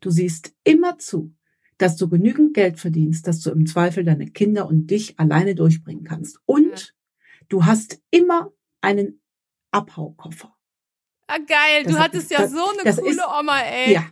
du 0.00 0.10
siehst 0.10 0.54
immer 0.64 0.98
zu, 0.98 1.34
dass 1.78 1.96
du 1.96 2.08
genügend 2.08 2.54
Geld 2.54 2.78
verdienst, 2.78 3.26
dass 3.26 3.40
du 3.40 3.50
im 3.50 3.66
Zweifel 3.66 4.04
deine 4.04 4.26
Kinder 4.26 4.66
und 4.66 4.88
dich 4.88 5.18
alleine 5.18 5.54
durchbringen 5.54 6.04
kannst. 6.04 6.40
Und 6.44 6.94
du 7.48 7.64
hast 7.64 8.02
immer 8.10 8.52
einen 8.80 9.20
Abhaukoffer. 9.70 10.54
Ah, 11.28 11.38
geil, 11.38 11.84
das 11.84 11.92
du 11.92 11.98
hattest 11.98 12.30
ja 12.30 12.38
das, 12.38 12.52
so 12.52 12.68
eine 12.70 12.94
coole 12.94 13.10
ist, 13.10 13.20
Oma, 13.38 13.60
ey. 13.60 13.94
Ja. 13.94 14.06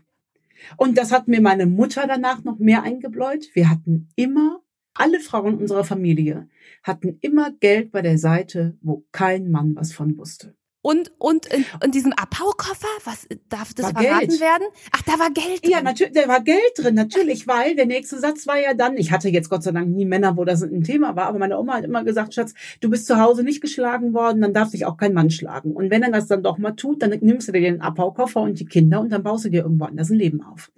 Und 0.76 0.98
das 0.98 1.12
hat 1.12 1.28
mir 1.28 1.40
meine 1.40 1.66
Mutter 1.66 2.06
danach 2.06 2.44
noch 2.44 2.58
mehr 2.58 2.82
eingebläut. 2.82 3.48
Wir 3.54 3.70
hatten 3.70 4.08
immer, 4.16 4.62
alle 4.94 5.20
Frauen 5.20 5.58
unserer 5.58 5.84
Familie 5.84 6.48
hatten 6.82 7.18
immer 7.20 7.52
Geld 7.52 7.90
bei 7.90 8.02
der 8.02 8.18
Seite, 8.18 8.76
wo 8.80 9.06
kein 9.12 9.50
Mann 9.50 9.74
was 9.76 9.92
von 9.92 10.16
wusste. 10.16 10.56
Und, 10.86 11.10
und 11.18 11.46
in, 11.46 11.64
in 11.82 11.90
diesem 11.90 12.12
Abhaukoffer, 12.12 12.86
was 13.02 13.26
darf 13.48 13.74
das 13.74 13.86
war 13.86 14.00
verraten 14.00 14.28
Geld. 14.28 14.40
werden? 14.40 14.68
Ach, 14.92 15.02
da 15.02 15.18
war 15.18 15.32
Geld 15.32 15.64
drin. 15.64 15.72
Ja, 15.72 15.82
natürlich, 15.82 16.12
da 16.12 16.28
war 16.28 16.40
Geld 16.40 16.60
drin, 16.76 16.94
natürlich, 16.94 17.48
weil 17.48 17.74
der 17.74 17.86
nächste 17.86 18.20
Satz 18.20 18.46
war 18.46 18.56
ja 18.56 18.72
dann, 18.72 18.96
ich 18.96 19.10
hatte 19.10 19.28
jetzt 19.28 19.50
Gott 19.50 19.64
sei 19.64 19.72
Dank 19.72 19.88
nie 19.88 20.04
Männer, 20.04 20.36
wo 20.36 20.44
das 20.44 20.62
ein 20.62 20.84
Thema 20.84 21.16
war, 21.16 21.26
aber 21.26 21.40
meine 21.40 21.58
Oma 21.58 21.74
hat 21.74 21.84
immer 21.84 22.04
gesagt, 22.04 22.34
Schatz, 22.34 22.54
du 22.80 22.88
bist 22.88 23.08
zu 23.08 23.18
Hause 23.18 23.42
nicht 23.42 23.60
geschlagen 23.60 24.14
worden, 24.14 24.40
dann 24.40 24.52
darf 24.52 24.68
sich 24.68 24.86
auch 24.86 24.96
kein 24.96 25.12
Mann 25.12 25.30
schlagen. 25.30 25.72
Und 25.72 25.90
wenn 25.90 26.04
er 26.04 26.12
das 26.12 26.28
dann 26.28 26.44
doch 26.44 26.56
mal 26.56 26.70
tut, 26.70 27.02
dann 27.02 27.10
nimmst 27.20 27.48
du 27.48 27.52
dir 27.52 27.62
den 27.62 27.80
Abhaukoffer 27.80 28.42
und 28.42 28.60
die 28.60 28.66
Kinder 28.66 29.00
und 29.00 29.10
dann 29.10 29.24
baust 29.24 29.44
du 29.44 29.48
dir 29.48 29.64
irgendwo 29.64 29.86
anders 29.86 30.10
ein 30.10 30.18
Leben 30.18 30.40
auf. 30.40 30.70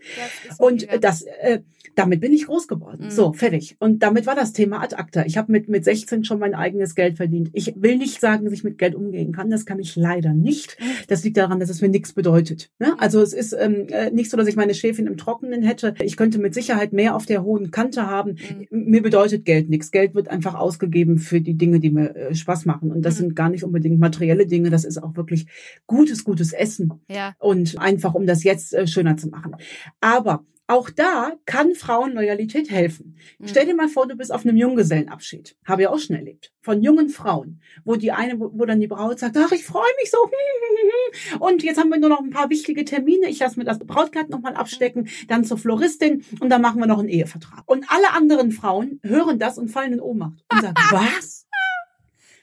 Das 0.49 0.59
und 0.59 0.87
mega. 0.87 0.97
das, 0.97 1.21
äh, 1.43 1.61
damit 1.97 2.21
bin 2.21 2.33
ich 2.33 2.47
groß 2.47 2.67
geworden. 2.67 3.07
Mhm. 3.07 3.11
So, 3.11 3.33
fertig. 3.35 3.77
Und 3.79 4.03
damit 4.03 4.27
war 4.27 4.35
das 4.35 4.53
Thema 4.55 4.83
ad 4.83 4.97
acta. 4.97 5.27
Ich 5.27 5.37
habe 5.37 5.53
mit, 5.53 5.69
mit 5.69 5.85
16 5.85 6.25
schon 6.25 6.39
mein 6.39 6.55
eigenes 6.55 6.95
Geld 6.95 7.17
verdient. 7.17 7.51
Ich 7.53 7.75
will 7.77 7.99
nicht 7.99 8.21
sagen, 8.21 8.45
dass 8.45 8.55
ich 8.55 8.65
mit 8.65 8.79
Geld 8.79 8.95
umgehen 8.95 9.33
kann, 9.33 9.51
das 9.51 9.67
kann 9.67 9.79
ich 9.79 9.98
leider 9.99 10.33
nicht. 10.33 10.77
Das 11.09 11.25
liegt 11.25 11.37
daran, 11.37 11.61
dass 11.61 11.69
es 11.69 11.81
mir 11.81 11.89
nichts 11.89 12.13
bedeutet. 12.13 12.71
Ne? 12.79 12.95
Also 12.99 13.21
es 13.21 13.33
ist 13.33 13.53
ähm, 13.53 13.87
äh, 13.91 14.11
nicht 14.11 14.31
so, 14.31 14.37
dass 14.37 14.49
ich 14.49 14.57
meine 14.57 14.75
Chefin 14.75 15.07
im 15.07 15.17
Trockenen 15.17 15.63
hätte. 15.63 15.95
Ich 16.01 16.17
könnte 16.17 16.39
mit 16.39 16.55
Sicherheit 16.55 16.93
mehr 16.93 17.15
auf 17.15 17.27
der 17.27 17.43
hohen 17.43 17.71
Kante 17.71 18.07
haben. 18.07 18.37
Mhm. 18.71 18.91
Mir 18.91 19.03
bedeutet 19.03 19.45
Geld 19.45 19.69
nichts. 19.69 19.91
Geld 19.91 20.15
wird 20.15 20.29
einfach 20.29 20.55
ausgegeben 20.55 21.19
für 21.19 21.41
die 21.41 21.55
Dinge, 21.55 21.81
die 21.81 21.91
mir 21.91 22.15
äh, 22.15 22.35
Spaß 22.35 22.65
machen. 22.65 22.91
Und 22.91 23.03
das 23.03 23.15
mhm. 23.15 23.19
sind 23.19 23.37
gar 23.37 23.51
nicht 23.51 23.65
unbedingt 23.65 23.99
materielle 23.99 24.47
Dinge. 24.47 24.71
Das 24.71 24.85
ist 24.85 25.03
auch 25.03 25.17
wirklich 25.17 25.47
gutes, 25.87 26.25
gutes 26.25 26.53
Essen. 26.53 26.93
Ja. 27.11 27.35
Und 27.39 27.79
einfach, 27.79 28.15
um 28.15 28.27
das 28.27 28.45
jetzt 28.45 28.75
äh, 28.75 28.87
schöner 28.87 29.17
zu 29.17 29.29
machen. 29.29 29.57
Aber 30.01 30.45
auch 30.69 30.91
da 30.91 31.33
kann 31.47 31.75
Frauenloyalität 31.75 32.71
helfen. 32.71 33.17
Mhm. 33.39 33.49
Stell 33.49 33.67
dir 33.67 33.75
mal 33.75 33.89
vor, 33.89 34.07
du 34.07 34.17
bist 34.17 34.31
auf 34.31 34.45
einem 34.45 34.57
Junggesellenabschied. 34.57 35.57
Habe 35.65 35.83
ich 35.83 35.89
auch 35.89 35.99
schon 35.99 36.17
erlebt. 36.17 36.53
Von 36.61 36.83
jungen 36.83 37.09
Frauen, 37.09 37.63
wo 37.85 37.97
die 37.97 38.13
eine, 38.13 38.39
wo, 38.39 38.51
wo 38.53 38.67
dann 38.67 38.79
die 38.79 38.87
Braut 38.87 39.19
sagt, 39.19 39.37
ach, 39.39 39.51
ich 39.51 39.65
freue 39.65 39.91
mich 40.01 40.11
so. 40.11 40.19
Und 41.41 41.63
jetzt 41.63 41.79
haben 41.79 41.89
wir 41.89 41.99
nur 41.99 42.11
noch 42.11 42.21
ein 42.21 42.31
paar 42.31 42.51
wichtige 42.51 42.85
Termine. 42.85 43.29
Ich 43.29 43.39
lasse 43.39 43.59
mir 43.59 43.65
das 43.65 43.79
Brautkleid 43.79 44.29
nochmal 44.29 44.55
abstecken, 44.55 45.09
dann 45.27 45.45
zur 45.45 45.57
Floristin 45.57 46.23
und 46.39 46.51
dann 46.51 46.61
machen 46.61 46.81
wir 46.81 46.87
noch 46.87 46.99
einen 46.99 47.09
Ehevertrag. 47.09 47.63
Und 47.65 47.87
alle 47.89 48.13
anderen 48.13 48.53
Frauen 48.53 49.01
hören 49.03 49.39
das 49.39 49.57
und 49.57 49.69
fallen 49.69 49.95
in 49.95 50.01
Ohnmacht 50.01 50.45
und 50.53 50.61
sagen, 50.61 50.75
was? 50.91 51.47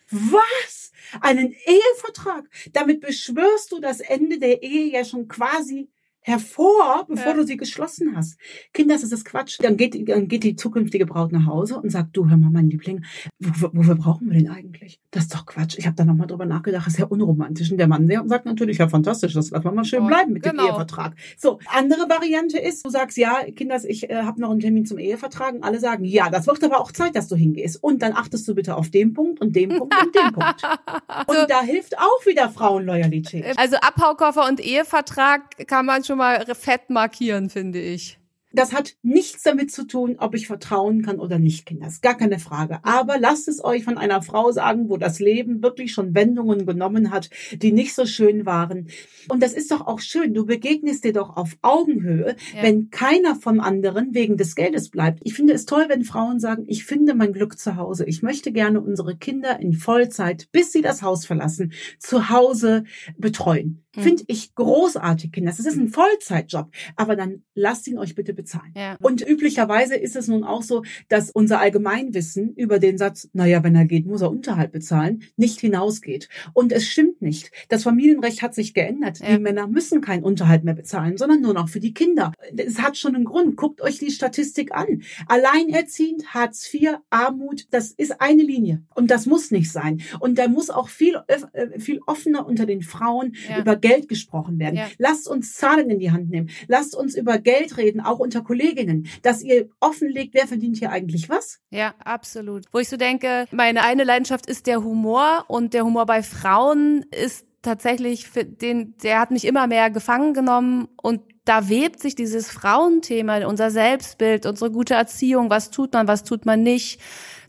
Was? 0.10 0.92
Einen 1.22 1.52
Ehevertrag? 1.52 2.50
Damit 2.74 3.02
beschwörst 3.02 3.72
du 3.72 3.80
das 3.80 4.00
Ende 4.00 4.40
der 4.40 4.64
Ehe 4.64 4.92
ja 4.92 5.06
schon 5.06 5.28
quasi 5.28 5.90
hervor, 6.26 7.06
bevor 7.08 7.34
ja. 7.34 7.38
du 7.38 7.46
sie 7.46 7.56
geschlossen 7.56 8.16
hast. 8.16 8.40
Kinder, 8.74 8.96
das 8.96 9.12
ist 9.12 9.26
Quatsch. 9.26 9.60
Dann 9.62 9.78
geht, 9.78 10.10
dann 10.10 10.28
geht 10.28 10.44
die 10.44 10.56
zukünftige 10.56 11.06
Braut 11.06 11.32
nach 11.32 11.46
Hause 11.46 11.80
und 11.80 11.92
sagt, 11.92 12.18
du, 12.18 12.28
hör 12.28 12.36
mal, 12.36 12.50
mein 12.50 12.68
Liebling, 12.68 13.06
wofür, 13.38 13.70
wofür 13.74 13.94
brauchen 13.94 14.32
wir 14.32 14.40
den 14.40 14.50
eigentlich? 14.50 15.00
Das 15.12 15.26
ist 15.26 15.36
doch 15.36 15.46
Quatsch. 15.46 15.78
Ich 15.78 15.86
habe 15.86 15.96
da 15.96 16.04
nochmal 16.04 16.26
drüber 16.26 16.48
nachgedacht, 16.48 16.88
das 16.88 16.94
ist 16.94 17.00
ja 17.00 17.06
unromantisch. 17.06 17.72
Und 17.72 17.78
der 17.78 17.88
Mann 17.88 18.08
der 18.08 18.24
sagt 18.26 18.48
natürlich, 18.48 18.80
ja, 18.80 18.90
fantastisch, 18.90 19.34
das 19.34 19.52
lassen 19.52 19.66
wir 19.66 19.72
mal 19.72 19.86
schön 19.86 20.02
oh, 20.02 20.08
bleiben 20.08 20.34
mit 20.34 20.42
genau. 20.42 20.64
dem 20.64 20.72
Ehevertrag. 20.72 21.14
So, 21.38 21.60
andere 21.72 22.10
Variante 22.10 22.58
ist, 22.58 22.84
du 22.84 22.90
sagst, 22.90 23.18
ja, 23.18 23.44
Kinders, 23.56 23.86
ich 23.86 24.10
äh, 24.10 24.24
habe 24.24 24.42
noch 24.42 24.50
einen 24.50 24.62
Termin 24.62 24.88
zum 24.88 24.98
Ehevertrag. 24.98 25.54
Und 25.54 25.64
alle 25.64 25.80
sagen, 25.80 26.06
ja, 26.06 26.32
das 26.32 26.48
wird 26.48 26.64
aber 26.64 26.82
auch 26.82 26.92
Zeit, 26.92 27.16
dass 27.16 27.28
du 27.28 27.36
hingehst. 27.36 27.84
Und 27.84 28.02
dann 28.02 28.14
achtest 28.14 28.48
du 28.48 28.56
bitte 28.56 28.76
auf 28.76 28.90
den 28.90 29.14
Punkt 29.14 29.42
und 29.42 29.56
den 29.56 29.70
Punkt 29.70 29.94
und 30.04 30.16
den 30.16 30.32
Punkt. 30.34 30.64
Und 31.28 31.50
da 31.50 31.62
hilft 31.62 31.98
auch 31.98 32.26
wieder 32.26 32.50
Frauenloyalität. 32.50 33.58
Also 33.58 33.78
Abhaukoffer 33.78 34.48
und 34.48 34.60
Ehevertrag 34.60 35.68
kann 35.68 35.86
man 35.86 36.04
schon 36.04 36.15
schon 36.16 36.20
mal 36.20 36.56
fett 36.56 36.90
markieren, 36.90 37.50
finde 37.50 37.80
ich. 37.80 38.18
Das 38.56 38.74
hat 38.74 38.96
nichts 39.04 39.44
damit 39.44 39.72
zu 39.72 39.86
tun, 39.86 40.16
ob 40.18 40.34
ich 40.36 40.48
vertrauen 40.48 41.02
kann 41.02 41.20
oder 41.20 41.40
nicht, 41.40 41.66
Kinder. 41.66 41.86
Das 41.86 41.96
ist 41.96 42.02
gar 42.02 42.18
keine 42.18 42.40
Frage. 42.40 42.80
Aber 42.84 43.20
lasst 43.20 43.48
es 43.48 43.64
euch 43.64 43.84
von 43.84 43.98
einer 43.98 44.22
Frau 44.22 44.52
sagen, 44.52 44.90
wo 44.90 44.98
das 44.98 45.20
Leben 45.20 45.62
wirklich 45.62 45.92
schon 45.92 46.16
Wendungen 46.16 46.66
genommen 46.66 47.12
hat, 47.12 47.30
die 47.52 47.72
nicht 47.72 47.94
so 47.94 48.06
schön 48.06 48.46
waren. 48.46 48.88
Und 49.30 49.44
das 49.44 49.54
ist 49.54 49.72
doch 49.72 49.86
auch 49.86 50.00
schön. 50.00 50.34
Du 50.34 50.46
begegnest 50.46 51.04
dir 51.04 51.14
doch 51.14 51.36
auf 51.36 51.58
Augenhöhe, 51.62 52.36
ja. 52.56 52.64
wenn 52.64 52.90
keiner 52.90 53.36
vom 53.36 53.60
anderen 53.60 54.14
wegen 54.14 54.38
des 54.38 54.56
Geldes 54.56 54.90
bleibt. 54.90 55.20
Ich 55.24 55.34
finde 55.34 55.54
es 55.54 55.66
toll, 55.66 55.86
wenn 55.88 56.04
Frauen 56.04 56.40
sagen, 56.40 56.64
ich 56.68 56.86
finde 56.86 57.14
mein 57.14 57.34
Glück 57.34 57.60
zu 57.60 57.76
Hause. 57.76 58.06
Ich 58.06 58.22
möchte 58.22 58.52
gerne 58.52 58.82
unsere 58.82 59.16
Kinder 59.18 59.60
in 59.60 59.74
Vollzeit, 59.74 60.48
bis 60.52 60.72
sie 60.72 60.82
das 60.82 61.02
Haus 61.02 61.26
verlassen, 61.26 61.74
zu 62.00 62.30
Hause 62.30 62.84
betreuen. 63.18 63.86
Mhm. 63.96 64.02
Finde 64.02 64.24
ich 64.28 64.56
großartig, 64.56 65.32
Kinder. 65.32 65.52
Das 65.52 65.60
ist 65.60 65.78
ein 65.78 65.90
Vollzeitjob. 65.90 66.70
Aber 66.96 67.16
dann 67.16 67.44
lasst 67.54 67.88
ihn 67.88 67.98
euch 67.98 68.16
bitte 68.16 68.34
bezahlen. 68.46 68.72
Ja. 68.76 68.98
Und 69.02 69.28
üblicherweise 69.28 69.96
ist 69.96 70.16
es 70.16 70.28
nun 70.28 70.44
auch 70.44 70.62
so, 70.62 70.84
dass 71.10 71.32
unser 71.32 71.60
Allgemeinwissen 71.60 72.54
über 72.54 72.80
den 72.80 72.98
Satz, 72.98 73.28
naja, 73.34 73.64
wenn 73.64 73.76
er 73.76 73.86
geht, 73.86 74.06
muss 74.06 74.22
er 74.22 74.30
Unterhalt 74.30 74.72
bezahlen, 74.72 75.24
nicht 75.36 75.60
hinausgeht. 75.60 76.30
Und 76.54 76.72
es 76.72 76.86
stimmt 76.86 77.22
nicht. 77.22 77.52
Das 77.70 77.84
Familienrecht 77.84 78.42
hat 78.42 78.54
sich 78.54 78.74
geändert. 78.74 79.20
Ja. 79.20 79.36
Die 79.36 79.40
Männer 79.40 79.68
müssen 79.68 80.02
keinen 80.02 80.24
Unterhalt 80.24 80.64
mehr 80.64 80.76
bezahlen, 80.76 81.18
sondern 81.18 81.42
nur 81.42 81.54
noch 81.54 81.70
für 81.70 81.80
die 81.80 81.94
Kinder. 81.94 82.34
Es 82.56 82.80
hat 82.80 82.98
schon 82.98 83.16
einen 83.16 83.26
Grund. 83.26 83.58
Guckt 83.58 83.82
euch 83.82 83.98
die 83.98 84.12
Statistik 84.12 84.74
an. 84.74 85.02
Alleinerziehend, 85.28 86.34
Hartz 86.34 86.72
IV, 86.72 86.98
Armut, 87.10 87.66
das 87.72 87.92
ist 87.92 88.22
eine 88.22 88.44
Linie. 88.44 88.84
Und 88.94 89.10
das 89.10 89.26
muss 89.26 89.50
nicht 89.50 89.72
sein. 89.72 90.02
Und 90.20 90.38
da 90.38 90.48
muss 90.48 90.70
auch 90.70 90.90
viel, 90.90 91.18
äh, 91.28 91.80
viel 91.80 92.00
offener 92.06 92.46
unter 92.46 92.66
den 92.66 92.84
Frauen 92.84 93.36
ja. 93.50 93.60
über 93.60 93.76
Geld 93.76 94.08
gesprochen 94.08 94.60
werden. 94.60 94.80
Lasst 95.00 95.28
uns 95.28 95.56
Zahlen 95.56 95.90
in 95.90 96.00
die 96.00 96.12
Hand 96.12 96.30
nehmen. 96.30 96.50
Lasst 96.68 96.96
uns 96.96 97.16
über 97.16 97.40
Geld 97.40 97.78
reden, 97.78 98.02
auch 98.02 98.20
unter 98.20 98.35
Kolleginnen, 98.44 99.08
dass 99.22 99.42
ihr 99.42 99.70
offenlegt, 99.80 100.34
wer 100.34 100.48
verdient 100.48 100.78
hier 100.78 100.92
eigentlich 100.92 101.30
was. 101.30 101.60
Ja, 101.70 101.94
absolut. 102.04 102.66
Wo 102.72 102.80
ich 102.80 102.90
so 102.90 102.98
denke, 102.98 103.46
meine 103.52 103.84
eine 103.84 104.04
Leidenschaft 104.04 104.46
ist 104.46 104.68
der 104.68 104.84
Humor 104.84 105.46
und 105.48 105.74
der 105.74 105.86
Humor 105.86 106.06
bei 106.06 106.24
Frauen 106.24 107.06
ist 107.12 107.46
tatsächlich 107.62 108.28
für 108.28 108.46
den, 108.46 108.96
der 109.04 109.20
hat 109.20 109.32
mich 109.32 109.46
immer 109.46 109.68
mehr 109.68 109.90
gefangen 109.90 110.34
genommen 110.34 110.88
und 111.02 111.22
da 111.46 111.70
webt 111.70 112.00
sich 112.00 112.16
dieses 112.16 112.50
Frauenthema, 112.50 113.46
unser 113.46 113.70
Selbstbild, 113.70 114.46
unsere 114.46 114.72
gute 114.72 114.96
Erziehung, 114.96 115.50
was 115.50 115.70
tut 115.70 115.94
man, 115.94 116.08
was 116.08 116.24
tut 116.24 116.46
man 116.46 116.64
nicht, 116.64 117.00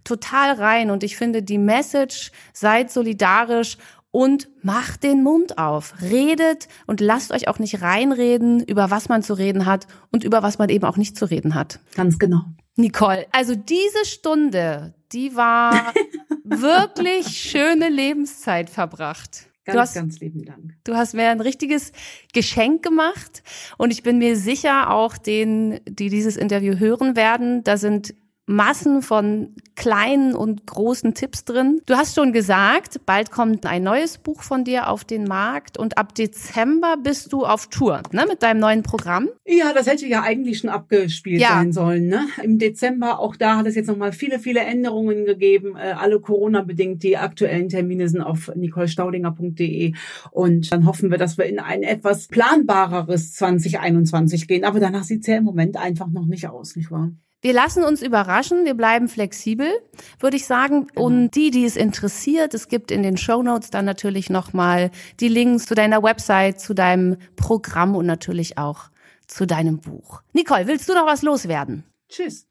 total 0.04 0.52
rein. 0.52 0.90
Und 0.90 1.02
ich 1.02 1.16
finde 1.16 1.42
die 1.42 1.58
Message, 1.58 2.30
seid 2.52 2.90
solidarisch 2.90 3.78
und 4.16 4.48
macht 4.62 5.02
den 5.02 5.22
Mund 5.22 5.58
auf. 5.58 5.92
Redet 6.00 6.68
und 6.86 7.02
lasst 7.02 7.32
euch 7.32 7.48
auch 7.48 7.58
nicht 7.58 7.82
reinreden, 7.82 8.64
über 8.64 8.90
was 8.90 9.10
man 9.10 9.22
zu 9.22 9.34
reden 9.34 9.66
hat 9.66 9.86
und 10.10 10.24
über 10.24 10.42
was 10.42 10.56
man 10.58 10.70
eben 10.70 10.86
auch 10.86 10.96
nicht 10.96 11.18
zu 11.18 11.26
reden 11.26 11.54
hat. 11.54 11.80
Ganz 11.94 12.18
genau. 12.18 12.40
Nicole, 12.76 13.26
also 13.32 13.54
diese 13.54 14.06
Stunde, 14.06 14.94
die 15.12 15.36
war 15.36 15.92
wirklich 16.44 17.26
schöne 17.26 17.90
Lebenszeit 17.90 18.70
verbracht. 18.70 19.50
Ganz, 19.66 19.78
hast, 19.78 19.94
ganz 19.96 20.20
lieben 20.20 20.46
Dank. 20.46 20.72
Du 20.84 20.94
hast 20.94 21.12
mir 21.12 21.28
ein 21.28 21.42
richtiges 21.42 21.92
Geschenk 22.32 22.82
gemacht 22.82 23.42
und 23.76 23.90
ich 23.90 24.02
bin 24.02 24.16
mir 24.16 24.38
sicher, 24.38 24.94
auch 24.94 25.18
denen, 25.18 25.80
die 25.86 26.08
dieses 26.08 26.38
Interview 26.38 26.78
hören 26.78 27.16
werden, 27.16 27.64
da 27.64 27.76
sind 27.76 28.14
Massen 28.46 29.02
von 29.02 29.54
kleinen 29.74 30.34
und 30.34 30.66
großen 30.66 31.14
Tipps 31.14 31.44
drin. 31.44 31.80
Du 31.86 31.94
hast 31.94 32.14
schon 32.14 32.32
gesagt, 32.32 33.00
bald 33.04 33.32
kommt 33.32 33.66
ein 33.66 33.82
neues 33.82 34.18
Buch 34.18 34.42
von 34.42 34.64
dir 34.64 34.88
auf 34.88 35.04
den 35.04 35.24
Markt 35.24 35.76
und 35.78 35.98
ab 35.98 36.14
Dezember 36.14 36.96
bist 37.02 37.32
du 37.32 37.44
auf 37.44 37.66
Tour 37.66 38.02
ne, 38.12 38.24
mit 38.28 38.42
deinem 38.42 38.60
neuen 38.60 38.82
Programm. 38.84 39.28
Ja, 39.44 39.72
das 39.74 39.86
hätte 39.88 40.06
ja 40.06 40.22
eigentlich 40.22 40.58
schon 40.58 40.70
abgespielt 40.70 41.40
ja. 41.40 41.48
sein 41.48 41.72
sollen. 41.72 42.06
Ne? 42.06 42.26
Im 42.42 42.58
Dezember, 42.58 43.18
auch 43.18 43.34
da 43.34 43.56
hat 43.56 43.66
es 43.66 43.74
jetzt 43.74 43.88
nochmal 43.88 44.12
viele, 44.12 44.38
viele 44.38 44.60
Änderungen 44.60 45.24
gegeben, 45.24 45.74
äh, 45.76 45.92
alle 45.92 46.20
Corona-bedingt. 46.20 47.02
Die 47.02 47.16
aktuellen 47.16 47.68
Termine 47.68 48.08
sind 48.08 48.22
auf 48.22 48.52
nicolestaudinger.de 48.54 49.92
und 50.30 50.72
dann 50.72 50.86
hoffen 50.86 51.10
wir, 51.10 51.18
dass 51.18 51.36
wir 51.36 51.46
in 51.46 51.58
ein 51.58 51.82
etwas 51.82 52.28
planbareres 52.28 53.32
2021 53.34 54.46
gehen. 54.46 54.64
Aber 54.64 54.78
danach 54.78 55.02
sieht 55.02 55.22
es 55.22 55.26
ja 55.26 55.36
im 55.36 55.44
Moment 55.44 55.76
einfach 55.76 56.08
noch 56.08 56.26
nicht 56.26 56.48
aus, 56.48 56.76
nicht 56.76 56.92
wahr? 56.92 57.10
Wir 57.42 57.52
lassen 57.52 57.84
uns 57.84 58.02
überraschen, 58.02 58.64
wir 58.64 58.74
bleiben 58.74 59.08
flexibel, 59.08 59.70
würde 60.18 60.36
ich 60.36 60.46
sagen. 60.46 60.86
Genau. 60.88 61.06
Und 61.06 61.30
die, 61.32 61.50
die 61.50 61.64
es 61.64 61.76
interessiert, 61.76 62.54
es 62.54 62.68
gibt 62.68 62.90
in 62.90 63.02
den 63.02 63.16
Show 63.16 63.42
Notes 63.42 63.70
dann 63.70 63.84
natürlich 63.84 64.30
nochmal 64.30 64.90
die 65.20 65.28
Links 65.28 65.66
zu 65.66 65.74
deiner 65.74 66.02
Website, 66.02 66.60
zu 66.60 66.74
deinem 66.74 67.18
Programm 67.36 67.94
und 67.94 68.06
natürlich 68.06 68.58
auch 68.58 68.90
zu 69.26 69.46
deinem 69.46 69.78
Buch. 69.78 70.22
Nicole, 70.32 70.66
willst 70.66 70.88
du 70.88 70.94
noch 70.94 71.06
was 71.06 71.22
loswerden? 71.22 71.84
Tschüss. 72.08 72.46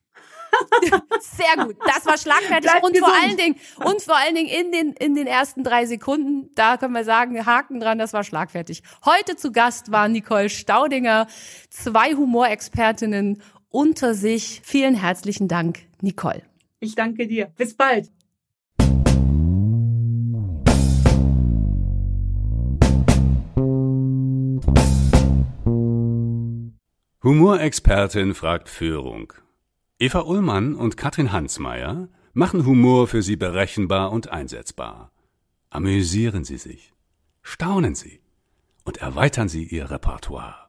Sehr 1.20 1.66
gut. 1.66 1.76
Das 1.86 2.06
war 2.06 2.18
schlagfertig 2.18 2.70
Bleib 2.70 2.84
und 2.84 2.94
gesund. 2.94 3.12
vor 3.12 3.22
allen 3.22 3.38
Dingen 3.38 3.56
und 3.84 4.02
vor 4.02 4.16
allen 4.16 4.36
Dingen 4.36 4.48
in 4.48 4.72
den 4.72 4.94
in 4.94 5.16
den 5.16 5.28
ersten 5.28 5.64
drei 5.64 5.86
Sekunden, 5.86 6.50
da 6.56 6.78
können 6.78 6.94
wir 6.94 7.04
sagen, 7.04 7.46
Haken 7.46 7.80
dran, 7.80 7.98
das 7.98 8.14
war 8.14 8.24
schlagfertig. 8.24 8.84
Heute 9.04 9.36
zu 9.36 9.52
Gast 9.52 9.92
war 9.92 10.08
Nicole 10.08 10.50
Staudinger, 10.50 11.28
zwei 11.70 12.14
Humorexpertinnen 12.14 13.42
unter 13.76 14.16
sich. 14.16 14.62
Vielen 14.64 14.96
herzlichen 14.96 15.48
Dank, 15.50 15.80
Nicole. 16.02 16.42
Ich 16.80 16.96
danke 16.96 17.28
dir. 17.28 17.48
Bis 17.58 17.76
bald. 17.76 18.10
Humorexpertin 27.22 28.34
fragt 28.34 28.70
Führung. 28.70 29.34
Eva 30.00 30.22
Ullmann 30.22 30.76
und 30.76 30.96
Katrin 30.96 31.32
Hansmeier 31.32 32.08
machen 32.34 32.66
Humor 32.66 33.08
für 33.08 33.22
Sie 33.22 33.36
berechenbar 33.36 34.12
und 34.12 34.30
einsetzbar. 34.30 35.12
Amüsieren 35.70 36.46
Sie 36.46 36.58
sich, 36.58 36.94
staunen 37.42 37.96
Sie 37.96 38.22
und 38.84 38.98
erweitern 38.98 39.50
Sie 39.50 39.64
Ihr 39.64 39.90
Repertoire. 39.90 40.65